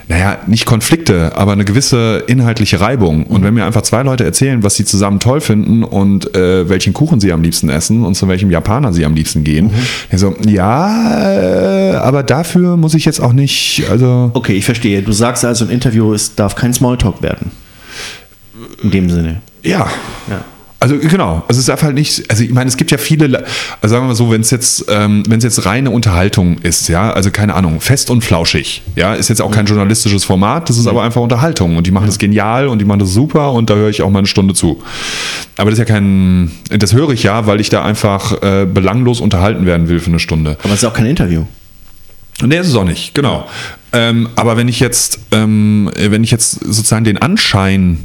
naja, 0.07 0.39
nicht 0.47 0.65
Konflikte, 0.65 1.35
aber 1.35 1.53
eine 1.53 1.65
gewisse 1.65 2.23
inhaltliche 2.27 2.79
Reibung. 2.79 3.25
Und 3.25 3.43
wenn 3.43 3.53
mir 3.53 3.65
einfach 3.65 3.83
zwei 3.83 4.03
Leute 4.03 4.23
erzählen, 4.23 4.63
was 4.63 4.75
sie 4.75 4.85
zusammen 4.85 5.19
toll 5.19 5.41
finden 5.41 5.83
und 5.83 6.35
äh, 6.35 6.67
welchen 6.69 6.93
Kuchen 6.93 7.19
sie 7.19 7.31
am 7.31 7.41
liebsten 7.41 7.69
essen 7.69 8.05
und 8.05 8.15
zu 8.15 8.27
welchem 8.27 8.51
Japaner 8.51 8.93
sie 8.93 9.05
am 9.05 9.13
liebsten 9.13 9.43
gehen, 9.43 9.71
mhm. 10.11 10.17
so, 10.17 10.35
ja, 10.45 11.31
äh, 11.31 11.95
aber 11.95 12.23
dafür 12.23 12.77
muss 12.77 12.93
ich 12.93 13.05
jetzt 13.05 13.19
auch 13.19 13.33
nicht, 13.33 13.83
also. 13.89 14.31
Okay, 14.33 14.53
ich 14.53 14.65
verstehe. 14.65 15.01
Du 15.01 15.11
sagst 15.11 15.45
also, 15.45 15.65
ein 15.65 15.71
Interview 15.71 16.13
ist, 16.13 16.39
darf 16.39 16.55
kein 16.55 16.73
Smalltalk 16.73 17.21
werden. 17.21 17.51
In 18.81 18.91
dem 18.91 19.09
Sinne. 19.09 19.41
Ja. 19.63 19.87
ja. 20.29 20.43
Also 20.83 20.97
genau, 20.97 21.43
also 21.47 21.61
es 21.61 21.67
darf 21.67 21.81
halt 21.81 21.95
nicht, 21.95 22.29
also 22.29 22.43
ich 22.43 22.51
meine, 22.51 22.67
es 22.67 22.75
gibt 22.75 22.91
ja 22.91 22.97
viele, 22.97 23.45
also 23.79 23.93
sagen 23.95 24.03
wir 24.03 24.09
mal 24.09 24.15
so, 24.15 24.29
wenn 24.29 24.41
es 24.41 24.51
jetzt, 24.51 24.83
ähm, 24.89 25.23
wenn 25.29 25.37
es 25.37 25.45
jetzt 25.45 25.65
reine 25.65 25.91
Unterhaltung 25.91 26.57
ist, 26.57 26.89
ja, 26.89 27.09
also 27.13 27.31
keine 27.31 27.55
Ahnung, 27.55 27.79
fest 27.79 28.09
und 28.09 28.21
flauschig, 28.21 28.81
ja, 28.97 29.13
ist 29.13 29.29
jetzt 29.29 29.41
auch 29.41 29.49
kein 29.49 29.65
journalistisches 29.65 30.25
Format, 30.25 30.67
das 30.67 30.77
ist 30.77 30.87
aber 30.87 31.01
einfach 31.03 31.21
Unterhaltung 31.21 31.77
und 31.77 31.87
die 31.87 31.91
machen 31.91 32.07
das 32.07 32.17
genial 32.17 32.67
und 32.67 32.79
die 32.79 32.85
machen 32.85 32.99
das 32.99 33.13
super 33.13 33.53
und 33.53 33.69
da 33.69 33.75
höre 33.75 33.91
ich 33.91 34.01
auch 34.01 34.09
mal 34.09 34.19
eine 34.19 34.27
Stunde 34.27 34.55
zu. 34.55 34.83
Aber 35.55 35.69
das 35.69 35.79
ist 35.79 35.87
ja 35.87 35.93
kein, 35.95 36.51
das 36.69 36.91
höre 36.91 37.11
ich 37.11 37.23
ja, 37.23 37.47
weil 37.47 37.61
ich 37.61 37.69
da 37.69 37.85
einfach 37.85 38.41
äh, 38.41 38.65
belanglos 38.65 39.21
unterhalten 39.21 39.65
werden 39.65 39.87
will 39.87 40.01
für 40.01 40.09
eine 40.09 40.19
Stunde. 40.19 40.57
Aber 40.63 40.73
es 40.73 40.83
ist 40.83 40.85
auch 40.85 40.93
kein 40.93 41.05
Interview. 41.05 41.45
Nee, 42.41 42.57
ist 42.57 42.67
es 42.67 42.75
auch 42.75 42.83
nicht, 42.83 43.15
genau. 43.15 43.47
Ähm, 43.93 44.27
aber 44.35 44.57
wenn 44.57 44.67
ich 44.67 44.81
jetzt, 44.81 45.19
ähm, 45.31 45.89
wenn 45.95 46.25
ich 46.25 46.31
jetzt 46.31 46.59
sozusagen 46.59 47.05
den 47.05 47.19
Anschein 47.19 48.03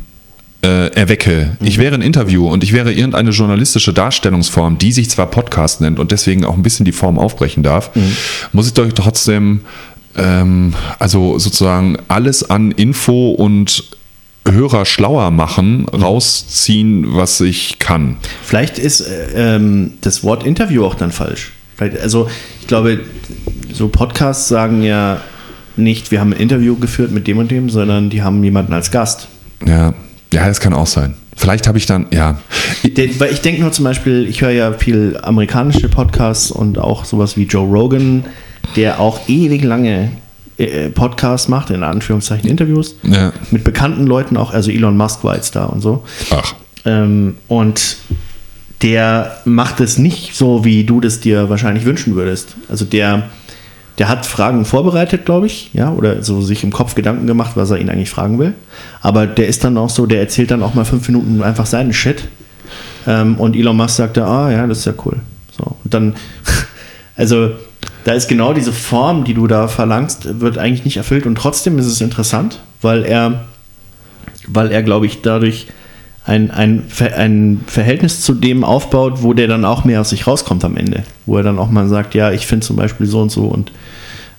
äh, 0.62 0.88
erwecke. 0.94 1.56
Mhm. 1.60 1.66
Ich 1.66 1.78
wäre 1.78 1.94
ein 1.94 2.02
Interview 2.02 2.48
und 2.48 2.64
ich 2.64 2.72
wäre 2.72 2.92
irgendeine 2.92 3.30
journalistische 3.30 3.92
Darstellungsform, 3.92 4.78
die 4.78 4.92
sich 4.92 5.10
zwar 5.10 5.26
Podcast 5.26 5.80
nennt 5.80 5.98
und 5.98 6.10
deswegen 6.10 6.44
auch 6.44 6.54
ein 6.54 6.62
bisschen 6.62 6.84
die 6.84 6.92
Form 6.92 7.18
aufbrechen 7.18 7.62
darf, 7.62 7.94
mhm. 7.94 8.16
muss 8.52 8.66
ich 8.66 8.74
doch 8.74 8.90
trotzdem 8.92 9.60
ähm, 10.16 10.74
also 10.98 11.38
sozusagen 11.38 11.96
alles 12.08 12.48
an 12.48 12.72
Info 12.72 13.30
und 13.30 13.84
Hörer 14.50 14.86
schlauer 14.86 15.30
machen, 15.30 15.80
mhm. 15.80 16.02
rausziehen, 16.02 17.14
was 17.14 17.40
ich 17.40 17.78
kann. 17.78 18.16
Vielleicht 18.42 18.78
ist 18.78 19.00
äh, 19.00 19.56
ähm, 19.56 19.92
das 20.00 20.24
Wort 20.24 20.44
Interview 20.44 20.84
auch 20.84 20.94
dann 20.94 21.12
falsch. 21.12 21.52
Vielleicht, 21.76 22.00
also 22.00 22.28
ich 22.60 22.66
glaube, 22.66 23.00
so 23.72 23.88
Podcasts 23.88 24.48
sagen 24.48 24.82
ja 24.82 25.20
nicht, 25.76 26.10
wir 26.10 26.20
haben 26.20 26.32
ein 26.32 26.40
Interview 26.40 26.76
geführt 26.76 27.12
mit 27.12 27.26
dem 27.26 27.38
und 27.38 27.50
dem, 27.50 27.70
sondern 27.70 28.10
die 28.10 28.22
haben 28.22 28.42
jemanden 28.42 28.72
als 28.72 28.90
Gast. 28.90 29.28
Ja. 29.64 29.94
Ja, 30.32 30.46
das 30.46 30.60
kann 30.60 30.74
auch 30.74 30.86
sein. 30.86 31.14
Vielleicht 31.36 31.68
habe 31.68 31.78
ich 31.78 31.86
dann, 31.86 32.06
ja. 32.10 32.38
Weil 33.18 33.32
ich 33.32 33.40
denke 33.40 33.60
nur 33.60 33.70
zum 33.70 33.84
Beispiel, 33.84 34.26
ich 34.28 34.40
höre 34.40 34.50
ja 34.50 34.72
viel 34.72 35.18
amerikanische 35.22 35.88
Podcasts 35.88 36.50
und 36.50 36.78
auch 36.78 37.04
sowas 37.04 37.36
wie 37.36 37.44
Joe 37.44 37.66
Rogan, 37.66 38.24
der 38.74 38.98
auch 38.98 39.28
ewig 39.28 39.62
lange 39.62 40.10
äh, 40.58 40.88
Podcasts 40.88 41.46
macht, 41.46 41.70
in 41.70 41.84
Anführungszeichen 41.84 42.50
Interviews, 42.50 42.96
ja. 43.04 43.32
mit 43.52 43.62
bekannten 43.62 44.06
Leuten 44.06 44.36
auch, 44.36 44.52
also 44.52 44.72
Elon 44.72 44.96
Musk 44.96 45.22
war 45.22 45.36
jetzt 45.36 45.54
da 45.54 45.66
und 45.66 45.80
so. 45.80 46.04
Ach. 46.30 46.54
Ähm, 46.84 47.36
und 47.46 47.98
der 48.82 49.40
macht 49.44 49.80
es 49.80 49.98
nicht 49.98 50.34
so, 50.34 50.64
wie 50.64 50.84
du 50.84 51.00
das 51.00 51.20
dir 51.20 51.48
wahrscheinlich 51.48 51.84
wünschen 51.84 52.16
würdest. 52.16 52.56
Also 52.68 52.84
der 52.84 53.28
der 53.98 54.08
hat 54.08 54.26
Fragen 54.26 54.64
vorbereitet, 54.64 55.24
glaube 55.24 55.46
ich, 55.46 55.70
ja, 55.72 55.90
oder 55.90 56.22
so 56.22 56.40
sich 56.40 56.62
im 56.62 56.72
Kopf 56.72 56.94
Gedanken 56.94 57.26
gemacht, 57.26 57.52
was 57.56 57.70
er 57.70 57.78
ihn 57.78 57.90
eigentlich 57.90 58.10
fragen 58.10 58.38
will. 58.38 58.54
Aber 59.00 59.26
der 59.26 59.48
ist 59.48 59.64
dann 59.64 59.76
auch 59.76 59.90
so, 59.90 60.06
der 60.06 60.20
erzählt 60.20 60.52
dann 60.52 60.62
auch 60.62 60.74
mal 60.74 60.84
fünf 60.84 61.08
Minuten 61.08 61.42
einfach 61.42 61.66
seinen 61.66 61.92
Shit. 61.92 62.28
Ähm, 63.06 63.36
und 63.36 63.56
Elon 63.56 63.76
Musk 63.76 63.96
sagte, 63.96 64.24
ah 64.24 64.50
ja, 64.50 64.66
das 64.66 64.78
ist 64.78 64.84
ja 64.84 64.92
cool. 65.04 65.16
So, 65.50 65.76
und 65.82 65.94
dann, 65.94 66.14
also 67.16 67.50
da 68.04 68.12
ist 68.12 68.28
genau 68.28 68.52
diese 68.52 68.72
Form, 68.72 69.24
die 69.24 69.34
du 69.34 69.48
da 69.48 69.66
verlangst, 69.66 70.40
wird 70.40 70.58
eigentlich 70.58 70.84
nicht 70.84 70.96
erfüllt 70.96 71.26
und 71.26 71.34
trotzdem 71.34 71.78
ist 71.78 71.86
es 71.86 72.00
interessant, 72.00 72.60
weil 72.80 73.04
er, 73.04 73.44
weil 74.46 74.70
er, 74.70 74.84
glaube 74.84 75.06
ich, 75.06 75.22
dadurch 75.22 75.66
ein, 76.28 76.50
ein, 76.50 76.84
ein 77.16 77.60
Verhältnis 77.66 78.20
zu 78.20 78.34
dem 78.34 78.62
aufbaut, 78.62 79.22
wo 79.22 79.32
der 79.32 79.48
dann 79.48 79.64
auch 79.64 79.84
mehr 79.84 80.02
aus 80.02 80.10
sich 80.10 80.26
rauskommt 80.26 80.62
am 80.64 80.76
Ende. 80.76 81.02
Wo 81.24 81.38
er 81.38 81.42
dann 81.42 81.58
auch 81.58 81.70
mal 81.70 81.88
sagt, 81.88 82.14
ja, 82.14 82.30
ich 82.30 82.46
finde 82.46 82.66
zum 82.66 82.76
Beispiel 82.76 83.06
so 83.06 83.20
und 83.22 83.30
so 83.30 83.44
und 83.44 83.72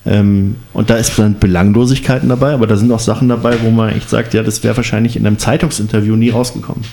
ähm, 0.06 0.56
und 0.72 0.90
da 0.90 0.96
ist 0.96 1.20
dann 1.20 1.40
Belanglosigkeiten 1.40 2.30
dabei, 2.30 2.54
aber 2.54 2.68
da 2.68 2.78
sind 2.78 2.90
auch 2.92 3.02
Sachen 3.02 3.28
dabei, 3.28 3.58
wo 3.62 3.70
man 3.70 3.90
echt 3.90 4.10
sagt, 4.10 4.34
ja, 4.34 4.44
das 4.44 4.64
wäre 4.64 4.78
wahrscheinlich 4.78 5.18
in 5.18 5.28
einem 5.28 5.38
Zeitungsinterview 5.38 6.16
nie 6.16 6.30
rausgekommen. 6.30 6.86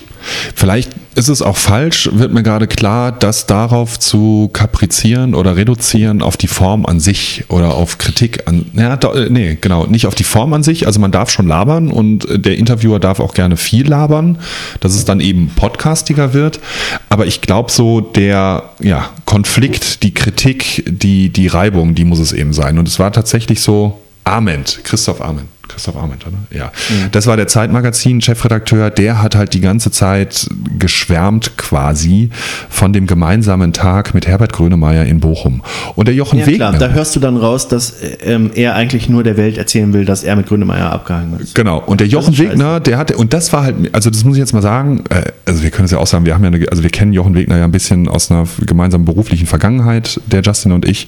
Vielleicht 0.56 0.90
ist 1.16 1.28
es 1.28 1.40
auch 1.40 1.56
falsch, 1.56 2.10
wird 2.12 2.32
mir 2.32 2.42
gerade 2.42 2.66
klar, 2.66 3.10
das 3.10 3.46
darauf 3.46 3.98
zu 3.98 4.50
kaprizieren 4.52 5.34
oder 5.34 5.56
reduzieren 5.56 6.20
auf 6.20 6.36
die 6.36 6.46
Form 6.46 6.84
an 6.84 7.00
sich 7.00 7.44
oder 7.48 7.74
auf 7.74 7.96
Kritik 7.96 8.46
an. 8.46 8.66
Ja, 8.74 8.96
do, 8.96 9.12
äh, 9.12 9.30
nee, 9.30 9.56
genau, 9.58 9.86
nicht 9.86 10.06
auf 10.06 10.14
die 10.14 10.24
Form 10.24 10.52
an 10.52 10.62
sich. 10.62 10.86
Also 10.86 11.00
man 11.00 11.12
darf 11.12 11.30
schon 11.30 11.48
labern 11.48 11.90
und 11.90 12.26
der 12.30 12.58
Interviewer 12.58 13.00
darf 13.00 13.20
auch 13.20 13.32
gerne 13.32 13.56
viel 13.56 13.88
labern, 13.88 14.38
dass 14.80 14.94
es 14.94 15.06
dann 15.06 15.20
eben 15.20 15.50
podcastiger 15.56 16.34
wird. 16.34 16.60
Aber 17.08 17.26
ich 17.26 17.40
glaube 17.40 17.70
so, 17.72 18.02
der 18.02 18.70
ja, 18.80 19.08
Konflikt, 19.24 20.02
die 20.02 20.12
Kritik, 20.12 20.84
die, 20.86 21.30
die 21.30 21.46
Reibung, 21.46 21.94
die 21.94 22.04
muss 22.04 22.18
es 22.18 22.32
eben 22.32 22.52
sein. 22.52 22.78
Und 22.78 22.86
es 22.88 22.98
war 22.98 23.10
tatsächlich 23.10 23.62
so, 23.62 23.98
Ament, 24.24 24.80
Christoph 24.84 25.22
Ament. 25.22 25.48
Christoph 25.68 25.96
Arment, 25.96 26.26
oder? 26.26 26.36
Ja. 26.50 26.66
Mhm. 26.88 27.10
Das 27.12 27.26
war 27.26 27.36
der 27.36 27.48
Zeitmagazin-Chefredakteur, 27.48 28.90
der 28.90 29.22
hat 29.22 29.34
halt 29.34 29.54
die 29.54 29.60
ganze 29.60 29.90
Zeit 29.90 30.48
geschwärmt 30.78 31.56
quasi 31.56 32.30
von 32.68 32.92
dem 32.92 33.06
gemeinsamen 33.06 33.72
Tag 33.72 34.14
mit 34.14 34.26
Herbert 34.26 34.52
Grönemeyer 34.52 35.04
in 35.04 35.20
Bochum. 35.20 35.62
Und 35.94 36.08
der 36.08 36.14
Jochen 36.14 36.38
ja, 36.38 36.46
Wegner. 36.46 36.70
Klar, 36.70 36.88
da 36.88 36.94
hörst 36.94 37.16
du 37.16 37.20
dann 37.20 37.36
raus, 37.36 37.68
dass 37.68 37.94
ähm, 38.22 38.50
er 38.54 38.74
eigentlich 38.74 39.08
nur 39.08 39.22
der 39.22 39.36
Welt 39.36 39.58
erzählen 39.58 39.92
will, 39.92 40.04
dass 40.04 40.24
er 40.24 40.36
mit 40.36 40.46
Grönemeyer 40.46 40.90
abgehangen 40.92 41.38
ist. 41.40 41.54
Genau. 41.54 41.82
Und 41.84 42.00
der 42.00 42.08
Jochen 42.08 42.36
Wegner, 42.38 42.80
der 42.80 42.98
hatte, 42.98 43.16
und 43.16 43.32
das 43.32 43.52
war 43.52 43.64
halt, 43.64 43.76
also 43.92 44.10
das 44.10 44.24
muss 44.24 44.36
ich 44.36 44.40
jetzt 44.40 44.52
mal 44.52 44.62
sagen, 44.62 45.04
äh, 45.10 45.32
also 45.44 45.62
wir 45.62 45.70
können 45.70 45.86
es 45.86 45.90
ja 45.90 45.98
auch 45.98 46.06
sagen, 46.06 46.26
wir 46.26 46.34
haben 46.34 46.44
ja 46.44 46.50
eine, 46.50 46.66
also 46.70 46.82
wir 46.82 46.90
kennen 46.90 47.12
Jochen 47.12 47.34
Wegner 47.34 47.58
ja 47.58 47.64
ein 47.64 47.72
bisschen 47.72 48.08
aus 48.08 48.30
einer 48.30 48.46
gemeinsamen 48.66 49.04
beruflichen 49.04 49.46
Vergangenheit, 49.46 50.20
der 50.26 50.42
Justin 50.42 50.72
und 50.72 50.86
ich. 50.88 51.06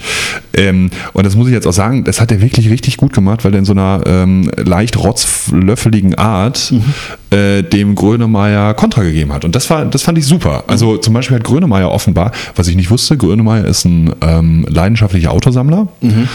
Ähm, 0.54 0.90
und 1.12 1.26
das 1.26 1.36
muss 1.36 1.48
ich 1.48 1.54
jetzt 1.54 1.66
auch 1.66 1.72
sagen, 1.72 2.04
das 2.04 2.20
hat 2.20 2.32
er 2.32 2.40
wirklich 2.40 2.70
richtig 2.70 2.96
gut 2.96 3.12
gemacht, 3.12 3.44
weil 3.44 3.52
er 3.52 3.58
in 3.58 3.64
so 3.64 3.72
einer 3.72 4.02
ähm, 4.06 4.47
leicht 4.56 4.96
rotzlöffeligen 4.96 6.14
Art 6.16 6.72
mhm. 6.72 7.36
äh, 7.36 7.62
dem 7.62 7.94
Grönemeyer 7.94 8.74
Kontra 8.74 9.02
gegeben 9.02 9.32
hat. 9.32 9.44
Und 9.44 9.54
das 9.54 9.68
war, 9.70 9.84
das 9.84 10.02
fand 10.02 10.18
ich 10.18 10.26
super. 10.26 10.64
Also 10.66 10.96
zum 10.96 11.14
Beispiel 11.14 11.36
hat 11.36 11.44
Grönemeyer 11.44 11.90
offenbar, 11.90 12.32
was 12.56 12.68
ich 12.68 12.76
nicht 12.76 12.90
wusste, 12.90 13.16
Grönemeyer 13.16 13.64
ist 13.64 13.84
ein 13.84 14.12
ähm, 14.20 14.66
leidenschaftlicher 14.68 15.30
Autosammler. 15.30 15.88
Mhm. 16.00 16.28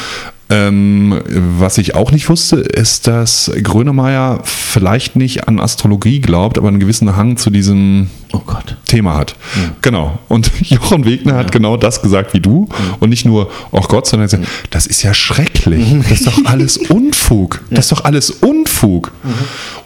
Ähm, 0.53 1.19
was 1.57 1.79
ich 1.79 1.95
auch 1.95 2.11
nicht 2.11 2.29
wusste, 2.29 2.57
ist, 2.57 3.07
dass 3.07 3.51
Grönemeyer 3.63 4.41
vielleicht 4.43 5.15
nicht 5.15 5.47
an 5.47 5.59
Astrologie 5.59 6.19
glaubt, 6.19 6.59
aber 6.59 6.67
einen 6.67 6.79
gewissen 6.79 7.15
Hang 7.15 7.37
zu 7.37 7.49
diesem 7.49 8.11
oh 8.33 8.41
Thema 8.85 9.15
hat. 9.15 9.35
Ja. 9.55 9.71
Genau. 9.81 10.19
Und 10.27 10.51
Jochen 10.61 11.05
Wegner 11.05 11.33
ja. 11.33 11.39
hat 11.39 11.51
genau 11.51 11.75
das 11.75 12.03
gesagt 12.03 12.35
wie 12.35 12.39
du. 12.39 12.67
Ja. 12.69 12.97
Und 12.99 13.09
nicht 13.09 13.25
nur, 13.25 13.49
oh 13.71 13.81
Gott, 13.81 14.05
sondern 14.05 14.27
gesagt, 14.27 14.47
das 14.69 14.85
ist 14.85 15.01
ja 15.01 15.15
schrecklich. 15.15 15.91
Mhm. 15.91 16.03
Das 16.13 16.19
ist 16.19 16.27
doch 16.27 16.45
alles 16.45 16.77
Unfug. 16.77 17.61
Das 17.71 17.85
ist 17.85 17.91
doch 17.91 18.05
alles 18.05 18.29
Unfug. 18.29 19.11
Mhm. 19.23 19.29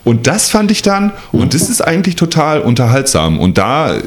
Und 0.03 0.27
das 0.27 0.49
fand 0.49 0.71
ich 0.71 0.81
dann, 0.81 1.13
und 1.31 1.53
das 1.53 1.69
ist 1.69 1.79
eigentlich 1.79 2.17
total 2.17 2.59
unterhaltsam. 2.59 3.39
Und 3.39 3.57
da 3.57 3.95
äh, 3.95 4.01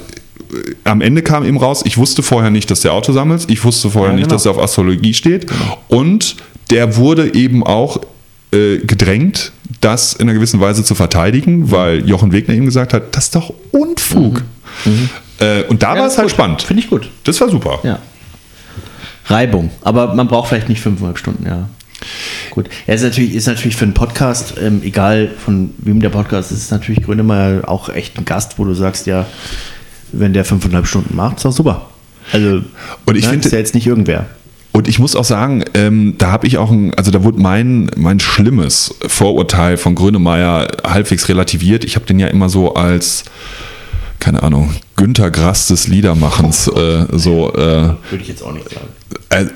am 0.85 1.01
Ende 1.01 1.23
kam 1.23 1.47
eben 1.47 1.57
raus, 1.57 1.83
ich 1.87 1.97
wusste 1.97 2.23
vorher 2.23 2.51
nicht, 2.51 2.71
dass 2.71 2.81
der 2.81 2.93
Auto 2.93 3.13
sammelt, 3.13 3.47
ich 3.49 3.65
wusste 3.65 3.89
vorher 3.89 4.11
ja, 4.11 4.17
genau. 4.17 4.27
nicht, 4.27 4.33
dass 4.33 4.45
er 4.45 4.51
auf 4.51 4.59
Astrologie 4.59 5.15
steht 5.15 5.47
genau. 5.47 5.79
und 5.89 6.37
der 6.71 6.97
wurde 6.97 7.35
eben 7.35 7.65
auch 7.65 8.01
äh, 8.53 8.79
gedrängt, 8.79 9.53
das 9.81 10.15
in 10.15 10.23
einer 10.23 10.35
gewissen 10.35 10.61
Weise 10.61 10.85
zu 10.85 10.95
verteidigen, 10.95 11.59
mhm. 11.59 11.71
weil 11.71 12.09
Jochen 12.09 12.33
Wegner 12.33 12.55
ihm 12.55 12.65
gesagt 12.65 12.93
hat, 12.93 13.15
das 13.17 13.25
ist 13.25 13.35
doch 13.35 13.53
Unfug. 13.71 14.43
Mhm. 14.85 14.93
Mhm. 14.93 15.11
Äh, 15.39 15.63
und 15.65 15.83
da 15.83 15.95
ja, 15.95 16.01
war 16.01 16.07
es 16.09 16.17
halt 16.17 16.29
gut. 16.29 16.35
spannend. 16.35 16.63
Finde 16.63 16.83
ich 16.83 16.91
gut. 16.91 17.11
Das 17.25 17.41
war 17.41 17.49
super. 17.49 17.81
Ja. 17.83 17.99
Reibung, 19.27 19.71
aber 19.83 20.15
man 20.15 20.27
braucht 20.27 20.49
vielleicht 20.49 20.69
nicht 20.69 20.81
fünfeinhalb 20.81 21.19
Stunden, 21.19 21.47
ja. 21.47 21.69
Gut. 22.51 22.69
Ja, 22.87 22.95
ist 22.95 23.03
natürlich, 23.03 23.35
ist 23.35 23.47
natürlich 23.47 23.77
für 23.77 23.85
einen 23.85 23.95
Podcast, 23.95 24.55
ähm, 24.61 24.81
egal 24.83 25.29
von 25.29 25.73
wem 25.79 26.01
der 26.01 26.09
Podcast 26.09 26.51
ist, 26.51 26.59
ist 26.59 26.71
natürlich 26.71 27.05
Grönemeyer 27.05 27.69
auch 27.69 27.91
echt 27.91 28.19
ein 28.19 28.25
Gast, 28.25 28.59
wo 28.59 28.65
du 28.65 28.75
sagst, 28.75 29.07
ja, 29.07 29.27
wenn 30.13 30.33
der 30.33 30.45
fünfeinhalb 30.45 30.87
Stunden 30.87 31.15
macht, 31.15 31.37
ist 31.37 31.45
doch 31.45 31.53
super. 31.53 31.91
Also, 32.33 32.63
und 33.07 33.17
ich 33.17 33.25
ne, 33.25 33.31
finde, 33.31 33.47
ist 33.47 33.53
ja 33.53 33.59
jetzt 33.59 33.75
nicht 33.75 33.87
irgendwer. 33.87 34.27
Und 34.73 34.87
ich 34.87 34.99
muss 34.99 35.17
auch 35.17 35.25
sagen, 35.25 35.65
ähm, 35.75 36.15
da 36.19 36.31
habe 36.31 36.47
ich 36.47 36.59
auch 36.59 36.71
ein, 36.71 36.95
also 36.95 37.11
da 37.11 37.25
wurde 37.25 37.41
mein, 37.41 37.91
mein 37.97 38.21
schlimmes 38.21 38.95
Vorurteil 39.07 39.77
von 39.77 39.95
Grönemeyer 39.95 40.69
halbwegs 40.85 41.29
relativiert. 41.29 41.85
Ich 41.85 41.97
habe 41.97 42.07
den 42.07 42.21
ja 42.21 42.29
immer 42.29 42.49
so 42.49 42.75
als, 42.75 43.25
keine 44.21 44.43
Ahnung, 44.43 44.75
Günter 44.97 45.31
Grass 45.31 45.67
des 45.67 45.89
Liedermachens 45.89 46.69
äh, 46.69 47.07
so. 47.11 47.53
Äh, 47.53 47.57
Würde 47.57 47.97
ich 48.21 48.29
jetzt 48.29 48.43
auch 48.43 48.53
nicht 48.53 48.71
sagen. 48.71 48.87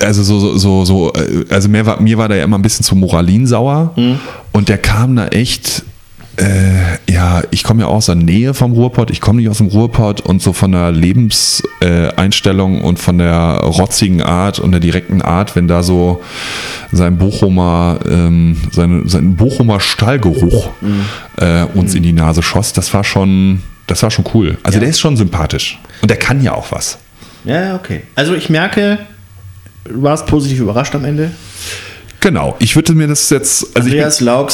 Also 0.01 0.23
so, 0.23 0.39
so, 0.39 0.57
so, 0.57 0.85
so 0.85 1.13
also 1.49 1.69
mir 1.69 1.85
war, 1.85 2.01
mir 2.01 2.17
war 2.17 2.27
da 2.27 2.35
ja 2.35 2.43
immer 2.43 2.57
ein 2.57 2.61
bisschen 2.61 2.83
zu 2.83 2.95
Moralin 2.95 3.47
sauer 3.47 3.93
mhm. 3.95 4.19
und 4.51 4.69
der 4.69 4.77
kam 4.77 5.15
da 5.15 5.27
echt 5.27 5.83
Äh, 6.37 7.11
ja, 7.11 7.43
ich 7.51 7.63
komme 7.63 7.83
ja 7.83 7.87
auch 7.87 7.95
aus 7.95 8.07
der 8.07 8.15
Nähe 8.15 8.53
vom 8.53 8.73
Ruhrpott. 8.73 9.09
Ich 9.09 9.21
komme 9.21 9.39
nicht 9.39 9.49
aus 9.49 9.59
dem 9.59 9.67
Ruhrpott 9.67 10.19
und 10.21 10.41
so 10.41 10.51
von 10.53 10.71
der 10.73 10.91
Lebenseinstellung 10.91 12.81
und 12.81 12.99
von 12.99 13.17
der 13.17 13.59
rotzigen 13.63 14.21
Art 14.21 14.59
und 14.59 14.71
der 14.71 14.79
direkten 14.81 15.21
Art, 15.21 15.55
wenn 15.55 15.67
da 15.67 15.81
so 15.83 16.21
sein 16.91 17.17
Bochumer, 17.17 17.99
ähm, 18.09 18.57
sein, 18.71 19.03
sein 19.07 19.35
Bochumer 19.35 19.79
Stallgeruch 19.79 20.69
äh, 21.37 21.63
uns 21.73 21.95
in 21.95 22.03
die 22.03 22.13
Nase 22.13 22.43
schoss, 22.43 22.73
das 22.73 22.93
war 22.93 23.03
schon, 23.03 23.61
das 23.87 24.03
war 24.03 24.11
schon 24.11 24.25
cool. 24.33 24.57
Also 24.63 24.75
Ja. 24.77 24.81
der 24.81 24.89
ist 24.89 24.99
schon 24.99 25.15
sympathisch 25.17 25.79
und 26.01 26.09
der 26.09 26.17
kann 26.17 26.41
ja 26.43 26.53
auch 26.53 26.71
was. 26.71 26.97
Ja, 27.45 27.75
okay. 27.75 28.01
Also 28.15 28.33
ich 28.35 28.49
merke, 28.49 28.99
du 29.85 30.01
warst 30.01 30.25
positiv 30.25 30.59
überrascht 30.59 30.95
am 30.95 31.05
Ende. 31.05 31.31
Genau, 32.19 32.55
ich 32.59 32.75
würde 32.75 32.93
mir 32.93 33.07
das 33.07 33.29
jetzt, 33.29 33.67
also 33.75 33.87
Andreas 33.87 34.17
Komma, 34.17 34.47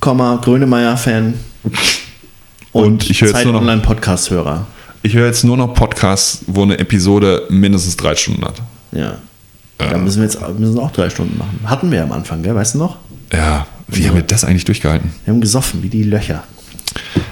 Grönemeyer-Fan 0.00 1.34
Und 2.72 3.10
ich 3.10 3.20
höre 3.20 3.28
jetzt 3.28 3.44
nur 3.44 3.52
noch- 3.54 3.60
Online-Podcast-Hörer. 3.60 4.66
ich 5.02 5.14
höre 5.14 5.26
jetzt 5.26 5.44
nur 5.44 5.56
noch 5.56 5.74
Podcasts, 5.74 6.44
wo 6.46 6.62
eine 6.62 6.78
Episode 6.78 7.42
mindestens 7.50 7.96
drei 7.96 8.14
Stunden 8.14 8.44
hat. 8.44 8.62
Ja. 8.92 9.14
Da 9.78 9.96
müssen 9.98 10.18
wir 10.18 10.24
jetzt 10.24 10.38
müssen 10.58 10.78
auch 10.78 10.90
drei 10.92 11.08
Stunden 11.10 11.36
machen. 11.38 11.58
Hatten 11.64 11.90
wir 11.90 12.02
am 12.02 12.12
Anfang, 12.12 12.42
gell? 12.42 12.54
Weißt 12.54 12.74
du 12.74 12.78
noch? 12.78 12.96
Ja, 13.32 13.66
wie 13.88 14.06
haben 14.06 14.14
wir 14.14 14.22
das 14.22 14.44
eigentlich 14.44 14.64
durchgehalten? 14.66 15.10
Wir 15.24 15.32
haben 15.32 15.40
gesoffen, 15.40 15.82
wie 15.82 15.88
die 15.88 16.02
Löcher. 16.02 16.44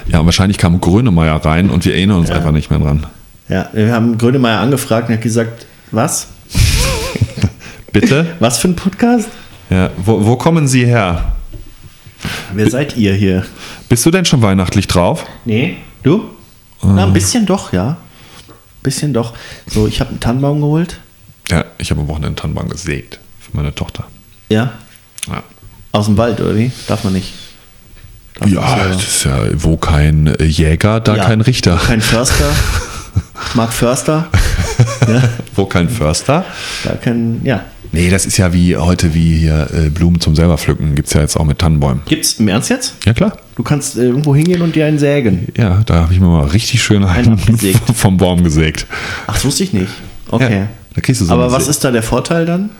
Ja, 0.08 0.20
und 0.20 0.26
wahrscheinlich 0.26 0.56
kam 0.58 0.80
Grönemeyer 0.80 1.36
rein 1.44 1.68
und 1.70 1.84
wir 1.84 1.94
erinnern 1.94 2.18
uns 2.20 2.30
Ja. 2.30 2.36
einfach 2.36 2.52
nicht 2.52 2.70
mehr 2.70 2.78
dran. 2.80 3.06
Ja, 3.48 3.68
wir 3.72 3.92
haben 3.92 4.16
Grönemeyer 4.18 4.60
angefragt 4.60 5.08
und 5.08 5.14
er 5.14 5.16
hat 5.18 5.22
gesagt, 5.22 5.66
was? 5.90 6.28
Bitte? 7.92 8.26
Was 8.40 8.58
für 8.58 8.68
ein 8.68 8.76
Podcast? 8.76 9.28
Ja, 9.70 9.90
wo, 10.04 10.24
wo 10.24 10.36
kommen 10.36 10.66
Sie 10.68 10.84
her? 10.86 11.32
Wer 12.52 12.70
seid 12.70 12.96
ihr 12.96 13.14
hier? 13.14 13.44
Bist 13.88 14.04
du 14.06 14.10
denn 14.10 14.24
schon 14.24 14.42
weihnachtlich 14.42 14.86
drauf? 14.88 15.24
Nee. 15.44 15.76
Du? 16.02 16.24
Na, 16.82 17.04
ein 17.04 17.12
bisschen 17.12 17.46
doch, 17.46 17.72
ja. 17.72 17.96
Bisschen 18.82 19.12
doch. 19.12 19.34
So, 19.66 19.86
ich 19.86 20.00
habe 20.00 20.10
einen 20.10 20.20
Tannenbaum 20.20 20.60
geholt. 20.60 21.00
Ja, 21.50 21.64
ich 21.78 21.90
habe 21.90 22.00
am 22.00 22.08
Wochenende 22.08 22.28
einen 22.28 22.36
Tannenbaum 22.36 22.68
gesägt 22.68 23.18
für 23.40 23.56
meine 23.56 23.74
Tochter. 23.74 24.04
Ja. 24.48 24.72
Ja, 25.26 25.42
Aus 25.92 26.06
dem 26.06 26.16
Wald, 26.16 26.40
oder 26.40 26.56
wie? 26.56 26.70
Darf 26.86 27.04
man 27.04 27.12
nicht. 27.12 27.32
Darf 28.34 28.48
man 28.50 28.54
ja 28.54 28.76
selber. 28.76 28.94
das 28.94 29.02
ist 29.04 29.24
ja, 29.24 29.38
wo 29.54 29.76
kein 29.76 30.26
äh, 30.28 30.44
Jäger, 30.44 31.00
da 31.00 31.16
Ja, 31.16 31.24
kein 31.24 31.40
Richter. 31.40 31.76
Kein 31.84 32.00
Förster. 32.00 32.50
Mark 33.54 33.72
Förster. 33.72 34.28
ja, 35.08 35.22
Wo 35.54 35.64
kein 35.66 35.88
Förster? 35.88 36.44
da 36.84 36.94
kein, 36.94 37.40
ja. 37.44 37.64
Nee, 37.93 38.11
das 38.11 38.26
ist 38.26 38.36
ja 38.36 38.53
wie 38.53 38.76
heute 38.76 39.14
wie 39.14 39.39
hier 39.39 39.68
äh, 39.72 39.89
Blumen 39.91 40.20
zum 40.20 40.34
selber 40.36 40.59
pflücken. 40.59 40.95
Gibt 40.95 41.09
es 41.09 41.14
ja 41.14 41.20
jetzt 41.22 41.36
auch 41.36 41.45
mit 41.45 41.59
Tannenbäumen. 41.59 42.03
Gibt's 42.07 42.34
im 42.34 42.49
Ernst 42.49 42.68
jetzt? 42.70 42.95
Ja, 43.07 43.14
klar. 43.14 43.36
Du 43.57 43.62
kannst 43.62 43.97
äh, 43.97 44.03
irgendwo 44.05 44.34
hingehen 44.34 44.61
und 44.62 44.74
dir 44.76 44.86
einen 44.86 44.99
sägen. 44.99 45.49
Ja, 45.57 45.82
da 45.86 46.03
habe 46.03 46.12
ich 46.12 46.20
mir 46.20 46.26
mal 46.26 46.47
richtig 46.47 46.82
schön 46.82 47.05
einen 47.05 47.34
abgesägt. 47.34 47.80
vom 47.95 48.16
Baum 48.18 48.45
gesägt. 48.45 48.86
Ach, 49.26 49.34
das 49.34 49.45
wusste 49.45 49.64
ich 49.64 49.72
nicht. 49.72 49.91
Okay. 50.30 50.55
Ja, 50.61 50.68
da 50.95 51.01
kriegst 51.01 51.20
du 51.20 51.24
so 51.24 51.32
Aber 51.32 51.51
was 51.51 51.66
Sä- 51.66 51.70
ist 51.70 51.84
da 51.84 51.91
der 51.91 52.03
Vorteil 52.03 52.45
dann? 52.47 52.70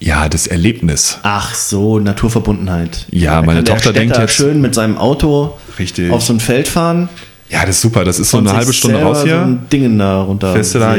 Ja, 0.00 0.28
das 0.28 0.46
Erlebnis. 0.46 1.18
Ach 1.24 1.54
so, 1.54 1.98
Naturverbundenheit. 1.98 3.06
Ja, 3.10 3.42
meine 3.42 3.64
Tochter 3.64 3.92
denkt 3.92 4.16
jetzt- 4.16 4.34
schön 4.34 4.60
mit 4.60 4.74
seinem 4.74 4.96
Auto 4.96 5.58
Richtig. 5.78 6.12
auf 6.12 6.22
so 6.22 6.32
ein 6.34 6.40
Feld 6.40 6.68
fahren. 6.68 7.08
Ja, 7.50 7.60
das 7.64 7.76
ist 7.76 7.80
super. 7.80 8.04
Das 8.04 8.18
ist 8.20 8.30
so 8.30 8.38
eine 8.38 8.52
halbe 8.52 8.72
Stunde 8.74 9.00
raus 9.02 9.20
So 9.20 9.24
hier. 9.26 9.40
ein 9.40 9.60
Dingen 9.72 9.98
da 9.98 10.20
runter 10.22 10.52
fährst 10.52 10.74
du, 10.74 10.78
da, 10.80 10.94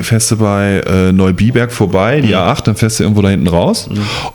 fährst 0.00 0.30
du 0.30 0.36
bei 0.36 0.80
äh, 0.86 1.12
Neubiberg 1.12 1.72
vorbei, 1.72 2.20
Mhm. 2.20 2.26
die 2.26 2.36
A8, 2.36 2.64
dann 2.64 2.76
fährst 2.76 2.98
du 3.00 3.04
irgendwo 3.04 3.22
da 3.22 3.30
hinten 3.30 3.48
raus 3.48 3.88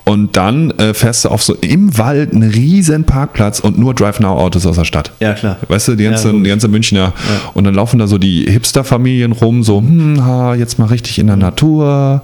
und 0.05 0.36
dann 0.36 0.72
äh, 0.72 0.93
fährst 0.95 1.26
du 1.26 1.30
auf 1.30 1.43
so 1.43 1.53
im 1.61 1.95
Wald 1.97 2.34
einen 2.34 2.49
riesen 2.49 3.03
Parkplatz 3.03 3.59
und 3.59 3.78
nur 3.78 3.93
Drive-Now-Autos 3.93 4.65
aus 4.65 4.78
der 4.78 4.86
Stadt. 4.86 5.11
Ja, 5.20 5.34
klar. 5.34 5.57
Weißt 5.67 5.89
du, 5.89 5.95
die 5.95 6.05
ganze, 6.05 6.32
Ja, 6.32 6.34
die 6.41 6.49
ganze 6.49 6.67
Münchner. 6.70 7.13
Und 7.53 7.65
dann 7.65 7.76
laufen 7.76 7.99
da 7.99 8.07
so 8.07 8.17
die 8.17 8.45
Hipster-Familien 8.49 9.32
rum, 9.34 9.61
so, 9.63 9.78
hm, 9.80 10.26
ha, 10.26 10.55
jetzt 10.55 10.80
mal 10.80 10.86
richtig 10.86 11.20
in 11.20 11.28
der 11.28 11.36
Natur. 11.36 12.24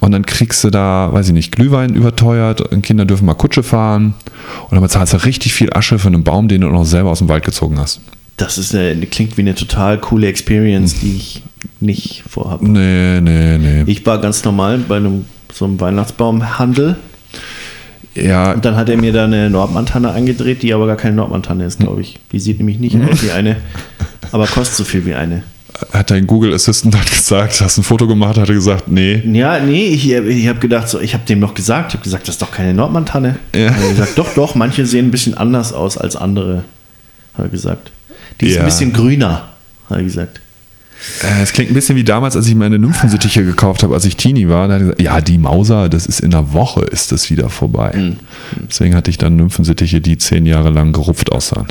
Und 0.00 0.12
dann 0.12 0.24
kriegst 0.24 0.64
du 0.64 0.70
da, 0.70 1.10
weiß 1.12 1.28
ich 1.28 1.34
nicht, 1.34 1.52
Glühwein 1.52 1.94
überteuert. 1.94 2.62
Und 2.62 2.80
Kinder 2.82 3.04
dürfen 3.04 3.26
mal 3.26 3.34
Kutsche 3.34 3.62
fahren. 3.62 4.14
Und 4.64 4.72
dann 4.72 4.80
bezahlst 4.80 5.12
du 5.12 5.24
richtig 5.24 5.52
viel 5.52 5.70
Asche 5.74 5.98
für 5.98 6.08
einen 6.08 6.24
Baum, 6.24 6.48
den 6.48 6.62
du 6.62 6.68
noch 6.68 6.84
selber 6.86 7.10
aus 7.10 7.18
dem 7.18 7.28
Wald 7.28 7.44
gezogen 7.44 7.78
hast. 7.78 8.00
Das 8.36 8.58
ist 8.58 8.74
eine, 8.74 9.06
klingt 9.06 9.36
wie 9.36 9.42
eine 9.42 9.54
total 9.54 9.98
coole 9.98 10.26
Experience, 10.26 11.00
die 11.00 11.16
ich 11.16 11.42
nicht 11.80 12.22
vorhabe. 12.28 12.68
Nee, 12.68 13.20
nee, 13.20 13.58
nee. 13.58 13.84
Ich 13.86 14.04
war 14.04 14.20
ganz 14.20 14.44
normal 14.44 14.78
bei 14.78 14.96
einem 14.96 15.24
so 15.52 15.64
einem 15.64 15.80
Weihnachtsbaumhandel 15.80 16.96
ja, 18.16 18.52
und 18.52 18.64
dann 18.64 18.76
hat 18.76 18.88
er 18.88 18.96
mir 18.96 19.12
da 19.12 19.24
eine 19.24 19.50
Nordmantanne 19.50 20.10
angedreht, 20.10 20.62
die 20.62 20.72
aber 20.72 20.86
gar 20.86 20.96
keine 20.96 21.16
Nordmantanne 21.16 21.64
ist, 21.64 21.80
glaube 21.80 22.00
ich. 22.00 22.18
Die 22.32 22.40
sieht 22.40 22.58
nämlich 22.58 22.78
nicht 22.78 22.96
aus 22.96 23.22
wie 23.22 23.30
eine, 23.30 23.56
aber 24.32 24.46
kostet 24.46 24.76
so 24.76 24.84
viel 24.84 25.04
wie 25.04 25.14
eine. 25.14 25.42
hat 25.92 26.10
dein 26.10 26.26
Google 26.26 26.54
Assistant 26.54 26.96
halt 26.96 27.10
gesagt, 27.10 27.60
hast 27.60 27.76
ein 27.76 27.82
Foto 27.82 28.06
gemacht, 28.06 28.38
hat 28.38 28.48
er 28.48 28.54
gesagt, 28.54 28.88
nee. 28.88 29.22
Ja, 29.30 29.60
nee, 29.60 29.88
ich, 29.88 30.10
ich 30.10 30.48
habe 30.48 30.60
gedacht, 30.60 30.88
so, 30.88 30.98
ich 30.98 31.12
habe 31.12 31.24
dem 31.26 31.40
noch 31.40 31.54
gesagt, 31.54 31.88
ich 31.88 31.94
habe 31.94 32.04
gesagt, 32.04 32.26
das 32.26 32.36
ist 32.36 32.42
doch 32.42 32.52
keine 32.52 32.72
Nordmantanne. 32.72 33.36
Ja. 33.54 33.70
Hat 33.70 33.82
er 33.82 33.90
gesagt, 33.90 34.18
doch, 34.18 34.32
doch, 34.34 34.54
manche 34.54 34.86
sehen 34.86 35.08
ein 35.08 35.10
bisschen 35.10 35.36
anders 35.36 35.74
aus 35.74 35.98
als 35.98 36.16
andere, 36.16 36.64
hat 37.34 37.44
er 37.44 37.48
gesagt. 37.48 37.90
Die 38.40 38.46
ist 38.46 38.54
Ja. 38.56 38.60
ein 38.60 38.66
bisschen 38.66 38.92
grüner, 38.92 39.48
hat 39.88 39.98
er 39.98 40.02
gesagt. 40.02 40.40
Äh, 41.22 41.42
Es 41.42 41.52
klingt 41.52 41.70
ein 41.70 41.74
bisschen 41.74 41.96
wie 41.96 42.04
damals, 42.04 42.36
als 42.36 42.46
ich 42.48 42.54
meine 42.54 42.78
Nymphensittiche 42.78 43.44
gekauft 43.44 43.82
habe, 43.82 43.94
als 43.94 44.04
ich 44.04 44.16
Teenie 44.16 44.48
war. 44.48 44.66
Da 44.68 44.74
hat 44.74 44.80
gesagt, 44.80 45.02
ja, 45.02 45.20
die 45.20 45.38
Mauser, 45.38 45.88
das 45.88 46.06
ist 46.06 46.20
in 46.20 46.32
einer 46.34 46.52
Woche, 46.52 46.82
ist 46.82 47.12
das 47.12 47.30
wieder 47.30 47.48
vorbei. 47.50 47.92
Mhm. 47.94 48.16
Deswegen 48.68 48.94
hatte 48.94 49.10
ich 49.10 49.18
dann 49.18 49.36
Nymphensittiche, 49.36 50.00
die 50.00 50.18
zehn 50.18 50.46
Jahre 50.46 50.70
lang 50.70 50.92
gerupft 50.92 51.30
aussahen. 51.32 51.66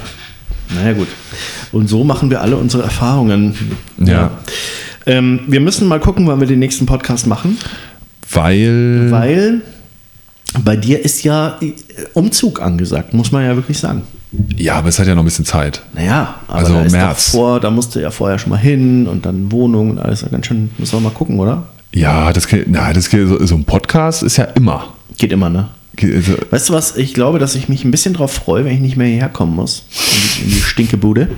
Naja, 0.73 0.93
gut. 0.93 1.07
Und 1.71 1.87
so 1.89 2.03
machen 2.03 2.29
wir 2.31 2.41
alle 2.41 2.57
unsere 2.57 2.83
Erfahrungen. 2.83 3.55
Ja. 3.97 4.31
Ähm, 5.05 5.41
wir 5.47 5.59
müssen 5.59 5.87
mal 5.87 5.99
gucken, 5.99 6.25
wann 6.27 6.39
wir 6.39 6.47
den 6.47 6.59
nächsten 6.59 6.85
Podcast 6.87 7.27
machen, 7.27 7.57
Weil, 8.31 9.11
weil 9.11 9.61
bei 10.63 10.75
dir 10.75 11.03
ist 11.05 11.23
ja 11.23 11.59
Umzug 12.13 12.61
angesagt, 12.61 13.13
muss 13.13 13.31
man 13.31 13.43
ja 13.43 13.55
wirklich 13.55 13.77
sagen. 13.77 14.01
Ja, 14.57 14.75
aber 14.75 14.89
es 14.89 14.99
hat 14.99 15.07
ja 15.07 15.15
noch 15.15 15.21
ein 15.21 15.25
bisschen 15.25 15.45
Zeit. 15.45 15.81
Naja, 15.93 16.35
aber 16.47 16.59
Also 16.59 16.73
da 16.73 16.81
ist 16.83 16.91
März. 16.91 17.25
Doch 17.31 17.31
vor, 17.39 17.59
da 17.59 17.69
musst 17.71 17.95
du 17.95 17.99
ja 18.01 18.11
vorher 18.11 18.37
schon 18.39 18.49
mal 18.49 18.57
hin 18.59 19.07
und 19.07 19.25
dann 19.25 19.51
Wohnung 19.51 19.91
und 19.91 19.99
alles. 19.99 20.25
Ganz 20.29 20.45
schön, 20.47 20.69
müssen 20.77 20.93
wir 20.93 20.99
mal 21.01 21.09
gucken, 21.11 21.39
oder? 21.39 21.63
Ja, 21.93 22.33
das, 22.33 22.47
geht- 22.47 22.65
na, 22.67 22.91
das 22.91 23.09
geht- 23.09 23.27
so, 23.27 23.45
so 23.45 23.55
ein 23.55 23.63
Podcast 23.63 24.23
ist 24.23 24.37
ja 24.37 24.43
immer. 24.45 24.87
Geht 25.17 25.31
immer, 25.31 25.49
ne? 25.49 25.69
Also- 26.01 26.33
Weißt 26.49 26.69
du 26.69 26.73
was? 26.73 26.97
Ich 26.97 27.13
glaube, 27.13 27.39
dass 27.39 27.55
ich 27.55 27.69
mich 27.69 27.85
ein 27.85 27.91
bisschen 27.91 28.13
drauf 28.13 28.33
freue, 28.33 28.65
wenn 28.65 28.73
ich 28.73 28.81
nicht 28.81 28.97
mehr 28.97 29.07
hierher 29.07 29.29
kommen 29.29 29.55
muss. 29.55 29.83
In 29.91 30.21
die, 30.21 30.43
in 30.43 30.49
die 30.57 30.61
Stinkebude. 30.61 31.29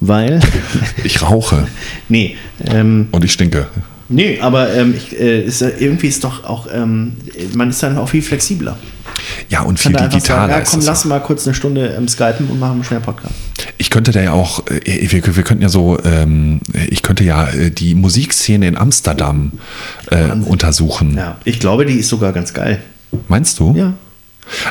Weil. 0.00 0.38
Ich 1.04 1.22
rauche 1.22 1.66
nee, 2.08 2.36
ähm, 2.64 3.08
und 3.10 3.24
ich 3.24 3.32
stinke. 3.32 3.66
Nee, 4.08 4.38
aber 4.40 4.72
ähm, 4.74 4.94
ich, 4.96 5.18
äh, 5.18 5.42
ist, 5.42 5.60
ja- 5.60 5.70
irgendwie 5.78 6.08
ist 6.08 6.24
doch 6.24 6.44
auch. 6.44 6.66
Ähm, 6.72 7.16
man 7.54 7.70
ist 7.70 7.82
dann 7.82 7.96
auch 7.98 8.08
viel 8.08 8.22
flexibler. 8.22 8.76
Ja, 9.48 9.62
und 9.62 9.78
viel 9.80 9.88
einfach 9.96 10.04
sagen, 10.10 10.20
digitaler 10.20 10.58
ja, 10.58 10.64
komm, 10.64 10.80
lass 10.84 11.04
mal 11.04 11.18
kurz 11.20 11.46
eine 11.46 11.54
Stunde 11.54 11.94
ähm, 11.96 12.06
skypen 12.06 12.48
und 12.48 12.60
machen 12.60 12.84
schnell 12.84 13.00
Podcast. 13.00 13.34
Ich 13.78 13.90
könnte 13.90 14.12
da 14.12 14.20
ja 14.22 14.32
auch, 14.32 14.64
äh, 14.68 15.10
wir, 15.10 15.36
wir 15.36 15.42
könnten 15.42 15.62
ja 15.62 15.68
so, 15.68 15.98
ähm, 16.04 16.60
ich 16.88 17.02
könnte 17.02 17.24
ja 17.24 17.48
äh, 17.48 17.70
die 17.70 17.94
Musikszene 17.94 18.68
in 18.68 18.76
Amsterdam 18.76 19.52
äh, 20.10 20.30
untersuchen. 20.32 21.16
Ja, 21.16 21.36
ich 21.44 21.58
glaube, 21.58 21.84
die 21.86 21.94
ist 21.94 22.08
sogar 22.08 22.32
ganz 22.32 22.54
geil. 22.54 22.80
Meinst 23.28 23.58
du? 23.58 23.74
Ja. 23.74 23.94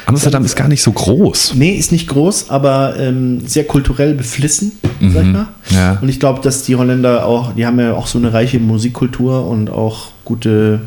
Amsterdam 0.06 0.44
ist 0.46 0.56
gar 0.56 0.68
nicht 0.68 0.82
so 0.82 0.92
groß. 0.92 1.54
Nee, 1.56 1.72
ist 1.76 1.92
nicht 1.92 2.08
groß, 2.08 2.50
aber 2.50 2.96
ähm, 3.00 3.46
sehr 3.48 3.66
kulturell 3.66 4.14
beflissen, 4.14 4.72
sag 5.02 5.24
ich 5.26 5.32
mal. 5.32 5.48
Ja. 5.70 5.98
Und 6.02 6.10
ich 6.10 6.20
glaube, 6.20 6.42
dass 6.42 6.64
die 6.64 6.76
Holländer 6.76 7.26
auch, 7.26 7.54
die 7.54 7.66
haben 7.66 7.80
ja 7.80 7.94
auch 7.94 8.08
so 8.08 8.18
eine 8.18 8.34
reiche 8.34 8.60
Musikkultur 8.60 9.46
und 9.48 9.70
auch 9.70 10.08
gute, 10.26 10.82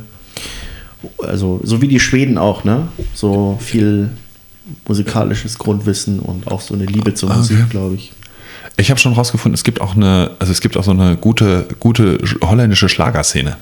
also 1.19 1.61
so 1.63 1.81
wie 1.83 1.89
die 1.89 2.01
Schweden 2.01 2.37
auch, 2.39 2.65
ne? 2.65 2.89
So 3.15 3.59
viel 3.61 4.11
musikalisches 4.87 5.59
Grundwissen 5.59 6.19
und 6.21 6.47
auch 6.49 6.61
so 6.61 6.75
eine 6.75 6.85
Liebe 6.85 7.15
zur 7.15 7.31
Okay. 7.31 7.39
Musik, 7.39 7.71
glaube 7.71 7.95
ich. 7.97 8.13
Ich 8.77 8.91
habe 8.91 9.01
schon 9.01 9.13
rausgefunden, 9.13 9.55
es 9.55 9.65
gibt 9.65 9.81
auch 9.81 9.95
eine, 9.97 10.31
also 10.39 10.53
es 10.53 10.61
gibt 10.61 10.77
auch 10.77 10.85
so 10.85 10.91
eine 10.93 11.17
gute, 11.17 11.67
gute 11.81 12.19
sch- 12.19 12.41
holländische 12.47 12.89
Schlagerszene. 12.89 13.57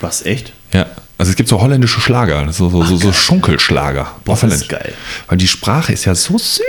Was, 0.00 0.24
echt? 0.26 0.52
Ja. 0.74 0.86
Also 1.18 1.30
es 1.30 1.36
gibt 1.36 1.48
so 1.48 1.60
holländische 1.60 2.00
Schlager, 2.00 2.52
so, 2.52 2.68
so, 2.68 2.82
so, 2.84 2.96
so 2.96 3.12
Schunkelschlager. 3.12 4.06
Das 4.24 4.42
ist 4.42 4.68
geil. 4.68 4.92
Weil 5.28 5.38
die 5.38 5.48
Sprache 5.48 5.92
ist 5.92 6.04
ja 6.04 6.14
so 6.14 6.36
süß. 6.36 6.60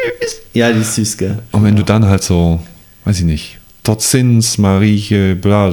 Ja, 0.54 0.72
die 0.72 0.80
ist 0.80 0.96
süß, 0.96 1.18
gell? 1.18 1.40
Und 1.52 1.64
wenn 1.64 1.76
du 1.76 1.84
dann 1.84 2.06
halt 2.06 2.24
so, 2.24 2.62
weiß 3.06 3.20
ich 3.20 3.26
nicht, 3.26 3.58
Tot 3.84 4.02
ziens, 4.02 4.58
Marieke, 4.58 5.36
bla, 5.36 5.70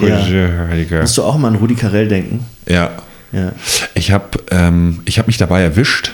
Ja. 0.00 1.00
Musst 1.00 1.18
du 1.18 1.22
auch 1.22 1.36
mal 1.38 1.48
an 1.48 1.56
Rudi 1.56 1.74
Carell 1.74 2.08
denken? 2.08 2.44
ja. 2.66 2.90
Ja. 3.32 3.52
Ich 3.94 4.12
habe 4.12 4.38
ähm, 4.52 5.00
ich 5.04 5.18
hab 5.18 5.26
mich 5.26 5.36
dabei 5.36 5.60
erwischt, 5.60 6.12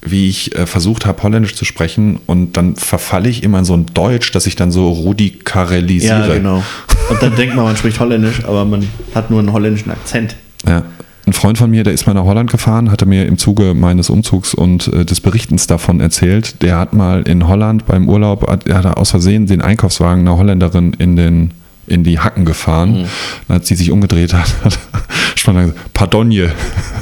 wie 0.00 0.28
ich 0.28 0.56
äh, 0.56 0.66
versucht 0.66 1.04
habe, 1.04 1.22
Holländisch 1.22 1.54
zu 1.54 1.64
sprechen 1.66 2.18
und 2.26 2.56
dann 2.56 2.74
verfalle 2.74 3.28
ich 3.28 3.42
immer 3.42 3.58
in 3.60 3.64
so 3.64 3.76
ein 3.76 3.86
Deutsch, 3.86 4.32
dass 4.32 4.46
ich 4.46 4.56
dann 4.56 4.72
so 4.72 4.88
Rudi 4.90 5.30
Karellisiere. 5.44 6.28
Ja, 6.28 6.34
genau. 6.34 6.64
Und 7.10 7.22
dann 7.22 7.36
denkt 7.36 7.54
man, 7.54 7.66
man 7.66 7.76
spricht 7.76 8.00
Holländisch, 8.00 8.44
aber 8.44 8.64
man 8.64 8.88
hat 9.14 9.30
nur 9.30 9.40
einen 9.40 9.52
holländischen 9.52 9.92
Akzent. 9.92 10.36
Ja. 10.66 10.84
Ein 11.28 11.32
Freund 11.32 11.58
von 11.58 11.70
mir, 11.70 11.84
der 11.84 11.92
ist 11.92 12.06
mal 12.06 12.14
nach 12.14 12.24
Holland 12.24 12.50
gefahren, 12.50 12.90
hatte 12.90 13.06
mir 13.06 13.26
im 13.26 13.38
Zuge 13.38 13.74
meines 13.74 14.10
Umzugs 14.10 14.54
und 14.54 14.88
äh, 14.88 15.04
des 15.04 15.20
Berichtens 15.20 15.66
davon 15.66 16.00
erzählt. 16.00 16.62
Der 16.62 16.78
hat 16.78 16.92
mal 16.92 17.22
in 17.22 17.46
Holland 17.46 17.86
beim 17.86 18.08
Urlaub, 18.08 18.48
hat, 18.48 18.66
er 18.66 18.82
hat 18.82 18.96
aus 18.96 19.10
Versehen 19.10 19.46
den 19.46 19.60
Einkaufswagen 19.60 20.26
einer 20.26 20.36
Holländerin 20.38 20.94
in 20.98 21.16
den 21.16 21.50
in 21.86 22.04
die 22.04 22.18
Hacken 22.18 22.44
gefahren. 22.44 23.06
Dann 23.46 23.56
hat 23.56 23.66
sie 23.66 23.74
sich 23.74 23.90
umgedreht, 23.90 24.34
hat, 24.34 24.52
hat 24.62 24.78
spontan 25.36 25.68
gesagt, 25.68 25.94
Pardonje. 25.94 26.52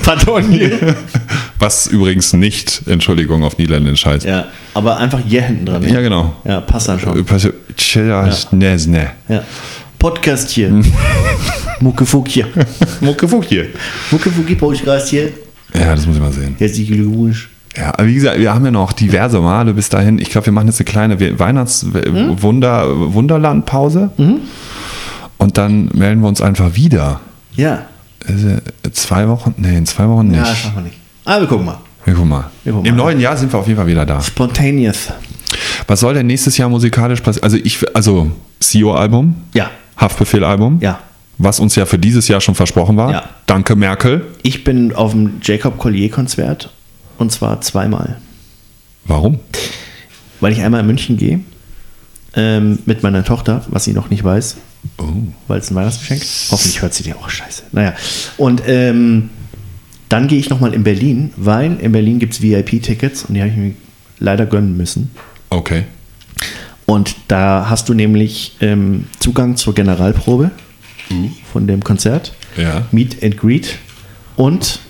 Pardon. 0.04 0.44
Was 1.58 1.86
übrigens 1.86 2.32
nicht, 2.34 2.82
Entschuldigung, 2.86 3.42
auf 3.42 3.58
Niederländisch 3.58 4.06
heißt. 4.06 4.24
ja, 4.26 4.44
aber 4.74 4.98
einfach 4.98 5.20
hier 5.26 5.42
hinten 5.42 5.66
dran. 5.66 5.82
ne? 5.82 5.92
Ja, 5.92 6.00
genau. 6.00 6.36
Ja, 6.44 6.60
passt 6.60 6.88
dann 6.88 7.00
schon. 7.00 7.18
Äh, 7.18 7.52
Tja, 7.76 8.30
ne, 8.52 8.76
ne. 8.86 9.10
Ja. 9.28 9.42
Podcast 9.98 10.50
hier. 10.50 10.70
Muckefuck 11.80 12.28
hier. 12.28 12.46
Muckefuck 13.00 13.44
hier. 13.44 13.66
Muckefucki 14.10 14.54
Podcast 14.54 15.08
hier. 15.08 15.30
Ja, 15.74 15.94
das 15.94 16.06
muss 16.06 16.16
ich 16.16 16.22
mal 16.22 16.32
sehen. 16.32 16.54
Herzlichen 16.58 16.94
Glückwunsch. 16.94 17.48
Ja, 17.76 17.88
aber 17.90 18.06
wie 18.06 18.14
gesagt, 18.14 18.38
wir 18.38 18.54
haben 18.54 18.64
ja 18.64 18.70
noch 18.70 18.92
diverse 18.92 19.38
Male 19.40 19.74
bis 19.74 19.88
dahin. 19.90 20.18
Ich 20.18 20.30
glaube, 20.30 20.46
wir 20.46 20.52
machen 20.52 20.68
jetzt 20.68 20.80
eine 20.80 20.86
kleine 20.86 21.38
Weihnachts-Wunder-Wunderland-Pause. 21.38 24.10
Und 25.38 25.58
dann 25.58 25.90
melden 25.92 26.22
wir 26.22 26.28
uns 26.28 26.40
einfach 26.40 26.74
wieder. 26.74 27.20
Ja. 27.54 27.82
Zwei 28.92 29.28
Wochen? 29.28 29.54
Nee, 29.58 29.76
in 29.76 29.84
zwei 29.86 30.08
Wochen 30.08 30.28
nicht. 30.28 30.38
Ja, 30.38 30.44
das 30.44 30.64
machen 30.64 30.76
wir 30.76 30.82
nicht. 30.84 30.96
Aber 31.24 31.40
wir 31.42 31.48
gucken 31.48 31.66
mal. 31.66 31.78
Wir 32.04 32.14
gucken 32.14 32.30
mal. 32.30 32.50
Wir 32.64 32.72
gucken 32.72 32.88
Im 32.88 32.96
mal. 32.96 33.02
neuen 33.04 33.20
Jahr 33.20 33.36
sind 33.36 33.52
wir 33.52 33.58
auf 33.58 33.66
jeden 33.66 33.76
Fall 33.78 33.86
wieder 33.86 34.06
da. 34.06 34.20
Spontaneous. 34.22 35.12
Was 35.86 36.00
soll 36.00 36.14
denn 36.14 36.26
nächstes 36.26 36.56
Jahr 36.56 36.68
musikalisch 36.70 37.20
passieren? 37.20 37.44
Also, 37.44 37.58
ich, 37.62 37.78
also, 37.94 38.30
CEO-Album, 38.60 39.34
Ja. 39.54 39.70
Haftbefehl-Album, 39.96 40.78
Ja. 40.80 41.00
was 41.38 41.60
uns 41.60 41.74
ja 41.76 41.86
für 41.86 41.98
dieses 41.98 42.28
Jahr 42.28 42.40
schon 42.40 42.54
versprochen 42.54 42.96
war. 42.96 43.10
Ja. 43.12 43.28
Danke, 43.46 43.76
Merkel. 43.76 44.26
Ich 44.42 44.64
bin 44.64 44.92
auf 44.94 45.12
dem 45.12 45.40
Jacob 45.42 45.78
Collier-Konzert 45.78 46.70
und 47.18 47.32
zwar 47.32 47.60
zweimal. 47.60 48.18
Warum? 49.04 49.38
Weil 50.40 50.52
ich 50.52 50.60
einmal 50.62 50.80
in 50.80 50.86
München 50.86 51.16
gehe 51.16 51.40
ähm, 52.34 52.78
mit 52.86 53.02
meiner 53.02 53.24
Tochter, 53.24 53.64
was 53.68 53.84
sie 53.84 53.92
noch 53.92 54.10
nicht 54.10 54.24
weiß, 54.24 54.56
Oh. 54.98 55.04
weil 55.48 55.58
es 55.58 55.70
ein 55.70 55.74
Weihnachtsgeschenk 55.74 56.22
Hoffentlich 56.50 56.80
hört 56.82 56.94
sie 56.94 57.02
dir 57.02 57.16
auch 57.16 57.28
scheiße. 57.28 57.64
Naja. 57.72 57.94
Und 58.36 58.62
ähm, 58.66 59.30
dann 60.08 60.28
gehe 60.28 60.38
ich 60.38 60.48
nochmal 60.50 60.74
in 60.74 60.84
Berlin, 60.84 61.32
weil 61.36 61.80
in 61.80 61.90
Berlin 61.92 62.18
gibt 62.20 62.34
es 62.34 62.42
VIP-Tickets 62.42 63.24
und 63.24 63.34
die 63.34 63.40
habe 63.40 63.50
ich 63.50 63.56
mir 63.56 63.72
leider 64.20 64.46
gönnen 64.46 64.76
müssen. 64.76 65.10
Okay. 65.50 65.84
Und 66.86 67.16
da 67.28 67.66
hast 67.68 67.88
du 67.88 67.94
nämlich 67.94 68.56
ähm, 68.60 69.06
Zugang 69.18 69.56
zur 69.56 69.74
Generalprobe 69.74 70.52
von 71.52 71.66
dem 71.66 71.82
Konzert. 71.82 72.32
Ja. 72.56 72.86
Meet 72.92 73.22
and 73.22 73.36
Greet. 73.36 73.78
Und 74.36 74.80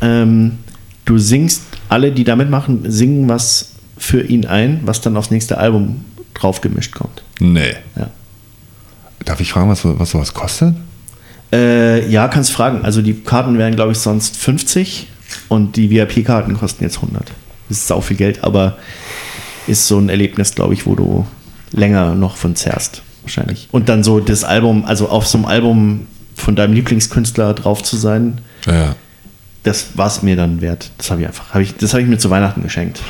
ähm, 0.00 0.58
du 1.04 1.18
singst, 1.18 1.62
alle, 1.88 2.12
die 2.12 2.24
da 2.24 2.34
mitmachen, 2.34 2.90
singen 2.90 3.28
was 3.28 3.72
für 3.96 4.22
ihn 4.22 4.46
ein, 4.46 4.80
was 4.84 5.00
dann 5.00 5.16
aufs 5.16 5.30
nächste 5.30 5.58
Album 5.58 6.04
drauf 6.34 6.60
gemischt 6.60 6.94
kommt. 6.94 7.22
Nee. 7.38 7.74
Ja. 7.96 8.10
Darf 9.24 9.40
ich 9.40 9.52
fragen, 9.52 9.68
was, 9.70 9.84
was 9.84 10.10
sowas 10.10 10.34
kostet? 10.34 10.74
Äh, 11.52 12.08
ja, 12.10 12.28
kannst 12.28 12.52
fragen. 12.52 12.84
Also 12.84 13.00
die 13.00 13.14
Karten 13.14 13.56
wären, 13.58 13.76
glaube 13.76 13.92
ich, 13.92 13.98
sonst 13.98 14.36
50 14.36 15.08
und 15.48 15.76
die 15.76 15.90
VIP-Karten 15.90 16.54
kosten 16.58 16.84
jetzt 16.84 16.96
100. 16.96 17.30
Das 17.68 17.78
ist 17.78 17.86
sau 17.86 18.00
viel 18.00 18.16
Geld, 18.16 18.42
aber 18.44 18.76
ist 19.66 19.86
so 19.88 19.98
ein 19.98 20.08
Erlebnis, 20.08 20.54
glaube 20.54 20.74
ich, 20.74 20.86
wo 20.86 20.94
du 20.94 21.26
länger 21.72 22.14
noch 22.14 22.36
von 22.36 22.54
zerrst, 22.56 23.02
wahrscheinlich. 23.22 23.68
Und 23.72 23.88
dann 23.88 24.04
so 24.04 24.20
das 24.20 24.44
Album, 24.44 24.84
also 24.84 25.08
auf 25.08 25.26
so 25.26 25.38
einem 25.38 25.46
Album 25.46 26.06
von 26.36 26.56
deinem 26.56 26.74
Lieblingskünstler 26.74 27.54
drauf 27.54 27.82
zu 27.82 27.96
sein, 27.96 28.38
Ja. 28.66 28.94
das 29.62 29.96
war 29.96 30.06
es 30.08 30.22
mir 30.22 30.36
dann 30.36 30.60
wert. 30.60 30.90
Das 30.98 31.10
habe 31.10 31.22
ich 31.22 31.26
einfach, 31.26 31.54
hab 31.54 31.60
ich, 31.60 31.74
das 31.76 31.92
habe 31.92 32.02
ich 32.02 32.08
mir 32.08 32.18
zu 32.18 32.30
Weihnachten 32.30 32.62
geschenkt. 32.62 33.00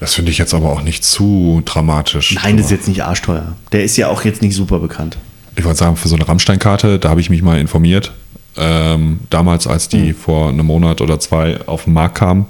Das 0.00 0.14
finde 0.14 0.30
ich 0.30 0.38
jetzt 0.38 0.52
aber 0.54 0.70
auch 0.70 0.82
nicht 0.82 1.04
zu 1.04 1.62
dramatisch. 1.64 2.34
Nein, 2.42 2.56
das 2.56 2.66
ist 2.66 2.72
jetzt 2.72 2.88
nicht 2.88 3.02
arschteuer. 3.04 3.54
Der 3.72 3.84
ist 3.84 3.96
ja 3.96 4.08
auch 4.08 4.24
jetzt 4.24 4.42
nicht 4.42 4.54
super 4.54 4.78
bekannt. 4.78 5.16
Ich 5.56 5.64
wollte 5.64 5.78
sagen, 5.78 5.96
für 5.96 6.08
so 6.08 6.16
eine 6.16 6.26
Rammstein-Karte, 6.26 6.98
da 6.98 7.08
habe 7.10 7.20
ich 7.20 7.30
mich 7.30 7.42
mal 7.42 7.58
informiert. 7.58 8.12
Ähm, 8.56 9.20
damals, 9.30 9.66
als 9.66 9.88
die 9.88 10.08
Hm. 10.08 10.14
vor 10.14 10.48
einem 10.50 10.66
Monat 10.66 11.00
oder 11.00 11.18
zwei 11.20 11.58
auf 11.66 11.84
den 11.84 11.94
Markt 11.94 12.16
kam, 12.18 12.46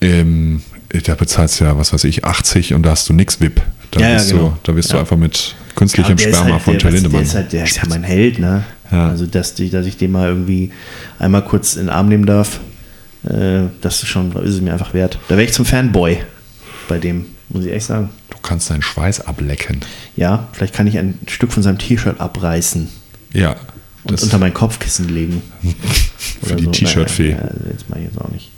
ähm, 0.00 0.62
da 1.04 1.14
bezahlst 1.14 1.60
du 1.60 1.64
ja, 1.64 1.76
was 1.78 1.92
weiß 1.92 2.04
ich, 2.04 2.24
80 2.24 2.74
und 2.74 2.82
da 2.84 2.90
hast 2.90 3.08
du 3.08 3.12
nix 3.12 3.40
VIP. 3.40 3.60
Da 3.90 4.00
Ja, 4.00 4.08
ja, 4.10 4.14
bist, 4.16 4.30
genau. 4.30 4.48
du, 4.50 4.56
da 4.64 4.72
bist 4.72 4.90
du 4.90 4.94
Ja. 4.94 5.00
einfach 5.00 5.16
mit 5.16 5.54
künstlichem 5.74 6.16
ist 6.16 6.22
Sperma 6.22 6.52
halt 6.54 6.62
von 6.62 6.78
Till 6.78 6.90
Lindemann. 6.90 7.20
Der 7.20 7.22
ist 7.28 7.34
halt 7.34 7.52
der 7.52 7.64
ist 7.64 7.76
ja 7.76 7.82
mein 7.88 8.02
Held, 8.02 8.38
ne? 8.38 8.64
Ja. 8.90 9.08
Also, 9.08 9.26
dass, 9.26 9.54
die, 9.54 9.70
dass 9.70 9.86
ich 9.86 9.96
den 9.96 10.12
mal 10.12 10.28
irgendwie 10.28 10.70
einmal 11.18 11.42
kurz 11.44 11.74
in 11.76 11.82
den 11.84 11.88
Arm 11.88 12.08
nehmen 12.08 12.26
darf, 12.26 12.60
äh, 13.24 13.62
das 13.80 14.02
ist 14.02 14.08
schon, 14.08 14.32
ist 14.44 14.54
es 14.56 14.60
mir 14.60 14.72
einfach 14.72 14.92
wert. 14.92 15.18
Da 15.28 15.36
wäre 15.36 15.44
ich 15.44 15.52
zum 15.54 15.64
Fanboy 15.64 16.18
bei 16.88 16.98
dem, 16.98 17.26
muss 17.48 17.64
ich 17.64 17.72
echt 17.72 17.86
sagen. 17.86 18.10
du 18.30 18.36
kannst 18.42 18.68
deinen 18.70 18.82
Schweiß 18.82 19.20
ablecken. 19.26 19.80
Ja, 20.16 20.48
vielleicht 20.52 20.74
kann 20.74 20.86
ich 20.86 20.98
ein 20.98 21.18
Stück 21.28 21.52
von 21.52 21.62
seinem 21.62 21.78
T-Shirt 21.78 22.20
abreißen 22.20 22.88
Ja. 23.32 23.56
und 24.04 24.20
unter 24.22 24.38
mein 24.38 24.52
Kopfkissen 24.52 25.08
legen. 25.08 25.42
Für 26.42 26.56
die 26.56 26.66
T-Shirt-Fee. 26.66 27.34
Naja, 27.34 27.44
Ja, 27.64 27.70
jetzt 27.70 27.88
mache 27.88 28.00
ich 28.00 28.06
jetzt 28.06 28.20
auch 28.20 28.28
nicht. 28.30 28.50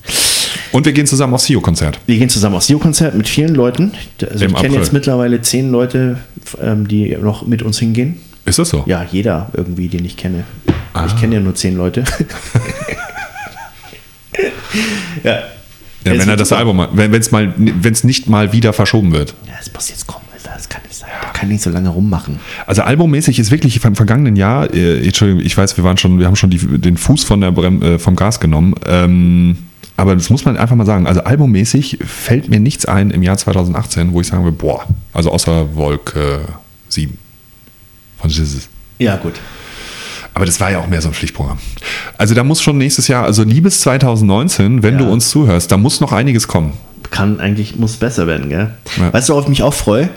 Und 0.74 0.84
wir 0.86 0.92
gehen 0.92 1.06
zusammen 1.06 1.32
aufs 1.34 1.46
SEO-Konzert. 1.46 2.00
Wir 2.06 2.18
gehen 2.18 2.28
zusammen 2.28 2.56
aufs 2.56 2.66
SEO-Konzert 2.66 3.14
mit 3.14 3.28
vielen 3.28 3.54
Leuten. 3.54 3.92
Also 4.28 4.44
Im 4.44 4.50
ich 4.50 4.56
kenne 4.60 4.74
jetzt 4.74 4.92
mittlerweile 4.92 5.40
zehn 5.40 5.70
Leute, 5.70 6.18
ähm, 6.60 6.88
die 6.88 7.16
noch 7.16 7.46
mit 7.46 7.62
uns 7.62 7.78
hingehen. 7.78 8.16
Ist 8.44 8.58
das 8.58 8.70
so? 8.70 8.82
Ja, 8.86 9.06
jeder 9.10 9.50
irgendwie, 9.54 9.88
den 9.88 10.04
ich 10.04 10.16
kenne. 10.16 10.42
Ah. 10.92 11.06
Ich 11.06 11.16
kenne 11.18 11.36
ja 11.36 11.40
nur 11.40 11.54
zehn 11.54 11.76
Leute. 11.76 12.04
ja. 15.22 15.38
Ja, 16.06 16.18
wenn 16.18 16.28
er 16.28 16.36
das 16.36 16.48
super. 16.50 16.58
Album, 16.58 16.76
mal- 16.76 16.88
wenn 16.92 17.14
es 17.14 17.30
mal, 17.30 17.54
wenn 17.56 17.92
es 17.92 18.04
nicht 18.04 18.28
mal 18.28 18.52
wieder 18.52 18.72
verschoben 18.74 19.12
wird. 19.12 19.34
Ja, 19.46 19.54
es 19.60 19.72
muss 19.72 19.88
jetzt 19.88 20.06
kommen, 20.06 20.26
Alter. 20.34 20.50
Das 20.54 20.68
kann 20.68 20.82
nicht 20.82 20.96
sein. 20.96 21.08
Da 21.22 21.28
kann 21.30 21.48
nicht 21.48 21.62
so 21.62 21.70
lange 21.70 21.88
rummachen. 21.88 22.40
Also 22.66 22.82
albummäßig 22.82 23.38
ist 23.38 23.50
wirklich 23.50 23.80
vom 23.80 23.94
vergangenen 23.96 24.36
Jahr, 24.36 24.74
äh, 24.74 25.02
Entschuldigung, 25.02 25.40
ich 25.42 25.56
weiß, 25.56 25.78
wir 25.78 25.84
waren 25.84 25.96
schon, 25.96 26.18
wir 26.18 26.26
haben 26.26 26.36
schon 26.36 26.50
die, 26.50 26.58
den 26.58 26.98
Fuß 26.98 27.24
von 27.24 27.40
der 27.40 27.52
Brem, 27.52 27.80
äh, 27.80 27.98
vom 27.98 28.16
Gas 28.16 28.38
genommen. 28.40 28.74
Ähm, 28.86 29.56
aber 29.96 30.14
das 30.16 30.30
muss 30.30 30.44
man 30.44 30.56
einfach 30.56 30.76
mal 30.76 30.86
sagen. 30.86 31.06
Also 31.06 31.22
albummäßig 31.22 31.98
fällt 32.04 32.48
mir 32.48 32.60
nichts 32.60 32.86
ein 32.86 33.10
im 33.10 33.22
Jahr 33.22 33.36
2018, 33.36 34.12
wo 34.12 34.20
ich 34.20 34.26
sagen 34.26 34.44
würde, 34.44 34.56
boah, 34.56 34.84
also 35.12 35.30
außer 35.30 35.74
Wolke 35.76 36.40
7 36.88 37.16
von 38.18 38.30
Jesus. 38.30 38.68
Ja, 38.98 39.16
gut. 39.16 39.34
Aber 40.34 40.46
das 40.46 40.58
war 40.58 40.70
ja 40.70 40.80
auch 40.80 40.88
mehr 40.88 41.00
so 41.00 41.08
ein 41.08 41.14
Pflichtprogramm. 41.14 41.58
Also 42.18 42.34
da 42.34 42.42
muss 42.42 42.60
schon 42.60 42.76
nächstes 42.78 43.06
Jahr, 43.06 43.24
also 43.24 43.44
liebes 43.44 43.80
2019, 43.82 44.82
wenn 44.82 44.94
Ja. 44.98 45.04
du 45.04 45.10
uns 45.12 45.28
zuhörst, 45.30 45.70
da 45.70 45.76
muss 45.76 46.00
noch 46.00 46.12
einiges 46.12 46.48
kommen. 46.48 46.72
Kann 47.10 47.38
eigentlich, 47.38 47.76
muss 47.76 47.96
besser 47.96 48.26
werden, 48.26 48.48
gell? 48.48 48.70
Ja. 48.98 49.12
Weißt 49.12 49.28
du, 49.28 49.34
worauf 49.34 49.44
ich 49.44 49.50
mich 49.50 49.62
auch 49.62 49.74
freue? 49.74 50.08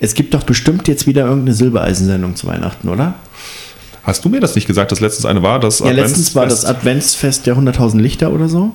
Es 0.00 0.14
gibt 0.14 0.32
doch 0.32 0.44
bestimmt 0.44 0.88
jetzt 0.88 1.06
wieder 1.06 1.24
irgendeine 1.26 1.54
Silbereisensendung 1.54 2.34
zu 2.36 2.46
Weihnachten, 2.46 2.88
oder? 2.88 3.14
Hast 4.04 4.24
du 4.24 4.28
mir 4.28 4.40
das 4.40 4.54
nicht 4.54 4.66
gesagt, 4.66 4.92
dass 4.92 5.00
letztens 5.00 5.26
eine 5.26 5.42
war? 5.42 5.58
Das 5.60 5.80
Ja, 5.80 5.90
letztens 5.90 6.34
war 6.34 6.46
das 6.46 6.64
Adventsfest 6.64 7.46
der 7.46 7.56
100.000 7.56 7.98
Lichter 8.00 8.32
oder 8.32 8.48
so. 8.48 8.72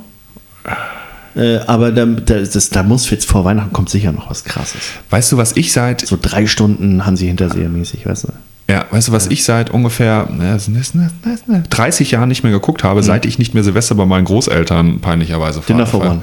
Äh, 1.36 1.57
aber 1.66 1.91
da, 1.91 2.05
da, 2.05 2.39
das, 2.39 2.70
da 2.70 2.84
muss 2.84 3.09
jetzt 3.09 3.26
vor 3.26 3.45
Weihnachten 3.45 3.72
kommt 3.72 3.89
sicher 3.89 4.12
noch 4.12 4.30
was 4.30 4.43
krasses. 4.43 4.82
Weißt 5.09 5.32
du, 5.32 5.38
was 5.38 5.55
ich 5.55 5.72
seit 5.72 6.05
So 6.05 6.18
drei 6.22 6.45
Stunden 6.45 7.05
haben 7.05 7.16
sie 7.16 7.28
hintersehermäßig, 7.28 8.05
weißt 8.05 8.26
du? 8.26 8.28
Ja, 8.70 8.86
weißt 8.89 9.09
du, 9.09 9.12
was 9.12 9.28
ich 9.28 9.43
seit 9.43 9.70
ungefähr 9.70 10.28
na, 10.32 10.53
das 10.53 10.68
ist 10.70 10.95
eine- 10.95 11.09
das 11.24 11.34
ist 11.41 11.43
eine 11.49 11.64
30 11.70 12.12
Jahren 12.12 12.30
nicht 12.30 12.43
mehr 12.43 12.51
geguckt 12.53 12.84
habe, 12.86 13.01
seit 13.03 13.26
ich 13.26 13.38
nicht 13.39 13.53
mehr 13.53 13.64
Silvester 13.64 13.95
bei 13.95 14.05
meinen 14.05 14.24
Großeltern 14.26 14.99
peinlicherweise 15.01 15.59
Mhm. 15.59 15.64
Dinner 15.68 15.86
for. 15.88 16.01
One. 16.01 16.22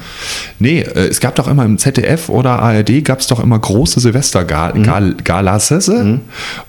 Nee, 0.58 0.80
äh, 0.80 1.08
es 1.08 1.20
gab 1.20 1.34
doch 1.34 1.46
immer 1.48 1.64
im 1.66 1.76
ZDF 1.78 2.28
oder 2.30 2.58
ARD 2.60 3.02
gab 3.02 3.20
es 3.20 3.26
doch 3.26 3.40
immer 3.40 3.58
große 3.58 3.98
Mhm. 4.00 4.02
Silvester-Galas, 4.02 5.72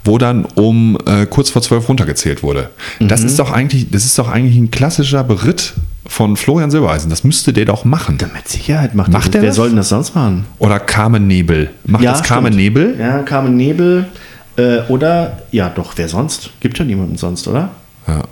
wo 0.03 0.17
dann 0.17 0.45
um 0.55 0.97
äh, 1.05 1.25
kurz 1.27 1.49
vor 1.49 1.61
zwölf 1.61 1.87
runtergezählt 1.87 2.43
wurde. 2.43 2.69
Mhm. 2.99 3.07
Das 3.07 3.23
ist 3.23 3.39
doch 3.39 3.51
eigentlich, 3.51 3.89
das 3.91 4.05
ist 4.05 4.17
doch 4.19 4.27
eigentlich 4.29 4.57
ein 4.57 4.71
klassischer 4.71 5.23
Beritt 5.23 5.73
von 6.09 6.35
Florian 6.35 6.71
Silbereisen. 6.71 7.09
Das 7.09 7.23
müsste 7.23 7.53
der 7.53 7.65
doch 7.65 7.85
machen. 7.85 8.17
Mit 8.33 8.47
Sicherheit 8.47 8.95
macht, 8.95 9.11
Macht 9.11 9.33
der 9.33 9.41
Wer 9.41 9.49
das? 9.49 9.55
soll 9.55 9.67
denn 9.69 9.77
das 9.77 9.89
sonst 9.89 10.15
machen? 10.15 10.45
Oder 10.57 10.79
Carmen 10.79 11.27
Nebel. 11.27 11.69
Macht 11.85 12.03
das 12.03 12.23
Carmen 12.23 12.47
stimmt. 12.53 12.57
Nebel? 12.57 12.95
Ja, 12.99 13.21
Carmen 13.21 13.55
Nebel. 13.55 14.07
Äh, 14.57 14.79
oder, 14.89 15.43
ja, 15.51 15.69
doch, 15.69 15.93
wer 15.95 16.09
sonst? 16.09 16.49
Gibt 16.59 16.77
ja 16.79 16.83
niemanden 16.83 17.17
sonst, 17.17 17.47
oder? 17.47 17.69
Ja. 18.07 18.23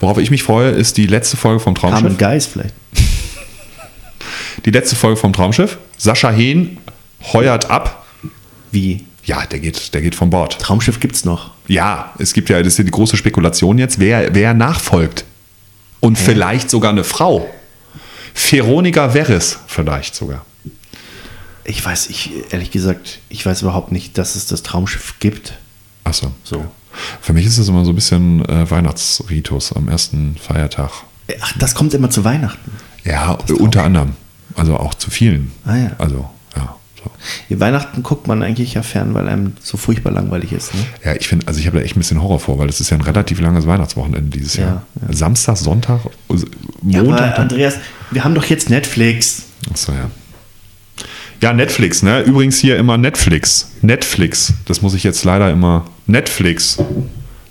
Worauf 0.00 0.18
ich 0.18 0.30
mich 0.30 0.42
freue, 0.42 0.70
ist 0.70 0.96
die 0.96 1.06
letzte 1.06 1.36
Folge 1.36 1.60
vom 1.60 1.74
Traumschiff. 1.74 2.00
Carmen 2.02 2.18
Geis 2.18 2.46
vielleicht. 2.46 2.74
Die 4.64 4.70
letzte 4.70 4.96
Folge 4.96 5.16
vom 5.16 5.32
Traumschiff. 5.32 5.78
Sascha 5.96 6.30
Hehn 6.30 6.78
heuert 7.32 7.70
ab. 7.70 8.04
Wie? 8.70 9.04
Ja, 9.24 9.44
der 9.46 9.60
geht, 9.60 9.94
der 9.94 10.02
geht 10.02 10.14
von 10.14 10.30
Bord. 10.30 10.58
Traumschiff 10.60 11.00
gibt's 11.00 11.24
noch. 11.24 11.52
Ja, 11.68 12.12
es 12.18 12.32
gibt 12.32 12.48
ja, 12.48 12.58
das 12.58 12.68
ist 12.74 12.78
ja 12.78 12.84
die 12.84 12.90
große 12.90 13.16
Spekulation 13.16 13.78
jetzt, 13.78 13.98
wer, 13.98 14.34
wer 14.34 14.52
nachfolgt. 14.54 15.24
Und 16.02 16.18
vielleicht 16.18 16.68
sogar 16.68 16.90
eine 16.90 17.04
Frau. 17.04 17.48
Veronika 18.34 19.10
Veres 19.10 19.60
vielleicht 19.68 20.16
sogar. 20.16 20.44
Ich 21.64 21.84
weiß, 21.84 22.08
ich, 22.08 22.32
ehrlich 22.50 22.72
gesagt, 22.72 23.20
ich 23.28 23.46
weiß 23.46 23.62
überhaupt 23.62 23.92
nicht, 23.92 24.18
dass 24.18 24.34
es 24.34 24.46
das 24.46 24.64
Traumschiff 24.64 25.14
gibt. 25.20 25.54
Achso. 26.02 26.32
So. 26.42 26.66
Für 27.20 27.32
mich 27.32 27.46
ist 27.46 27.58
es 27.58 27.68
immer 27.68 27.84
so 27.84 27.92
ein 27.92 27.94
bisschen 27.94 28.44
äh, 28.48 28.68
Weihnachtsritus 28.68 29.72
am 29.74 29.88
ersten 29.88 30.36
Feiertag. 30.36 30.90
Ach, 31.40 31.52
das 31.58 31.76
kommt 31.76 31.94
immer 31.94 32.10
zu 32.10 32.24
Weihnachten. 32.24 32.72
Ja, 33.04 33.38
unter 33.60 33.84
anderem. 33.84 34.16
Also 34.56 34.76
auch 34.76 34.94
zu 34.94 35.08
vielen. 35.08 35.52
Ah, 35.64 35.76
ja. 35.76 35.90
Also. 35.98 36.28
So. 37.04 37.10
Die 37.50 37.58
Weihnachten 37.60 38.02
guckt 38.02 38.26
man 38.26 38.42
eigentlich 38.42 38.74
ja 38.74 38.82
fern, 38.82 39.14
weil 39.14 39.28
einem 39.28 39.54
so 39.62 39.76
furchtbar 39.76 40.12
langweilig 40.12 40.52
ist. 40.52 40.74
Ne? 40.74 40.80
Ja, 41.04 41.14
ich 41.14 41.28
finde, 41.28 41.46
also 41.48 41.58
ich 41.60 41.66
habe 41.66 41.78
da 41.78 41.84
echt 41.84 41.96
ein 41.96 42.00
bisschen 42.00 42.22
Horror 42.22 42.40
vor, 42.40 42.58
weil 42.58 42.68
es 42.68 42.80
ist 42.80 42.90
ja 42.90 42.96
ein 42.96 43.02
relativ 43.02 43.40
langes 43.40 43.66
Weihnachtswochenende 43.66 44.30
dieses 44.36 44.54
Ja, 44.56 44.62
Jahr. 44.64 44.86
ja. 45.08 45.14
Samstag, 45.14 45.56
Sonntag, 45.56 46.00
Ja, 46.86 47.00
aber 47.00 47.08
Montag. 47.10 47.34
dann- 47.36 47.42
Andreas, 47.48 47.74
wir 48.10 48.24
haben 48.24 48.34
doch 48.34 48.44
jetzt 48.44 48.70
Netflix. 48.70 49.42
Achso, 49.70 49.92
ja. 49.92 50.10
Ja, 51.40 51.52
Netflix, 51.52 52.02
ne? 52.04 52.20
Übrigens 52.22 52.58
hier 52.58 52.76
immer 52.76 52.96
Netflix. 52.98 53.72
Netflix. 53.82 54.52
Das 54.66 54.80
muss 54.80 54.94
ich 54.94 55.02
jetzt 55.02 55.24
leider 55.24 55.50
immer. 55.50 55.86
Netflix. 56.06 56.78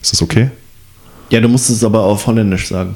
Ist 0.01 0.13
das 0.13 0.21
okay? 0.21 0.49
Ja, 1.29 1.41
du 1.41 1.49
musst 1.49 1.69
es 1.69 1.83
aber 1.83 2.01
auf 2.03 2.25
Holländisch 2.27 2.67
sagen. 2.69 2.95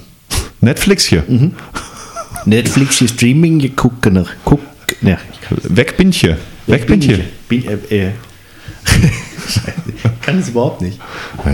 Netflix 0.62 1.04
hier. 1.06 1.24
Mhm. 1.28 1.54
Netflix 2.46 3.02
ist 3.02 3.16
Streaming, 3.16 3.60
je 3.60 3.70
gucken. 3.70 4.26
Guck, 4.46 4.60
ne, 5.02 5.18
Weg 5.64 5.98
bin 5.98 6.10
ich 6.10 6.22
hier. 6.22 6.38
Weg 6.68 6.88
bin 6.88 7.00
ich 7.00 7.08
hier. 7.08 7.20
Bin, 7.50 7.64
äh, 7.68 8.08
äh. 8.08 8.12
Ich 9.88 10.22
kann 10.22 10.40
es 10.40 10.50
überhaupt 10.50 10.82
nicht. 10.82 11.00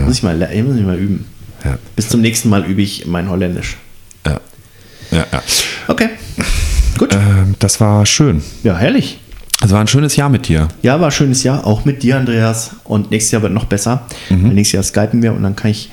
Muss, 0.05 0.17
ich 0.17 0.23
mal, 0.23 0.37
muss 0.37 0.77
ich 0.77 0.85
mal 0.85 0.97
üben. 0.97 1.25
Ja. 1.65 1.77
Bis 1.95 2.07
zum 2.07 2.21
nächsten 2.21 2.49
Mal 2.49 2.65
übe 2.65 2.81
ich 2.81 3.05
mein 3.05 3.29
Holländisch. 3.29 3.77
Ja. 4.25 4.39
Ja, 5.11 5.25
ja. 5.31 5.43
Okay. 5.89 6.09
Gut. 6.97 7.13
Ähm, 7.13 7.55
das 7.59 7.81
war 7.81 8.05
schön. 8.05 8.41
Ja, 8.63 8.77
herrlich. 8.77 9.19
Es 9.63 9.71
war 9.71 9.81
ein 9.81 9.87
schönes 9.87 10.15
Jahr 10.15 10.29
mit 10.29 10.47
dir. 10.47 10.69
Ja, 10.81 10.99
war 10.99 11.09
ein 11.09 11.11
schönes 11.11 11.43
Jahr, 11.43 11.67
auch 11.67 11.85
mit 11.85 12.01
dir, 12.01 12.17
Andreas. 12.17 12.71
Und 12.83 13.11
nächstes 13.11 13.31
Jahr 13.31 13.41
wird 13.41 13.53
noch 13.53 13.65
besser. 13.65 14.07
Mhm. 14.29 14.53
Nächstes 14.53 14.73
Jahr 14.73 14.83
skypen 14.83 15.21
wir 15.21 15.33
und 15.33 15.43
dann 15.43 15.55
kann 15.55 15.71
ich 15.71 15.89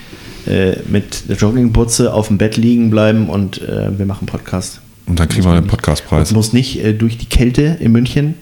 äh, 0.46 0.76
mit 0.88 1.28
der 1.28 1.36
Joggingbutze 1.36 2.12
auf 2.12 2.28
dem 2.28 2.38
Bett 2.38 2.56
liegen 2.56 2.90
bleiben 2.90 3.28
und 3.28 3.60
äh, 3.60 3.98
wir 3.98 4.06
machen 4.06 4.26
Podcast. 4.26 4.80
Und 5.08 5.18
dann 5.18 5.28
kriegen 5.28 5.44
wir 5.44 5.54
den 5.54 5.66
Podcastpreis. 5.66 6.32
Muss 6.32 6.52
nicht 6.52 6.84
äh, 6.84 6.92
durch 6.92 7.16
die 7.16 7.26
Kälte 7.26 7.78
in 7.80 7.92
München 7.92 8.34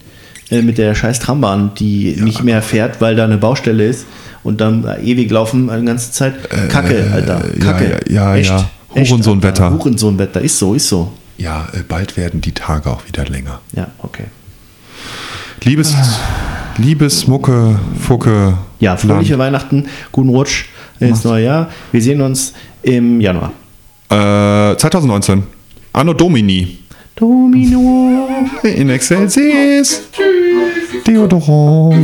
äh, 0.50 0.62
mit 0.62 0.78
der 0.78 0.94
scheiß 0.94 1.20
Trambahn, 1.20 1.72
die 1.74 2.16
nicht 2.20 2.42
mehr 2.42 2.60
fährt, 2.60 3.00
weil 3.00 3.14
da 3.14 3.24
eine 3.24 3.38
Baustelle 3.38 3.86
ist 3.86 4.06
und 4.42 4.60
dann 4.60 4.82
da 4.82 4.98
ewig 4.98 5.30
laufen 5.30 5.68
die 5.68 5.86
ganze 5.86 6.10
Zeit. 6.12 6.50
Kacke, 6.68 7.08
Alter. 7.12 7.44
Äh, 7.44 7.58
ja, 7.58 7.72
Kacke. 7.72 8.00
ja, 8.08 8.36
ja, 8.36 8.42
ja. 8.42 8.70
Hurensohnwetter. 8.94 9.64
Alter. 9.64 9.78
Hurensohnwetter. 9.78 10.40
Ist 10.40 10.58
so, 10.58 10.74
ist 10.74 10.88
so. 10.88 11.12
Ja, 11.38 11.68
äh, 11.72 11.82
bald 11.86 12.16
werden 12.16 12.40
die 12.40 12.52
Tage 12.52 12.90
auch 12.90 13.06
wieder 13.06 13.24
länger. 13.26 13.60
Ja, 13.74 13.88
okay. 13.98 14.24
Liebes, 15.62 15.94
liebes 16.78 17.26
Mucke, 17.26 17.78
Fucke. 18.00 18.56
Ja, 18.78 18.96
fröhliche 18.96 19.32
Land. 19.32 19.54
Weihnachten, 19.54 19.86
guten 20.12 20.28
Rutsch 20.28 20.66
ins 21.00 21.24
neue 21.24 21.44
Jahr. 21.44 21.70
Wir 21.92 22.02
sehen 22.02 22.20
uns 22.20 22.52
im 22.82 23.20
Januar. 23.20 23.52
Äh, 24.10 24.76
2019. 24.76 25.55
Anno 25.97 26.12
Domini. 26.12 26.84
Domino. 27.14 28.26
In 28.64 28.90
Excelsis. 28.90 30.11
Deodorant. 31.03 31.94